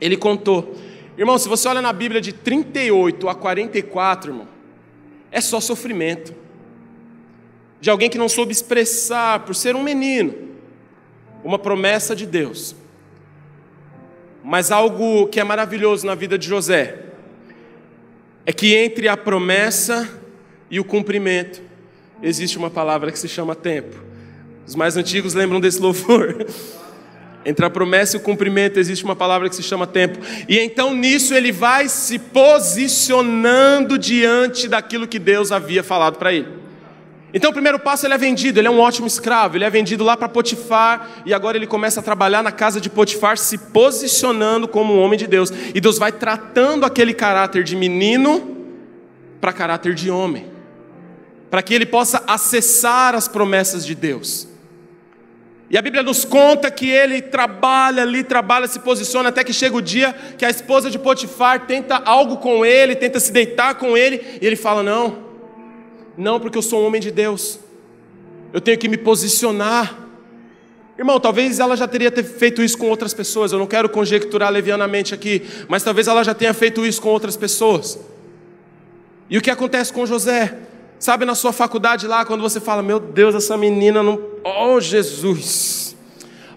Ele 0.00 0.16
contou. 0.16 0.76
Irmão, 1.16 1.38
se 1.38 1.48
você 1.48 1.68
olha 1.68 1.80
na 1.80 1.92
Bíblia 1.92 2.20
de 2.20 2.32
38 2.32 3.28
a 3.28 3.34
44, 3.34 4.32
irmão, 4.32 4.48
é 5.30 5.40
só 5.40 5.60
sofrimento. 5.60 6.34
De 7.80 7.90
alguém 7.90 8.10
que 8.10 8.18
não 8.18 8.28
soube 8.28 8.52
expressar, 8.52 9.40
por 9.40 9.54
ser 9.54 9.76
um 9.76 9.82
menino, 9.82 10.34
uma 11.44 11.58
promessa 11.58 12.14
de 12.14 12.26
Deus. 12.26 12.74
Mas 14.44 14.70
algo 14.70 15.26
que 15.28 15.38
é 15.38 15.44
maravilhoso 15.44 16.06
na 16.06 16.14
vida 16.14 16.36
de 16.36 16.48
José 16.48 16.96
é 18.44 18.52
que 18.52 18.74
entre 18.74 19.08
a 19.08 19.16
promessa 19.16 20.08
e 20.70 20.80
o 20.80 20.84
cumprimento 20.84 21.62
existe 22.22 22.58
uma 22.58 22.70
palavra 22.70 23.12
que 23.12 23.18
se 23.18 23.28
chama 23.28 23.54
tempo. 23.54 23.96
Os 24.66 24.74
mais 24.74 24.96
antigos 24.96 25.34
lembram 25.34 25.60
desse 25.60 25.80
louvor. 25.80 26.46
Entre 27.44 27.64
a 27.66 27.70
promessa 27.70 28.16
e 28.16 28.20
o 28.20 28.22
cumprimento 28.22 28.78
existe 28.78 29.04
uma 29.04 29.16
palavra 29.16 29.48
que 29.48 29.56
se 29.56 29.64
chama 29.64 29.84
tempo. 29.84 30.20
E 30.48 30.60
então 30.60 30.94
nisso 30.94 31.34
ele 31.34 31.50
vai 31.50 31.88
se 31.88 32.16
posicionando 32.16 33.98
diante 33.98 34.68
daquilo 34.68 35.08
que 35.08 35.18
Deus 35.18 35.50
havia 35.50 35.82
falado 35.82 36.18
para 36.18 36.32
ele. 36.32 36.61
Então 37.34 37.50
o 37.50 37.52
primeiro 37.52 37.78
passo 37.78 38.06
ele 38.06 38.12
é 38.12 38.18
vendido, 38.18 38.60
ele 38.60 38.68
é 38.68 38.70
um 38.70 38.78
ótimo 38.78 39.06
escravo, 39.06 39.56
ele 39.56 39.64
é 39.64 39.70
vendido 39.70 40.04
lá 40.04 40.16
para 40.16 40.28
Potifar 40.28 41.22
e 41.24 41.32
agora 41.32 41.56
ele 41.56 41.66
começa 41.66 42.00
a 42.00 42.02
trabalhar 42.02 42.42
na 42.42 42.52
casa 42.52 42.80
de 42.80 42.90
Potifar, 42.90 43.38
se 43.38 43.56
posicionando 43.56 44.68
como 44.68 44.94
um 44.94 45.00
homem 45.00 45.18
de 45.18 45.26
Deus. 45.26 45.50
E 45.74 45.80
Deus 45.80 45.96
vai 45.96 46.12
tratando 46.12 46.84
aquele 46.84 47.14
caráter 47.14 47.64
de 47.64 47.74
menino 47.74 48.56
para 49.40 49.52
caráter 49.52 49.94
de 49.94 50.10
homem, 50.10 50.46
para 51.50 51.62
que 51.62 51.72
ele 51.72 51.86
possa 51.86 52.22
acessar 52.26 53.14
as 53.14 53.28
promessas 53.28 53.84
de 53.84 53.94
Deus. 53.94 54.46
E 55.70 55.78
a 55.78 55.80
Bíblia 55.80 56.02
nos 56.02 56.22
conta 56.22 56.70
que 56.70 56.90
ele 56.90 57.22
trabalha 57.22 58.02
ali, 58.02 58.22
trabalha, 58.22 58.66
se 58.66 58.78
posiciona, 58.78 59.30
até 59.30 59.42
que 59.42 59.54
chega 59.54 59.74
o 59.74 59.80
dia 59.80 60.14
que 60.36 60.44
a 60.44 60.50
esposa 60.50 60.90
de 60.90 60.98
Potifar 60.98 61.66
tenta 61.66 61.96
algo 62.04 62.36
com 62.36 62.62
ele, 62.62 62.94
tenta 62.94 63.18
se 63.18 63.32
deitar 63.32 63.76
com 63.76 63.96
ele, 63.96 64.38
e 64.42 64.46
ele 64.46 64.54
fala: 64.54 64.82
Não, 64.82 65.31
não, 66.16 66.38
porque 66.38 66.58
eu 66.58 66.62
sou 66.62 66.82
um 66.82 66.86
homem 66.86 67.00
de 67.00 67.10
Deus, 67.10 67.58
eu 68.52 68.60
tenho 68.60 68.78
que 68.78 68.88
me 68.88 68.96
posicionar. 68.96 69.98
Irmão, 70.98 71.18
talvez 71.18 71.58
ela 71.58 71.76
já 71.76 71.88
teria 71.88 72.12
feito 72.22 72.62
isso 72.62 72.76
com 72.76 72.88
outras 72.88 73.14
pessoas, 73.14 73.52
eu 73.52 73.58
não 73.58 73.66
quero 73.66 73.88
conjecturar 73.88 74.50
levianamente 74.50 75.14
aqui, 75.14 75.42
mas 75.68 75.82
talvez 75.82 76.06
ela 76.06 76.22
já 76.22 76.34
tenha 76.34 76.52
feito 76.52 76.84
isso 76.84 77.00
com 77.00 77.08
outras 77.08 77.36
pessoas. 77.36 77.98
E 79.28 79.38
o 79.38 79.40
que 79.40 79.50
acontece 79.50 79.92
com 79.92 80.04
José? 80.04 80.58
Sabe 80.98 81.24
na 81.24 81.34
sua 81.34 81.52
faculdade 81.52 82.06
lá, 82.06 82.24
quando 82.24 82.42
você 82.42 82.60
fala, 82.60 82.82
meu 82.82 83.00
Deus, 83.00 83.34
essa 83.34 83.56
menina 83.56 84.02
não. 84.02 84.22
Oh, 84.44 84.78
Jesus! 84.80 85.96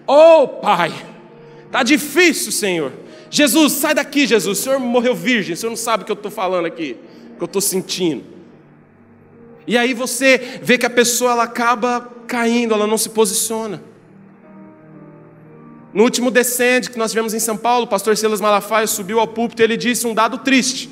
Oh, 0.06 0.46
Pai! 0.46 0.92
Tá 1.72 1.82
difícil, 1.82 2.52
Senhor. 2.52 2.92
Jesus, 3.30 3.72
sai 3.72 3.94
daqui, 3.94 4.26
Jesus. 4.26 4.58
O 4.58 4.62
Senhor 4.62 4.78
morreu 4.78 5.14
virgem, 5.14 5.54
o 5.54 5.56
Senhor 5.56 5.70
não 5.70 5.76
sabe 5.76 6.02
o 6.02 6.06
que 6.06 6.12
eu 6.12 6.16
estou 6.16 6.30
falando 6.30 6.66
aqui, 6.66 6.96
o 7.32 7.36
que 7.38 7.42
eu 7.42 7.46
estou 7.46 7.60
sentindo. 7.60 8.35
E 9.66 9.76
aí 9.76 9.92
você 9.94 10.60
vê 10.62 10.78
que 10.78 10.86
a 10.86 10.90
pessoa 10.90 11.32
ela 11.32 11.44
acaba 11.44 12.08
caindo, 12.26 12.72
ela 12.72 12.86
não 12.86 12.96
se 12.96 13.10
posiciona. 13.10 13.82
No 15.92 16.04
último 16.04 16.30
descende 16.30 16.90
que 16.90 16.98
nós 16.98 17.10
tivemos 17.10 17.32
em 17.32 17.38
São 17.38 17.56
Paulo, 17.56 17.86
o 17.86 17.88
pastor 17.88 18.16
Silas 18.16 18.40
Malafaia 18.40 18.86
subiu 18.86 19.18
ao 19.18 19.26
púlpito 19.26 19.62
e 19.62 19.64
ele 19.64 19.76
disse 19.76 20.06
um 20.06 20.14
dado 20.14 20.38
triste: 20.38 20.90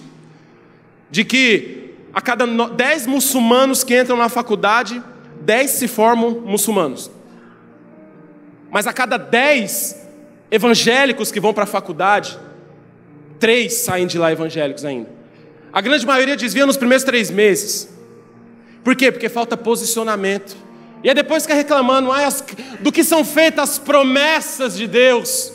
de 1.10 1.24
que 1.24 1.94
a 2.12 2.20
cada 2.20 2.46
10 2.46 3.06
muçulmanos 3.06 3.84
que 3.84 4.00
entram 4.00 4.16
na 4.16 4.28
faculdade, 4.28 5.02
10 5.42 5.70
se 5.70 5.88
formam 5.88 6.30
muçulmanos. 6.40 7.10
Mas 8.70 8.86
a 8.86 8.92
cada 8.92 9.16
10 9.16 10.04
evangélicos 10.50 11.30
que 11.30 11.38
vão 11.38 11.52
para 11.52 11.64
a 11.64 11.66
faculdade, 11.66 12.38
3 13.38 13.72
saem 13.72 14.06
de 14.06 14.18
lá 14.18 14.32
evangélicos 14.32 14.84
ainda. 14.84 15.10
A 15.72 15.80
grande 15.80 16.06
maioria 16.06 16.36
desvia 16.36 16.64
nos 16.64 16.76
primeiros 16.76 17.04
três 17.04 17.30
meses. 17.30 17.93
Por 18.84 18.94
quê? 18.94 19.10
Porque 19.10 19.30
falta 19.30 19.56
posicionamento. 19.56 20.54
E 21.02 21.08
aí 21.08 21.14
depois 21.14 21.42
fica 21.42 21.54
reclamando 21.54 22.12
ah, 22.12 22.28
do 22.80 22.92
que 22.92 23.02
são 23.02 23.24
feitas 23.24 23.70
as 23.70 23.78
promessas 23.78 24.76
de 24.76 24.86
Deus. 24.86 25.52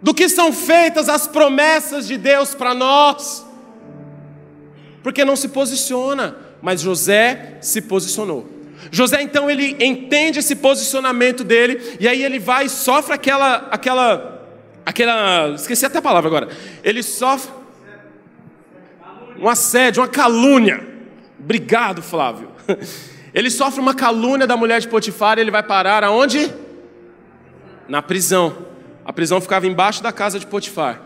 Do 0.00 0.14
que 0.14 0.28
são 0.28 0.52
feitas 0.52 1.08
as 1.08 1.26
promessas 1.26 2.06
de 2.06 2.16
Deus 2.16 2.54
para 2.54 2.74
nós. 2.74 3.44
Porque 5.02 5.24
não 5.24 5.36
se 5.36 5.48
posiciona. 5.48 6.36
Mas 6.62 6.80
José 6.80 7.58
se 7.60 7.82
posicionou. 7.82 8.48
José 8.90 9.22
então 9.22 9.50
ele 9.50 9.76
entende 9.80 10.38
esse 10.38 10.56
posicionamento 10.56 11.42
dele 11.44 11.96
e 11.98 12.06
aí 12.06 12.22
ele 12.22 12.38
vai 12.38 12.66
e 12.66 12.68
sofre 12.68 13.14
aquela 13.14 13.68
aquela 13.70 14.46
aquela 14.84 15.50
esqueci 15.54 15.86
até 15.86 15.98
a 15.98 16.02
palavra 16.02 16.28
agora. 16.28 16.48
Ele 16.82 17.02
sofre 17.02 17.52
um 19.38 19.48
assédio, 19.48 20.02
uma 20.02 20.08
calúnia. 20.08 20.93
Obrigado, 21.38 22.02
Flávio. 22.02 22.50
Ele 23.34 23.50
sofre 23.50 23.80
uma 23.80 23.94
calúnia 23.94 24.46
da 24.46 24.56
mulher 24.56 24.80
de 24.80 24.86
Potifar 24.86 25.38
e 25.38 25.40
ele 25.40 25.50
vai 25.50 25.62
parar 25.62 26.04
aonde? 26.04 26.54
Na 27.88 28.00
prisão. 28.00 28.56
A 29.04 29.12
prisão 29.12 29.40
ficava 29.40 29.66
embaixo 29.66 30.00
da 30.00 30.12
casa 30.12 30.38
de 30.38 30.46
Potifar. 30.46 31.02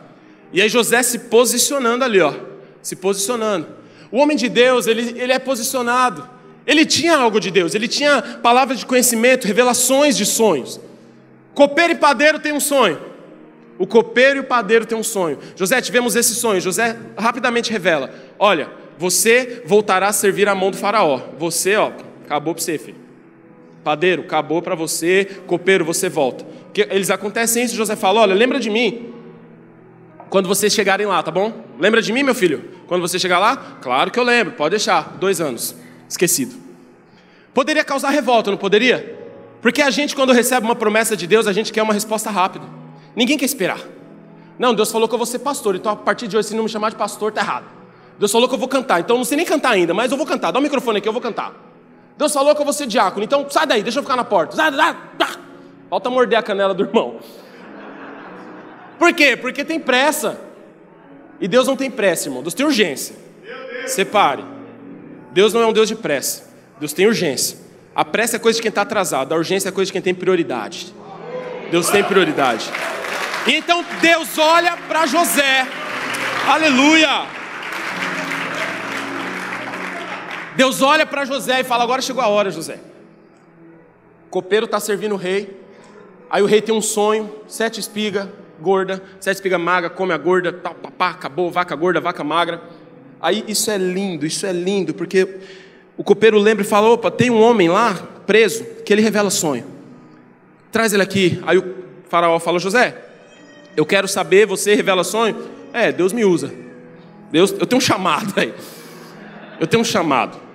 E 0.52 0.60
aí 0.60 0.68
José 0.68 1.02
se 1.02 1.20
posicionando 1.20 2.04
ali, 2.04 2.20
ó, 2.20 2.34
se 2.82 2.94
posicionando. 2.96 3.66
O 4.12 4.18
homem 4.18 4.36
de 4.36 4.46
Deus, 4.48 4.86
ele, 4.86 5.18
ele 5.18 5.32
é 5.32 5.38
posicionado. 5.38 6.28
Ele 6.66 6.84
tinha 6.84 7.16
algo 7.16 7.40
de 7.40 7.50
Deus, 7.50 7.74
ele 7.74 7.88
tinha 7.88 8.20
palavras 8.20 8.78
de 8.78 8.84
conhecimento, 8.84 9.46
revelações 9.46 10.14
de 10.14 10.26
sonhos. 10.26 10.78
Copeiro 11.54 11.94
e 11.94 11.96
padeiro 11.96 12.38
têm 12.38 12.52
um 12.52 12.60
sonho. 12.60 13.00
O 13.78 13.86
copeiro 13.86 14.36
e 14.36 14.40
o 14.40 14.44
padeiro 14.44 14.84
têm 14.84 14.98
um 14.98 15.02
sonho. 15.02 15.38
José, 15.56 15.80
tivemos 15.80 16.14
esse 16.14 16.34
sonho. 16.34 16.60
José 16.60 16.96
rapidamente 17.16 17.70
revela: 17.70 18.12
Olha, 18.38 18.68
você 18.98 19.62
voltará 19.64 20.08
a 20.08 20.12
servir 20.12 20.48
a 20.48 20.54
mão 20.54 20.70
do 20.70 20.76
faraó. 20.76 21.20
Você, 21.38 21.76
ó, 21.76 21.92
acabou 22.24 22.54
para 22.54 22.62
você, 22.62 22.78
filho. 22.78 22.98
Padeiro, 23.84 24.22
acabou 24.22 24.60
para 24.60 24.74
você. 24.74 25.24
Copeiro, 25.46 25.84
você 25.84 26.08
volta. 26.08 26.44
Porque 26.64 26.86
eles 26.90 27.10
acontecem 27.10 27.64
isso. 27.64 27.76
José 27.76 27.96
fala: 27.96 28.20
Olha, 28.20 28.34
lembra 28.34 28.58
de 28.58 28.68
mim 28.68 29.14
quando 30.28 30.46
vocês 30.46 30.74
chegarem 30.74 31.06
lá, 31.06 31.22
tá 31.22 31.30
bom? 31.30 31.64
Lembra 31.78 32.02
de 32.02 32.12
mim, 32.12 32.22
meu 32.22 32.34
filho? 32.34 32.70
Quando 32.86 33.00
você 33.00 33.18
chegar 33.18 33.38
lá? 33.38 33.78
Claro 33.80 34.10
que 34.10 34.18
eu 34.18 34.24
lembro. 34.24 34.54
Pode 34.54 34.72
deixar. 34.72 35.16
Dois 35.18 35.40
anos 35.40 35.74
esquecido. 36.08 36.56
Poderia 37.52 37.84
causar 37.84 38.10
revolta, 38.10 38.50
não 38.50 38.58
poderia? 38.58 39.18
Porque 39.60 39.82
a 39.82 39.90
gente, 39.90 40.14
quando 40.14 40.32
recebe 40.32 40.64
uma 40.64 40.76
promessa 40.76 41.16
de 41.16 41.26
Deus, 41.26 41.46
a 41.46 41.52
gente 41.52 41.72
quer 41.72 41.82
uma 41.82 41.92
resposta 41.92 42.30
rápida. 42.30 42.64
Ninguém 43.14 43.36
quer 43.36 43.44
esperar. 43.44 43.80
Não, 44.58 44.74
Deus 44.74 44.90
falou 44.90 45.08
que 45.08 45.14
eu 45.14 45.18
vou 45.18 45.26
ser 45.26 45.40
pastor, 45.40 45.76
então 45.76 45.92
a 45.92 45.96
partir 45.96 46.26
de 46.26 46.36
hoje, 46.36 46.48
se 46.48 46.54
não 46.54 46.64
me 46.64 46.68
chamar 46.68 46.90
de 46.90 46.96
pastor, 46.96 47.30
está 47.30 47.40
errado. 47.40 47.77
Deus 48.18 48.32
falou 48.32 48.48
que 48.48 48.54
eu 48.54 48.58
vou 48.58 48.68
cantar, 48.68 49.00
então 49.00 49.16
não 49.16 49.24
sei 49.24 49.36
nem 49.36 49.46
cantar 49.46 49.70
ainda, 49.70 49.94
mas 49.94 50.10
eu 50.10 50.16
vou 50.16 50.26
cantar. 50.26 50.50
Dá 50.50 50.58
o 50.58 50.62
microfone 50.62 50.98
aqui, 50.98 51.08
eu 51.08 51.12
vou 51.12 51.22
cantar. 51.22 51.54
Deus 52.16 52.32
falou 52.32 52.54
que 52.54 52.60
eu 52.60 52.64
vou 52.64 52.72
ser 52.72 52.86
diácono, 52.86 53.24
então 53.24 53.46
sai 53.48 53.66
daí, 53.66 53.82
deixa 53.82 54.00
eu 54.00 54.02
ficar 54.02 54.16
na 54.16 54.24
porta. 54.24 54.56
Falta 55.88 56.10
morder 56.10 56.38
a 56.38 56.42
canela 56.42 56.74
do 56.74 56.82
irmão. 56.82 57.20
Por 58.98 59.12
quê? 59.14 59.36
Porque 59.36 59.64
tem 59.64 59.78
pressa. 59.78 60.40
E 61.40 61.46
Deus 61.46 61.68
não 61.68 61.76
tem 61.76 61.88
pressa, 61.88 62.26
irmão. 62.26 62.42
Deus 62.42 62.52
tem 62.52 62.66
urgência. 62.66 63.14
Separe. 63.86 64.44
Deus 65.30 65.54
não 65.54 65.62
é 65.62 65.66
um 65.66 65.72
Deus 65.72 65.86
de 65.86 65.94
pressa. 65.94 66.50
Deus 66.80 66.92
tem 66.92 67.06
urgência. 67.06 67.58
A 67.94 68.04
pressa 68.04 68.36
é 68.36 68.38
coisa 68.38 68.56
de 68.56 68.62
quem 68.62 68.68
está 68.68 68.82
atrasado, 68.82 69.32
a 69.32 69.36
urgência 69.36 69.68
é 69.68 69.72
coisa 69.72 69.86
de 69.88 69.92
quem 69.92 70.02
tem 70.02 70.14
prioridade. 70.14 70.94
Deus 71.70 71.88
tem 71.88 72.02
prioridade. 72.02 72.70
Então 73.46 73.84
Deus 74.00 74.36
olha 74.38 74.76
para 74.88 75.06
José. 75.06 75.66
Aleluia! 76.48 77.37
Deus 80.58 80.82
olha 80.82 81.06
para 81.06 81.24
José 81.24 81.60
e 81.60 81.64
fala: 81.64 81.84
Agora 81.84 82.02
chegou 82.02 82.20
a 82.20 82.26
hora, 82.26 82.50
José. 82.50 82.80
O 84.26 84.28
copeiro 84.28 84.64
está 84.64 84.80
servindo 84.80 85.12
o 85.12 85.16
rei. 85.16 85.56
Aí 86.28 86.42
o 86.42 86.46
rei 86.46 86.60
tem 86.60 86.74
um 86.74 86.80
sonho: 86.82 87.32
sete 87.46 87.78
espigas 87.78 88.26
gorda, 88.60 89.00
sete 89.20 89.36
espigas 89.36 89.60
magra, 89.60 89.88
come 89.88 90.12
a 90.12 90.18
gorda, 90.18 90.52
pá, 90.52 90.70
pá, 90.70 90.90
pá, 90.90 91.10
acabou, 91.10 91.48
vaca 91.48 91.76
gorda, 91.76 92.00
vaca 92.00 92.24
magra. 92.24 92.60
Aí 93.20 93.44
isso 93.46 93.70
é 93.70 93.78
lindo, 93.78 94.26
isso 94.26 94.44
é 94.46 94.52
lindo, 94.52 94.92
porque 94.92 95.38
o 95.96 96.02
copeiro 96.02 96.40
lembra 96.40 96.64
e 96.64 96.68
fala: 96.68 96.88
opa, 96.88 97.08
tem 97.08 97.30
um 97.30 97.40
homem 97.40 97.68
lá 97.68 97.94
preso 98.26 98.64
que 98.84 98.92
ele 98.92 99.00
revela 99.00 99.30
sonho. 99.30 99.64
Traz 100.72 100.92
ele 100.92 101.04
aqui. 101.04 101.40
Aí 101.46 101.56
o 101.56 101.72
faraó 102.08 102.36
fala: 102.40 102.58
José, 102.58 102.96
eu 103.76 103.86
quero 103.86 104.08
saber, 104.08 104.44
você 104.44 104.74
revela 104.74 105.04
sonho? 105.04 105.40
É, 105.72 105.92
Deus 105.92 106.12
me 106.12 106.24
usa. 106.24 106.52
Deus, 107.30 107.52
eu 107.52 107.64
tenho 107.64 107.78
um 107.78 107.80
chamado 107.80 108.34
aí. 108.36 108.52
Eu 109.60 109.68
tenho 109.68 109.82
um 109.82 109.84
chamado. 109.84 110.47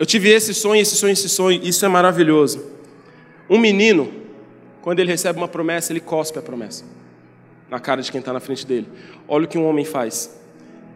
Eu 0.00 0.06
tive 0.06 0.30
esse 0.30 0.54
sonho, 0.54 0.80
esse 0.80 0.96
sonho, 0.96 1.12
esse 1.12 1.28
sonho. 1.28 1.60
Isso 1.62 1.84
é 1.84 1.88
maravilhoso. 1.88 2.64
Um 3.50 3.58
menino, 3.58 4.10
quando 4.80 4.98
ele 4.98 5.10
recebe 5.10 5.38
uma 5.38 5.46
promessa, 5.46 5.92
ele 5.92 6.00
cospe 6.00 6.38
a 6.38 6.42
promessa 6.42 6.86
na 7.68 7.78
cara 7.78 8.00
de 8.00 8.10
quem 8.10 8.18
está 8.18 8.32
na 8.32 8.40
frente 8.40 8.66
dele. 8.66 8.88
Olha 9.28 9.44
o 9.44 9.48
que 9.48 9.58
um 9.58 9.66
homem 9.66 9.84
faz. 9.84 10.34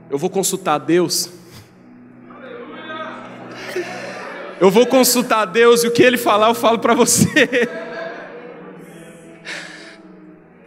Eu 0.09 0.17
vou 0.17 0.31
consultar 0.31 0.79
Deus. 0.79 1.29
Eu 4.59 4.71
vou 4.71 4.87
consultar 4.87 5.45
Deus 5.45 5.85
e 5.85 5.89
o 5.89 5.91
que 5.91 6.03
Ele 6.03 6.17
falar 6.17 6.49
eu 6.49 6.55
falo 6.55 6.79
para 6.79 6.95
você. 6.95 7.29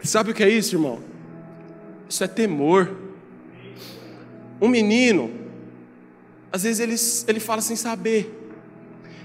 Sabe 0.00 0.30
o 0.30 0.34
que 0.34 0.44
é 0.44 0.48
isso, 0.48 0.76
irmão? 0.76 1.00
Isso 2.08 2.22
é 2.22 2.28
temor. 2.28 2.88
Um 4.60 4.68
menino, 4.68 5.37
às 6.52 6.62
vezes 6.62 6.80
ele, 6.80 6.94
ele 7.28 7.40
fala 7.40 7.60
sem 7.60 7.76
saber. 7.76 8.34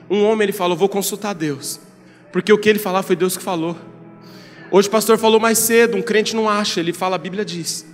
Um 0.09 0.23
homem 0.25 0.45
ele 0.45 0.51
fala, 0.51 0.73
eu 0.73 0.77
vou 0.77 0.89
consultar 0.89 1.33
Deus. 1.33 1.79
Porque 2.31 2.51
o 2.51 2.57
que 2.57 2.69
ele 2.69 2.79
falar 2.79 3.03
foi 3.03 3.15
Deus 3.15 3.37
que 3.37 3.43
falou. 3.43 3.75
Hoje 4.71 4.87
o 4.87 4.91
pastor 4.91 5.17
falou 5.17 5.39
mais 5.39 5.59
cedo, 5.59 5.95
um 5.95 6.01
crente 6.01 6.35
não 6.35 6.49
acha, 6.49 6.79
ele 6.79 6.91
fala, 6.91 7.15
a 7.15 7.19
Bíblia 7.19 7.45
diz. 7.45 7.85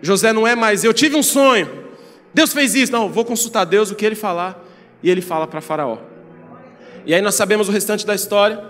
José 0.00 0.32
não 0.32 0.46
é 0.46 0.54
mais, 0.54 0.84
eu 0.84 0.94
tive 0.94 1.16
um 1.16 1.22
sonho. 1.22 1.88
Deus 2.32 2.52
fez 2.52 2.74
isso. 2.74 2.92
Não, 2.92 3.10
vou 3.10 3.24
consultar 3.24 3.64
Deus, 3.64 3.90
o 3.90 3.94
que 3.94 4.04
ele 4.04 4.14
falar. 4.14 4.64
E 5.02 5.10
ele 5.10 5.20
fala 5.20 5.46
para 5.46 5.60
Faraó. 5.60 5.98
E 7.06 7.14
aí 7.14 7.22
nós 7.22 7.34
sabemos 7.34 7.68
o 7.68 7.72
restante 7.72 8.06
da 8.06 8.14
história. 8.14 8.62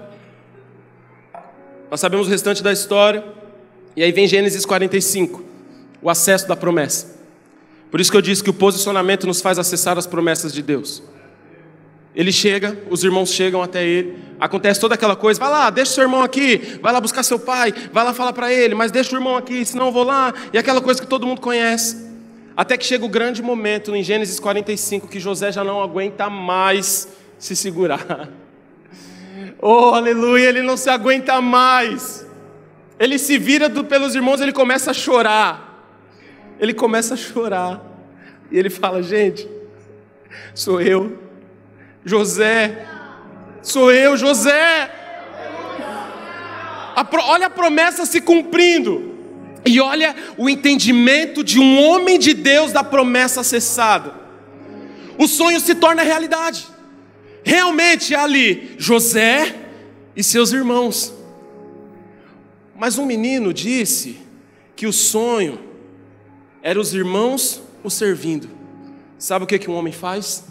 Nós 1.91 2.01
sabemos 2.01 2.27
o 2.27 2.31
restante 2.31 2.63
da 2.63 2.73
história. 2.73 3.25
E 3.97 4.03
aí 4.03 4.13
vem 4.13 4.29
Gênesis 4.29 4.65
45, 4.65 5.43
o 6.01 6.09
acesso 6.09 6.47
da 6.47 6.55
promessa. 6.55 7.18
Por 7.91 8.01
isso 8.01 8.11
que 8.11 8.17
eu 8.17 8.23
disse 8.23 8.43
que 8.43 8.51
o 8.51 8.55
posicionamento 8.55 9.27
nos 9.27 9.41
faz 9.41 9.59
acessar 9.59 9.97
as 9.97 10.07
promessas 10.07 10.53
de 10.53 10.63
Deus. 10.63 11.03
Ele 12.15 12.33
chega, 12.33 12.77
os 12.91 13.05
irmãos 13.05 13.31
chegam 13.31 13.63
até 13.63 13.87
ele, 13.87 14.19
acontece 14.41 14.81
toda 14.81 14.95
aquela 14.95 15.15
coisa, 15.15 15.39
vai 15.39 15.51
lá, 15.51 15.71
deixa 15.71 15.93
seu 15.93 16.03
irmão 16.03 16.23
aqui, 16.23 16.79
vai 16.83 16.93
lá 16.93 17.01
buscar 17.01 17.23
seu 17.23 17.39
pai, 17.39 17.73
vai 17.93 18.05
lá 18.05 18.13
falar 18.13 18.33
para 18.33 18.53
ele, 18.53 18.75
mas 18.75 18.91
deixa 18.91 19.15
o 19.15 19.19
irmão 19.19 19.37
aqui, 19.37 19.65
senão 19.65 19.87
eu 19.87 19.93
vou 19.93 20.03
lá, 20.03 20.35
e 20.53 20.59
aquela 20.59 20.81
coisa 20.81 21.01
que 21.01 21.07
todo 21.07 21.27
mundo 21.27 21.41
conhece. 21.41 22.09
Até 22.57 22.77
que 22.77 22.85
chega 22.85 23.05
o 23.05 23.09
grande 23.09 23.41
momento 23.41 23.95
em 23.95 24.03
Gênesis 24.03 24.41
45 24.41 25.07
que 25.07 25.21
José 25.21 25.53
já 25.53 25.63
não 25.63 25.81
aguenta 25.81 26.29
mais 26.29 27.09
se 27.39 27.55
segurar. 27.55 28.29
Oh, 29.61 29.93
aleluia, 29.93 30.49
ele 30.49 30.63
não 30.63 30.77
se 30.77 30.89
aguenta 30.89 31.41
mais. 31.41 32.25
Ele 32.99 33.19
se 33.19 33.39
vira 33.39 33.69
do, 33.69 33.85
pelos 33.85 34.15
irmãos, 34.15 34.41
ele 34.41 34.53
começa 34.53 34.93
a 34.93 34.95
chorar. 34.95 35.68
Ele 36.59 36.75
começa 36.75 37.15
a 37.15 37.17
chorar. 37.17 37.83
E 38.51 38.59
ele 38.59 38.71
fala: 38.71 39.03
Gente, 39.03 39.49
sou 40.55 40.81
eu, 40.81 41.19
José, 42.05 42.87
sou 43.63 43.93
eu, 43.93 44.17
José. 44.17 44.95
A, 46.97 47.07
olha 47.27 47.47
a 47.47 47.51
promessa 47.51 48.05
se 48.05 48.21
cumprindo. 48.21 49.17
E 49.65 49.81
olha 49.81 50.15
o 50.37 50.49
entendimento 50.49 51.45
de 51.45 51.61
um 51.61 51.83
homem 51.83 52.19
de 52.19 52.33
Deus 52.33 52.73
da 52.73 52.83
promessa 52.83 53.43
cessada. 53.43 54.15
O 55.19 55.27
sonho 55.27 55.61
se 55.61 55.75
torna 55.75 56.03
realidade. 56.03 56.67
Realmente 57.45 58.15
ali, 58.15 58.75
José 58.79 59.55
e 60.17 60.23
seus 60.23 60.53
irmãos. 60.53 61.13
Mas 62.75 62.99
um 62.99 63.05
menino 63.05 63.53
disse 63.53 64.19
que 64.77 64.87
o 64.87 64.93
sonho 64.93 65.68
era 66.63 66.79
os 66.79 66.95
irmãos 66.95 67.63
o 67.83 67.91
servindo. 67.91 68.49
Sabe 69.19 69.45
o 69.45 69.49
que, 69.49 69.59
que 69.59 69.71
um 69.71 69.75
homem 69.75 69.93
faz? 69.93 70.45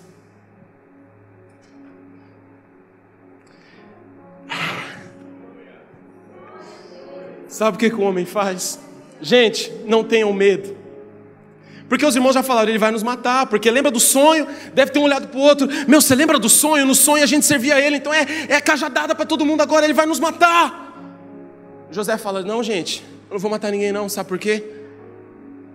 Sabe 7.48 7.76
o 7.76 7.80
que, 7.80 7.90
que 7.90 7.96
o 7.96 8.02
homem 8.02 8.26
faz? 8.26 8.80
Gente, 9.22 9.72
não 9.86 10.04
tenham 10.04 10.32
medo. 10.32 10.78
Porque 11.90 12.06
os 12.06 12.16
irmãos 12.16 12.34
já 12.34 12.44
falaram, 12.44 12.70
ele 12.70 12.78
vai 12.78 12.92
nos 12.92 13.02
matar, 13.02 13.48
porque 13.48 13.72
lembra 13.72 13.90
do 13.90 14.00
sonho, 14.00 14.46
deve 14.74 14.92
ter 14.92 15.00
um 15.00 15.04
olhado 15.04 15.30
para 15.30 15.40
o 15.40 15.42
outro. 15.42 15.68
Meu, 15.88 16.02
você 16.02 16.14
lembra 16.14 16.38
do 16.38 16.50
sonho? 16.50 16.86
No 16.86 16.94
sonho 16.94 17.24
a 17.24 17.26
gente 17.26 17.46
servia 17.46 17.76
a 17.76 17.82
ele, 17.82 17.96
então 17.96 18.14
é, 18.14 18.26
é 18.50 18.62
cajadada 18.62 19.16
para 19.16 19.26
todo 19.26 19.46
mundo 19.46 19.62
agora, 19.62 19.86
ele 19.86 19.94
vai 19.94 20.06
nos 20.06 20.20
matar. 20.20 20.94
José 21.90 22.18
fala: 22.18 22.44
Não, 22.44 22.62
gente, 22.62 23.04
eu 23.30 23.36
não 23.36 23.40
vou 23.40 23.50
matar 23.50 23.72
ninguém, 23.72 23.92
não, 23.92 24.10
sabe 24.10 24.28
por 24.28 24.38
quê? 24.38 24.77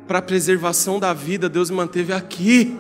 Para 0.06 0.18
a 0.18 0.22
preservação 0.22 0.98
da 0.98 1.12
vida, 1.12 1.48
Deus 1.48 1.70
me 1.70 1.76
manteve 1.76 2.12
aqui. 2.12 2.76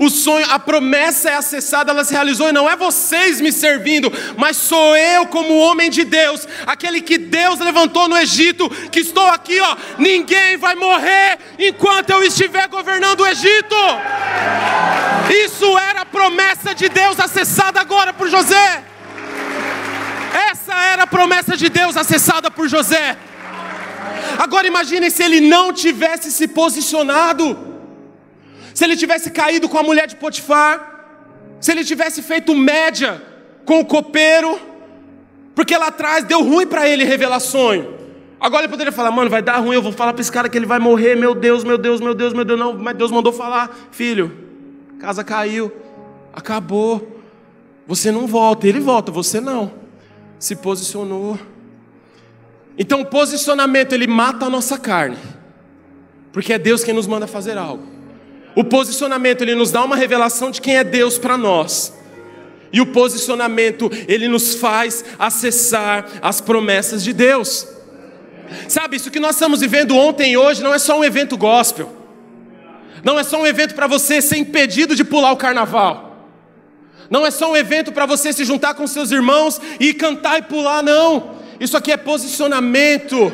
O 0.00 0.10
sonho, 0.10 0.44
a 0.50 0.58
promessa 0.58 1.30
é 1.30 1.34
acessada, 1.36 1.92
ela 1.92 2.04
se 2.04 2.12
realizou, 2.12 2.48
e 2.48 2.52
não 2.52 2.68
é 2.68 2.74
vocês 2.74 3.40
me 3.40 3.52
servindo, 3.52 4.12
mas 4.36 4.56
sou 4.56 4.96
eu, 4.96 5.26
como 5.26 5.56
homem 5.56 5.88
de 5.88 6.04
Deus, 6.04 6.48
aquele 6.66 7.00
que 7.00 7.16
Deus 7.16 7.60
levantou 7.60 8.08
no 8.08 8.16
Egito, 8.16 8.68
que 8.90 9.00
estou 9.00 9.26
aqui, 9.28 9.60
ó. 9.60 9.76
Ninguém 9.98 10.56
vai 10.56 10.74
morrer 10.74 11.38
enquanto 11.58 12.10
eu 12.10 12.24
estiver 12.24 12.66
governando 12.68 13.20
o 13.20 13.26
Egito. 13.26 13.76
Isso 15.44 15.78
era 15.78 16.00
a 16.00 16.06
promessa 16.06 16.74
de 16.74 16.88
Deus 16.88 17.20
acessada 17.20 17.80
agora 17.80 18.12
por 18.12 18.28
José. 18.28 18.84
Essa 20.50 20.74
era 20.74 21.04
a 21.04 21.06
promessa 21.06 21.56
de 21.56 21.68
Deus 21.68 21.96
acessada 21.96 22.50
por 22.50 22.68
José. 22.68 23.16
Agora 24.38 24.66
imagine 24.66 25.10
se 25.10 25.22
ele 25.22 25.40
não 25.40 25.72
tivesse 25.72 26.30
se 26.30 26.48
posicionado. 26.48 27.56
Se 28.74 28.84
ele 28.84 28.96
tivesse 28.96 29.30
caído 29.30 29.68
com 29.68 29.78
a 29.78 29.82
mulher 29.82 30.06
de 30.06 30.16
Potifar, 30.16 30.94
se 31.60 31.70
ele 31.70 31.84
tivesse 31.84 32.20
feito 32.22 32.54
média 32.54 33.22
com 33.64 33.80
o 33.80 33.84
copeiro, 33.84 34.58
porque 35.54 35.76
lá 35.76 35.86
atrás 35.86 36.24
deu 36.24 36.42
ruim 36.42 36.66
para 36.66 36.88
ele 36.88 37.04
revelar 37.04 37.40
sonho. 37.40 37.94
Agora 38.40 38.64
ele 38.64 38.70
poderia 38.70 38.92
falar, 38.92 39.10
mano, 39.10 39.30
vai 39.30 39.40
dar 39.40 39.58
ruim, 39.58 39.74
eu 39.74 39.80
vou 39.80 39.92
falar 39.92 40.12
para 40.12 40.20
esse 40.20 40.30
cara 40.30 40.48
que 40.48 40.58
ele 40.58 40.66
vai 40.66 40.78
morrer, 40.78 41.14
meu 41.14 41.34
Deus, 41.34 41.64
meu 41.64 41.78
Deus, 41.78 42.00
meu 42.00 42.14
Deus, 42.14 42.34
meu 42.34 42.44
Deus, 42.44 42.58
não, 42.58 42.74
mas 42.74 42.96
Deus 42.96 43.10
mandou 43.10 43.32
falar, 43.32 43.74
filho, 43.90 44.36
casa 44.98 45.24
caiu, 45.24 45.72
acabou, 46.32 47.22
você 47.86 48.10
não 48.10 48.26
volta, 48.26 48.66
ele 48.66 48.80
volta, 48.80 49.10
você 49.10 49.40
não, 49.40 49.72
se 50.38 50.56
posicionou. 50.56 51.38
Então 52.78 53.00
o 53.00 53.06
posicionamento 53.06 53.92
ele 53.92 54.06
mata 54.06 54.46
a 54.46 54.50
nossa 54.50 54.78
carne, 54.78 55.16
porque 56.32 56.52
é 56.52 56.58
Deus 56.58 56.82
quem 56.82 56.94
nos 56.94 57.06
manda 57.06 57.26
fazer 57.26 57.56
algo. 57.56 57.86
O 58.54 58.64
posicionamento 58.64 59.42
ele 59.42 59.54
nos 59.54 59.70
dá 59.70 59.82
uma 59.82 59.96
revelação 59.96 60.50
de 60.50 60.60
quem 60.60 60.76
é 60.76 60.84
Deus 60.84 61.18
para 61.18 61.36
nós. 61.36 61.92
E 62.72 62.80
o 62.80 62.86
posicionamento 62.86 63.90
ele 64.08 64.26
nos 64.26 64.54
faz 64.56 65.04
acessar 65.18 66.06
as 66.20 66.40
promessas 66.40 67.04
de 67.04 67.12
Deus. 67.12 67.68
Sabe, 68.68 68.96
isso 68.96 69.10
que 69.10 69.20
nós 69.20 69.36
estamos 69.36 69.60
vivendo 69.60 69.96
ontem 69.96 70.32
e 70.32 70.36
hoje 70.36 70.62
não 70.62 70.74
é 70.74 70.78
só 70.78 70.98
um 70.98 71.04
evento 71.04 71.36
gospel. 71.36 71.90
Não 73.02 73.18
é 73.18 73.22
só 73.22 73.40
um 73.40 73.46
evento 73.46 73.74
para 73.74 73.86
você 73.86 74.20
ser 74.20 74.38
impedido 74.38 74.96
de 74.96 75.04
pular 75.04 75.32
o 75.32 75.36
carnaval. 75.36 76.28
Não 77.10 77.26
é 77.26 77.30
só 77.30 77.52
um 77.52 77.56
evento 77.56 77.92
para 77.92 78.06
você 78.06 78.32
se 78.32 78.44
juntar 78.44 78.74
com 78.74 78.86
seus 78.86 79.10
irmãos 79.10 79.60
e 79.78 79.92
cantar 79.92 80.38
e 80.38 80.42
pular, 80.42 80.82
não. 80.82 81.33
Isso 81.60 81.76
aqui 81.76 81.92
é 81.92 81.96
posicionamento. 81.96 83.32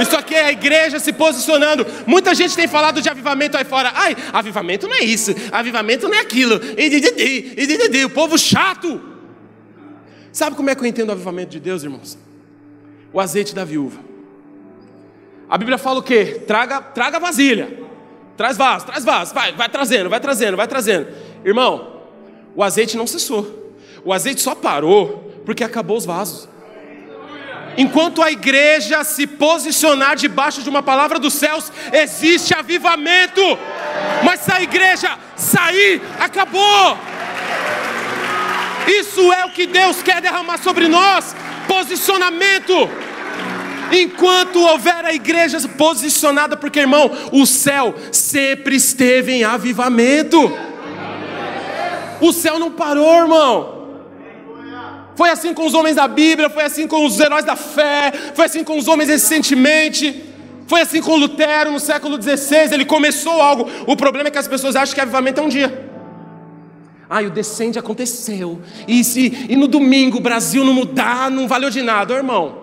Isso 0.00 0.16
aqui 0.16 0.34
é 0.34 0.44
a 0.44 0.52
igreja 0.52 0.98
se 0.98 1.12
posicionando. 1.12 1.86
Muita 2.06 2.34
gente 2.34 2.56
tem 2.56 2.66
falado 2.66 3.00
de 3.00 3.08
avivamento 3.08 3.56
aí 3.56 3.64
fora. 3.64 3.92
Ai, 3.94 4.16
avivamento 4.32 4.88
não 4.88 4.94
é 4.94 5.04
isso, 5.04 5.34
avivamento 5.50 6.08
não 6.08 6.14
é 6.14 6.20
aquilo. 6.20 6.60
O 8.06 8.10
povo 8.10 8.38
chato. 8.38 9.00
Sabe 10.32 10.56
como 10.56 10.70
é 10.70 10.74
que 10.74 10.80
eu 10.80 10.86
entendo 10.86 11.10
o 11.10 11.12
avivamento 11.12 11.50
de 11.50 11.60
Deus, 11.60 11.82
irmãos? 11.82 12.18
O 13.12 13.20
azeite 13.20 13.54
da 13.54 13.64
viúva. 13.64 14.00
A 15.48 15.58
Bíblia 15.58 15.76
fala 15.76 15.98
o 15.98 16.02
quê? 16.02 16.42
Traga, 16.46 16.80
traga 16.80 17.20
vasilha. 17.20 17.78
Traz 18.38 18.56
vaso, 18.56 18.86
traz 18.86 19.04
vaso. 19.04 19.34
Vai, 19.34 19.52
vai 19.52 19.68
trazendo, 19.68 20.08
vai 20.08 20.18
trazendo, 20.18 20.56
vai 20.56 20.66
trazendo. 20.66 21.08
Irmão, 21.44 22.00
o 22.56 22.62
azeite 22.62 22.96
não 22.96 23.06
cessou. 23.06 23.74
O 24.02 24.12
azeite 24.12 24.40
só 24.40 24.54
parou 24.54 25.30
porque 25.44 25.62
acabou 25.62 25.98
os 25.98 26.06
vasos. 26.06 26.48
Enquanto 27.76 28.22
a 28.22 28.30
igreja 28.30 29.02
se 29.02 29.26
posicionar 29.26 30.16
debaixo 30.16 30.62
de 30.62 30.68
uma 30.68 30.82
palavra 30.82 31.18
dos 31.18 31.34
céus, 31.34 31.72
existe 31.92 32.54
avivamento. 32.54 33.40
Mas 34.22 34.40
se 34.40 34.52
a 34.52 34.60
igreja 34.60 35.18
sair, 35.36 36.02
acabou. 36.20 36.98
Isso 38.86 39.32
é 39.32 39.44
o 39.44 39.50
que 39.50 39.66
Deus 39.66 40.02
quer 40.02 40.20
derramar 40.20 40.58
sobre 40.58 40.88
nós: 40.88 41.34
posicionamento. 41.66 42.90
Enquanto 43.92 44.62
houver 44.62 45.04
a 45.04 45.12
igreja 45.12 45.58
posicionada, 45.68 46.56
porque 46.56 46.80
irmão, 46.80 47.10
o 47.30 47.44
céu 47.44 47.94
sempre 48.10 48.76
esteve 48.76 49.32
em 49.32 49.44
avivamento. 49.44 50.50
O 52.20 52.32
céu 52.32 52.58
não 52.58 52.70
parou, 52.70 53.22
irmão. 53.22 53.81
Foi 55.14 55.30
assim 55.30 55.52
com 55.52 55.66
os 55.66 55.74
homens 55.74 55.96
da 55.96 56.08
Bíblia, 56.08 56.48
foi 56.48 56.64
assim 56.64 56.86
com 56.86 57.04
os 57.04 57.20
heróis 57.20 57.44
da 57.44 57.56
fé, 57.56 58.12
foi 58.34 58.46
assim 58.46 58.64
com 58.64 58.78
os 58.78 58.88
homens 58.88 59.08
recentemente. 59.08 60.24
Foi 60.66 60.80
assim 60.80 61.02
com 61.02 61.16
Lutero 61.16 61.70
no 61.70 61.78
século 61.78 62.20
XVI, 62.20 62.72
ele 62.72 62.84
começou 62.84 63.42
algo. 63.42 63.68
O 63.86 63.96
problema 63.96 64.28
é 64.28 64.30
que 64.30 64.38
as 64.38 64.48
pessoas 64.48 64.74
acham 64.74 64.94
que 64.94 65.00
avivamento 65.00 65.40
é 65.40 65.44
um 65.44 65.48
dia. 65.48 65.90
Ah, 67.10 67.20
o 67.20 67.28
descende 67.28 67.78
aconteceu. 67.78 68.58
E, 68.88 69.04
se, 69.04 69.46
e 69.50 69.54
no 69.54 69.66
domingo 69.66 70.16
o 70.16 70.20
Brasil 70.20 70.64
não 70.64 70.72
mudar, 70.72 71.30
não 71.30 71.46
valeu 71.46 71.68
de 71.68 71.82
nada, 71.82 72.14
irmão. 72.14 72.62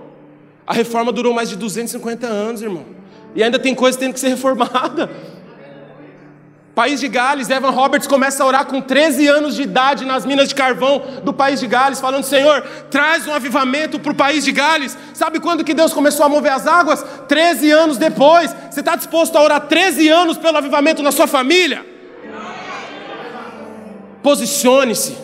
A 0.65 0.73
reforma 0.73 1.11
durou 1.11 1.33
mais 1.33 1.49
de 1.49 1.55
250 1.55 2.25
anos, 2.25 2.63
irmão. 2.63 2.85
E 3.35 3.43
ainda 3.43 3.59
tem 3.59 3.75
coisa 3.75 3.97
tendo 3.97 4.13
que 4.13 4.19
ser 4.19 4.29
reformada. 4.29 5.11
País 6.79 7.01
de 7.01 7.09
Gales, 7.09 7.49
Evan 7.49 7.71
Roberts 7.71 8.07
começa 8.07 8.41
a 8.41 8.47
orar 8.47 8.65
com 8.65 8.79
13 8.79 9.27
anos 9.27 9.53
de 9.53 9.63
idade 9.63 10.05
nas 10.05 10.25
minas 10.25 10.47
de 10.47 10.55
carvão 10.55 11.03
do 11.25 11.33
país 11.33 11.59
de 11.59 11.67
Gales, 11.67 11.99
falando: 11.99 12.23
Senhor, 12.23 12.61
traz 12.89 13.27
um 13.27 13.33
avivamento 13.33 13.99
para 13.99 14.13
o 14.13 14.15
país 14.15 14.45
de 14.45 14.53
Gales. 14.53 14.97
Sabe 15.13 15.41
quando 15.41 15.65
que 15.65 15.73
Deus 15.73 15.91
começou 15.91 16.25
a 16.25 16.29
mover 16.29 16.53
as 16.53 16.65
águas? 16.65 17.03
13 17.27 17.69
anos 17.69 17.97
depois. 17.97 18.55
Você 18.71 18.79
está 18.79 18.95
disposto 18.95 19.35
a 19.35 19.41
orar 19.41 19.59
13 19.67 20.07
anos 20.07 20.37
pelo 20.37 20.57
avivamento 20.57 21.03
na 21.03 21.11
sua 21.11 21.27
família? 21.27 21.85
Posicione-se. 24.23 25.17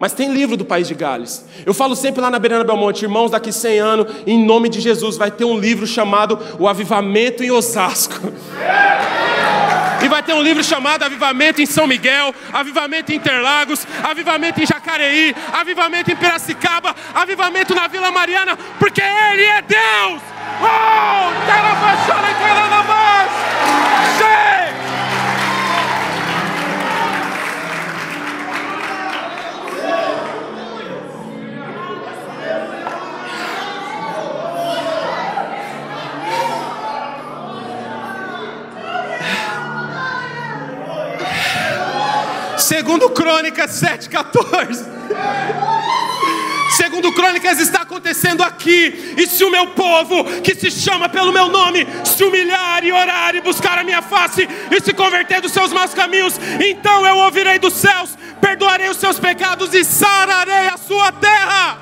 Mas 0.00 0.14
tem 0.14 0.32
livro 0.32 0.56
do 0.56 0.64
país 0.64 0.88
de 0.88 0.94
Gales. 0.94 1.44
Eu 1.66 1.74
falo 1.74 1.94
sempre 1.94 2.22
lá 2.22 2.30
na 2.30 2.38
Beirana 2.38 2.64
Belmonte, 2.64 3.04
irmãos, 3.04 3.30
daqui 3.30 3.52
100 3.52 3.78
anos, 3.78 4.14
em 4.26 4.42
nome 4.42 4.70
de 4.70 4.80
Jesus, 4.80 5.18
vai 5.18 5.30
ter 5.30 5.44
um 5.44 5.58
livro 5.58 5.86
chamado 5.86 6.38
O 6.58 6.66
Avivamento 6.66 7.44
em 7.44 7.50
Osasco. 7.50 8.32
E 10.04 10.08
vai 10.08 10.22
ter 10.22 10.34
um 10.34 10.42
livro 10.42 10.62
chamado 10.62 11.02
Avivamento 11.02 11.62
em 11.62 11.66
São 11.66 11.86
Miguel, 11.86 12.34
Avivamento 12.52 13.10
em 13.10 13.14
Interlagos, 13.16 13.86
Avivamento 14.02 14.60
em 14.60 14.66
Jacareí, 14.66 15.34
Avivamento 15.50 16.12
em 16.12 16.16
Piracicaba, 16.16 16.94
Avivamento 17.14 17.74
na 17.74 17.88
Vila 17.88 18.10
Mariana, 18.10 18.54
porque 18.78 19.00
Ele 19.00 19.44
é 19.44 19.62
Deus! 19.62 20.20
Oh! 20.60 21.46
Carabachara, 21.46 22.34
Segundo 42.64 43.10
Crônicas 43.10 43.78
7,14. 43.78 44.86
Segundo 46.70 47.12
Crônicas 47.12 47.60
está 47.60 47.82
acontecendo 47.82 48.42
aqui. 48.42 49.14
E 49.18 49.26
se 49.26 49.44
o 49.44 49.50
meu 49.50 49.66
povo, 49.68 50.24
que 50.40 50.54
se 50.54 50.70
chama 50.70 51.06
pelo 51.10 51.30
meu 51.30 51.48
nome, 51.48 51.86
se 52.06 52.24
humilhar 52.24 52.82
e 52.82 52.90
orar 52.90 53.34
e 53.34 53.42
buscar 53.42 53.78
a 53.78 53.84
minha 53.84 54.00
face 54.00 54.48
e 54.70 54.80
se 54.80 54.94
converter 54.94 55.42
dos 55.42 55.52
seus 55.52 55.74
maus 55.74 55.92
caminhos, 55.92 56.40
então 56.58 57.06
eu 57.06 57.18
ouvirei 57.18 57.58
dos 57.58 57.74
céus, 57.74 58.16
perdoarei 58.40 58.88
os 58.88 58.96
seus 58.96 59.20
pecados 59.20 59.74
e 59.74 59.84
sararei 59.84 60.68
a 60.68 60.78
sua 60.78 61.12
terra. 61.12 61.78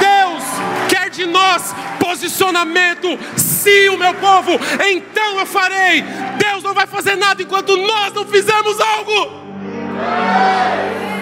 Deus 0.00 0.44
quer 0.88 1.10
de 1.10 1.26
nós 1.26 1.74
posicionamento. 2.10 3.18
Se 3.36 3.88
o 3.88 3.96
meu 3.96 4.12
povo, 4.14 4.58
então 4.90 5.38
eu 5.38 5.46
farei. 5.46 6.02
Deus 6.38 6.62
não 6.62 6.74
vai 6.74 6.86
fazer 6.86 7.16
nada 7.16 7.40
enquanto 7.42 7.76
nós 7.76 8.12
não 8.12 8.26
fizermos 8.26 8.80
algo. 8.80 9.40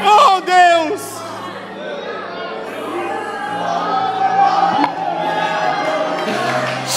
Oh 0.07 0.41
Deus! 0.41 1.03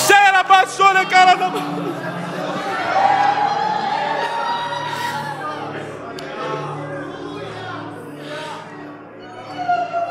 Cheira, 0.08 0.44
baixona, 0.44 1.06
cara 1.06 1.36
da. 1.36 1.52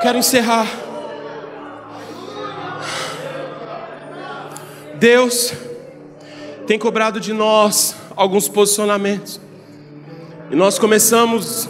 Quero 0.02 0.18
encerrar 0.18 0.66
Deus 5.00 5.54
tem 6.66 6.78
cobrado 6.78 7.18
de 7.18 7.32
nós 7.32 7.96
alguns 8.14 8.48
posicionamentos. 8.48 9.40
E 10.50 10.54
nós 10.54 10.78
começamos 10.78 11.66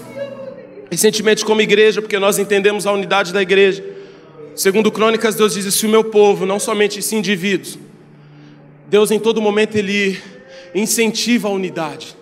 recentemente 0.90 1.44
como 1.44 1.60
igreja, 1.60 2.02
porque 2.02 2.18
nós 2.18 2.40
entendemos 2.40 2.88
a 2.88 2.92
unidade 2.92 3.32
da 3.32 3.40
igreja. 3.40 3.84
Segundo 4.56 4.90
Crônicas, 4.90 5.36
Deus 5.36 5.54
diz: 5.54 5.72
se 5.72 5.86
o 5.86 5.88
meu 5.88 6.02
povo, 6.02 6.44
não 6.44 6.58
somente 6.58 6.98
esse 6.98 7.14
indivíduos, 7.14 7.78
Deus 8.88 9.12
em 9.12 9.20
todo 9.20 9.40
momento 9.40 9.76
ele 9.76 10.20
incentiva 10.74 11.46
a 11.46 11.52
unidade. 11.52 12.16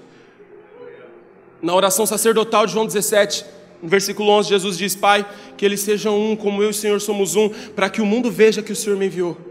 Na 1.63 1.75
oração 1.75 2.05
sacerdotal 2.05 2.67
de 2.67 2.75
João 2.75 2.85
17, 2.85 3.47
no 3.83 3.89
versículo 3.89 4.29
11, 4.29 4.51
Jesus 4.51 4.77
diz: 4.77 4.95
Pai, 4.95 5.27
que 5.57 5.65
eles 5.65 5.81
sejam 5.81 6.21
um, 6.21 6.37
como 6.37 6.63
eu 6.63 6.67
e 6.67 6.71
o 6.71 6.75
Senhor 6.75 7.01
somos 7.01 7.35
um, 7.35 7.49
para 7.49 7.89
que 7.89 8.03
o 8.03 8.07
mundo 8.07 8.31
veja 8.31 8.63
que 8.63 8.73
o 8.73 8.77
Senhor 8.77 8.99
me 8.99 9.07
enviou. 9.07 9.48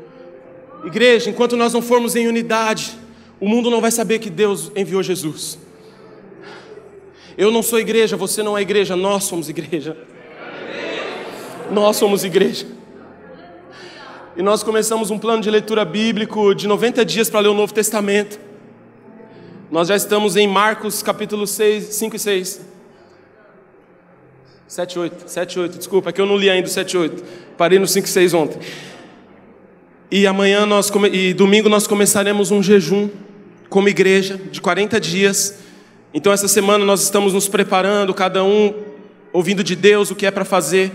Igreja, 0.86 1.30
enquanto 1.30 1.58
nós 1.58 1.74
não 1.74 1.82
formos 1.82 2.16
em 2.16 2.28
unidade, 2.28 2.98
o 3.40 3.48
mundo 3.48 3.70
não 3.70 3.82
vai 3.82 3.92
saber 3.92 4.20
que 4.20 4.30
Deus 4.30 4.72
enviou 4.76 5.04
Jesus. 5.04 5.58
Eu 7.38 7.52
não 7.52 7.62
sou 7.62 7.80
igreja, 7.80 8.18
você 8.18 8.42
não 8.42 8.58
é 8.58 8.62
igreja, 8.62 8.96
nós 8.96 9.26
somos 9.26 9.48
igreja. 9.48 9.96
Nós 11.72 11.96
somos 11.98 12.24
igreja. 12.24 12.66
E 14.36 14.42
nós 14.42 14.64
começamos 14.64 15.12
um 15.12 15.20
plano 15.20 15.42
de 15.42 15.50
leitura 15.50 15.84
bíblico 15.84 16.54
de 16.56 16.68
90 16.68 17.04
dias 17.04 17.30
para 17.30 17.42
ler 17.42 17.50
o 17.50 17.54
Novo 17.54 17.74
Testamento. 17.74 18.40
Nós 19.70 19.88
já 19.88 19.96
estamos 19.96 20.36
em 20.36 20.48
Marcos 20.48 21.04
capítulo 21.04 21.46
6, 21.46 21.86
5 21.86 22.16
e 22.16 22.20
6. 22.20 22.62
7, 24.68 25.00
8, 25.00 25.30
7, 25.30 25.60
8, 25.60 25.78
desculpa, 25.78 26.10
é 26.10 26.14
que 26.14 26.20
eu 26.20 26.26
não 26.26 26.36
li 26.36 26.50
ainda 26.50 26.68
o 26.68 26.72
7, 26.72 26.98
8. 26.98 27.24
Parei 27.58 27.80
no 27.80 27.88
5 27.88 28.06
e 28.06 28.10
6 28.10 28.34
ontem. 28.34 28.60
E 30.10 30.26
amanhã 30.26 30.66
nós 30.66 30.90
e 31.12 31.34
domingo 31.34 31.68
nós 31.68 31.86
começaremos 31.86 32.50
um 32.50 32.64
jejum 32.64 33.10
como 33.70 33.90
igreja 33.90 34.40
de 34.50 34.62
40 34.62 35.02
dias. 35.02 35.56
Então 36.14 36.32
essa 36.32 36.48
semana 36.48 36.86
nós 36.86 37.04
estamos 37.04 37.34
nos 37.34 37.50
preparando, 37.50 38.14
cada 38.14 38.42
um 38.42 38.74
ouvindo 39.34 39.62
de 39.62 39.76
Deus 39.76 40.10
o 40.10 40.16
que 40.16 40.26
é 40.26 40.32
para 40.32 40.46
fazer. 40.46 40.94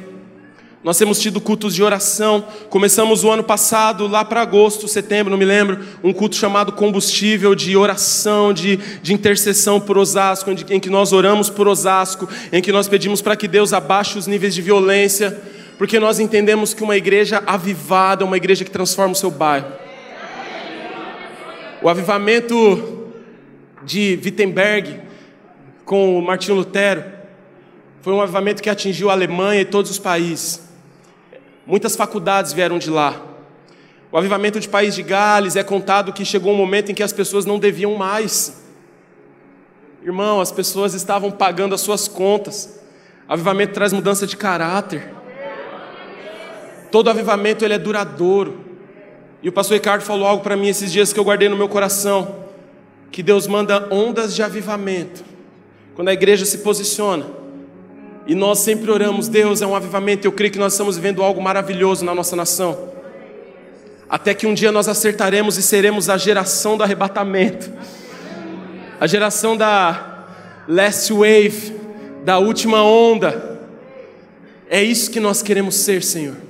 Nós 0.82 0.96
temos 0.96 1.20
tido 1.20 1.42
cultos 1.42 1.74
de 1.74 1.82
oração. 1.82 2.42
Começamos 2.70 3.22
o 3.22 3.30
ano 3.30 3.44
passado, 3.44 4.08
lá 4.08 4.24
para 4.24 4.40
agosto, 4.40 4.88
setembro, 4.88 5.30
não 5.30 5.38
me 5.38 5.44
lembro, 5.44 5.78
um 6.02 6.12
culto 6.12 6.34
chamado 6.34 6.72
Combustível 6.72 7.54
de 7.54 7.76
oração, 7.76 8.50
de, 8.50 8.78
de 9.02 9.12
intercessão 9.12 9.78
por 9.78 9.98
Osasco, 9.98 10.50
em, 10.50 10.80
que 10.80 10.88
nós 10.88 11.12
oramos 11.12 11.50
por 11.50 11.68
Osasco, 11.68 12.26
em 12.50 12.62
que 12.62 12.72
nós 12.72 12.88
pedimos 12.88 13.20
para 13.20 13.36
que 13.36 13.46
Deus 13.46 13.74
abaixe 13.74 14.16
os 14.16 14.26
níveis 14.26 14.54
de 14.54 14.62
violência, 14.62 15.38
porque 15.78 15.98
nós 15.98 16.18
entendemos 16.18 16.74
que 16.74 16.82
uma 16.82 16.96
igreja 16.96 17.42
avivada 17.46 18.22
é 18.22 18.26
uma 18.26 18.36
igreja 18.36 18.64
que 18.64 18.70
transforma 18.70 19.12
o 19.12 19.16
seu 19.16 19.30
bairro. 19.30 19.72
O 21.82 21.88
avivamento 21.88 23.10
de 23.82 24.18
Wittenberg 24.24 25.00
com 25.84 26.20
Martinho 26.20 26.56
Lutero 26.56 27.04
foi 28.00 28.12
um 28.12 28.20
avivamento 28.20 28.62
que 28.62 28.70
atingiu 28.70 29.10
a 29.10 29.12
Alemanha 29.12 29.60
e 29.60 29.64
todos 29.64 29.90
os 29.90 29.98
países. 29.98 30.62
Muitas 31.66 31.96
faculdades 31.96 32.52
vieram 32.52 32.78
de 32.78 32.90
lá. 32.90 33.20
O 34.10 34.18
avivamento 34.18 34.60
de 34.60 34.68
País 34.68 34.94
de 34.94 35.02
Gales 35.02 35.56
é 35.56 35.62
contado 35.62 36.12
que 36.12 36.24
chegou 36.24 36.52
um 36.52 36.56
momento 36.56 36.90
em 36.90 36.94
que 36.94 37.02
as 37.02 37.12
pessoas 37.12 37.46
não 37.46 37.58
deviam 37.58 37.94
mais. 37.94 38.62
Irmão, 40.02 40.40
as 40.40 40.52
pessoas 40.52 40.94
estavam 40.94 41.30
pagando 41.30 41.74
as 41.74 41.80
suas 41.80 42.08
contas. 42.08 42.80
Avivamento 43.28 43.72
traz 43.72 43.92
mudança 43.92 44.26
de 44.26 44.36
caráter. 44.36 45.14
Todo 46.92 47.08
avivamento 47.08 47.64
ele 47.64 47.72
é 47.72 47.78
duradouro. 47.78 48.60
E 49.42 49.48
o 49.48 49.52
pastor 49.52 49.76
Ricardo 49.76 50.02
falou 50.02 50.28
algo 50.28 50.42
para 50.42 50.54
mim 50.54 50.68
esses 50.68 50.92
dias 50.92 51.10
que 51.10 51.18
eu 51.18 51.24
guardei 51.24 51.48
no 51.48 51.56
meu 51.56 51.68
coração: 51.68 52.44
que 53.10 53.22
Deus 53.22 53.46
manda 53.46 53.88
ondas 53.90 54.34
de 54.34 54.42
avivamento. 54.42 55.24
Quando 55.94 56.08
a 56.08 56.12
igreja 56.12 56.44
se 56.44 56.58
posiciona, 56.58 57.24
e 58.26 58.34
nós 58.34 58.58
sempre 58.58 58.90
oramos, 58.90 59.26
Deus 59.26 59.62
é 59.62 59.66
um 59.66 59.74
avivamento, 59.74 60.26
eu 60.26 60.32
creio 60.32 60.52
que 60.52 60.58
nós 60.58 60.74
estamos 60.74 60.96
vivendo 60.96 61.22
algo 61.22 61.40
maravilhoso 61.40 62.04
na 62.04 62.14
nossa 62.14 62.36
nação. 62.36 62.92
Até 64.08 64.34
que 64.34 64.46
um 64.46 64.52
dia 64.52 64.70
nós 64.70 64.86
acertaremos 64.86 65.56
e 65.56 65.62
seremos 65.62 66.10
a 66.10 66.18
geração 66.18 66.76
do 66.76 66.82
arrebatamento, 66.82 67.72
a 69.00 69.06
geração 69.06 69.56
da 69.56 70.26
last 70.68 71.10
wave, 71.10 71.74
da 72.22 72.38
última 72.38 72.82
onda. 72.82 73.58
É 74.68 74.82
isso 74.82 75.10
que 75.10 75.20
nós 75.20 75.42
queremos 75.42 75.74
ser, 75.76 76.02
Senhor 76.02 76.41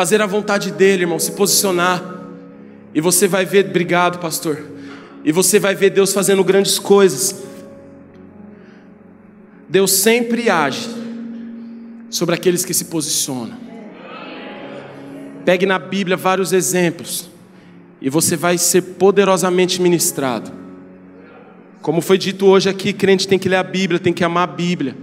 fazer 0.00 0.22
a 0.22 0.26
vontade 0.26 0.70
dele, 0.70 1.02
irmão, 1.02 1.18
se 1.18 1.32
posicionar. 1.32 2.02
E 2.94 3.02
você 3.02 3.28
vai 3.28 3.44
ver, 3.44 3.66
obrigado, 3.66 4.18
pastor. 4.18 4.58
E 5.22 5.30
você 5.30 5.58
vai 5.58 5.74
ver 5.74 5.90
Deus 5.90 6.14
fazendo 6.14 6.42
grandes 6.42 6.78
coisas. 6.78 7.44
Deus 9.68 9.92
sempre 9.92 10.48
age 10.48 10.88
sobre 12.08 12.34
aqueles 12.34 12.64
que 12.64 12.72
se 12.72 12.86
posicionam. 12.86 13.58
Pegue 15.44 15.66
na 15.66 15.78
Bíblia 15.78 16.16
vários 16.16 16.54
exemplos 16.54 17.28
e 18.00 18.08
você 18.08 18.36
vai 18.36 18.56
ser 18.56 18.80
poderosamente 18.80 19.82
ministrado. 19.82 20.50
Como 21.82 22.00
foi 22.00 22.16
dito 22.16 22.46
hoje 22.46 22.70
aqui, 22.70 22.94
crente 22.94 23.28
tem 23.28 23.38
que 23.38 23.50
ler 23.50 23.56
a 23.56 23.62
Bíblia, 23.62 24.00
tem 24.00 24.14
que 24.14 24.24
amar 24.24 24.48
a 24.48 24.50
Bíblia. 24.50 24.96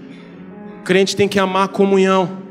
Crente 0.83 1.15
tem 1.15 1.27
que 1.27 1.37
amar 1.37 1.65
a 1.65 1.67
comunhão. 1.67 2.46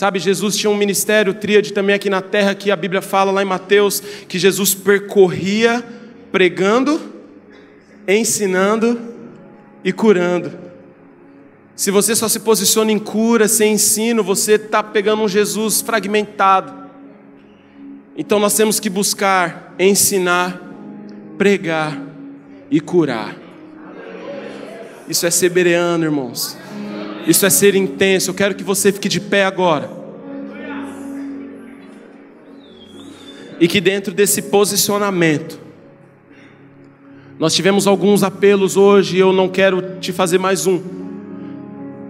Sabe, 0.00 0.18
Jesus 0.18 0.56
tinha 0.56 0.70
um 0.70 0.76
ministério, 0.78 1.34
tríade 1.34 1.74
também 1.74 1.94
aqui 1.94 2.08
na 2.08 2.22
terra, 2.22 2.54
que 2.54 2.70
a 2.70 2.74
Bíblia 2.74 3.02
fala 3.02 3.30
lá 3.30 3.42
em 3.42 3.44
Mateus, 3.44 4.00
que 4.26 4.38
Jesus 4.38 4.72
percorria 4.72 5.84
pregando, 6.32 6.98
ensinando 8.08 8.98
e 9.84 9.92
curando. 9.92 10.58
Se 11.76 11.90
você 11.90 12.16
só 12.16 12.28
se 12.28 12.40
posiciona 12.40 12.90
em 12.90 12.98
cura, 12.98 13.46
sem 13.46 13.74
ensino, 13.74 14.24
você 14.24 14.52
está 14.52 14.82
pegando 14.82 15.20
um 15.20 15.28
Jesus 15.28 15.82
fragmentado. 15.82 16.72
Então 18.16 18.38
nós 18.38 18.54
temos 18.54 18.80
que 18.80 18.88
buscar 18.88 19.74
ensinar, 19.78 20.62
pregar 21.36 22.00
e 22.70 22.80
curar. 22.80 23.36
Isso 25.06 25.26
é 25.26 25.30
ser 25.30 25.50
bereano, 25.50 26.04
irmãos. 26.04 26.56
Isso 27.30 27.46
é 27.46 27.50
ser 27.50 27.76
intenso. 27.76 28.30
Eu 28.30 28.34
quero 28.34 28.56
que 28.56 28.64
você 28.64 28.90
fique 28.90 29.08
de 29.08 29.20
pé 29.20 29.44
agora. 29.44 29.88
E 33.60 33.68
que 33.68 33.80
dentro 33.80 34.12
desse 34.12 34.42
posicionamento, 34.42 35.60
nós 37.38 37.54
tivemos 37.54 37.86
alguns 37.86 38.24
apelos 38.24 38.76
hoje, 38.76 39.16
eu 39.16 39.32
não 39.32 39.48
quero 39.48 40.00
te 40.00 40.12
fazer 40.12 40.38
mais 40.38 40.66
um, 40.66 40.82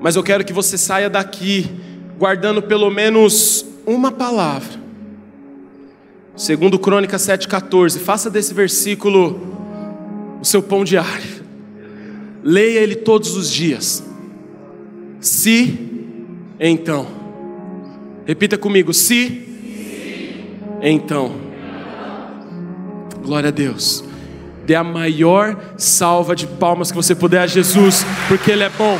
mas 0.00 0.16
eu 0.16 0.22
quero 0.22 0.42
que 0.42 0.54
você 0.54 0.78
saia 0.78 1.10
daqui 1.10 1.70
guardando 2.18 2.62
pelo 2.62 2.88
menos 2.88 3.66
uma 3.84 4.10
palavra. 4.10 4.80
Segundo 6.34 6.78
Crônica 6.78 7.18
7,14, 7.18 7.98
faça 7.98 8.30
desse 8.30 8.54
versículo 8.54 9.38
o 10.40 10.44
seu 10.46 10.62
pão 10.62 10.82
diário. 10.82 11.44
Leia 12.42 12.78
ele 12.78 12.96
todos 12.96 13.36
os 13.36 13.52
dias. 13.52 14.08
Se, 15.20 15.78
então. 16.58 17.06
Repita 18.26 18.56
comigo: 18.56 18.92
se, 18.94 19.42
então. 20.82 21.32
Glória 23.22 23.48
a 23.48 23.52
Deus. 23.52 24.04
Dê 24.64 24.74
a 24.74 24.84
maior 24.84 25.74
salva 25.76 26.34
de 26.34 26.46
palmas 26.46 26.90
que 26.90 26.96
você 26.96 27.14
puder 27.14 27.40
a 27.40 27.46
Jesus, 27.46 28.04
porque 28.28 28.50
Ele 28.50 28.64
é 28.64 28.70
bom. 28.70 28.98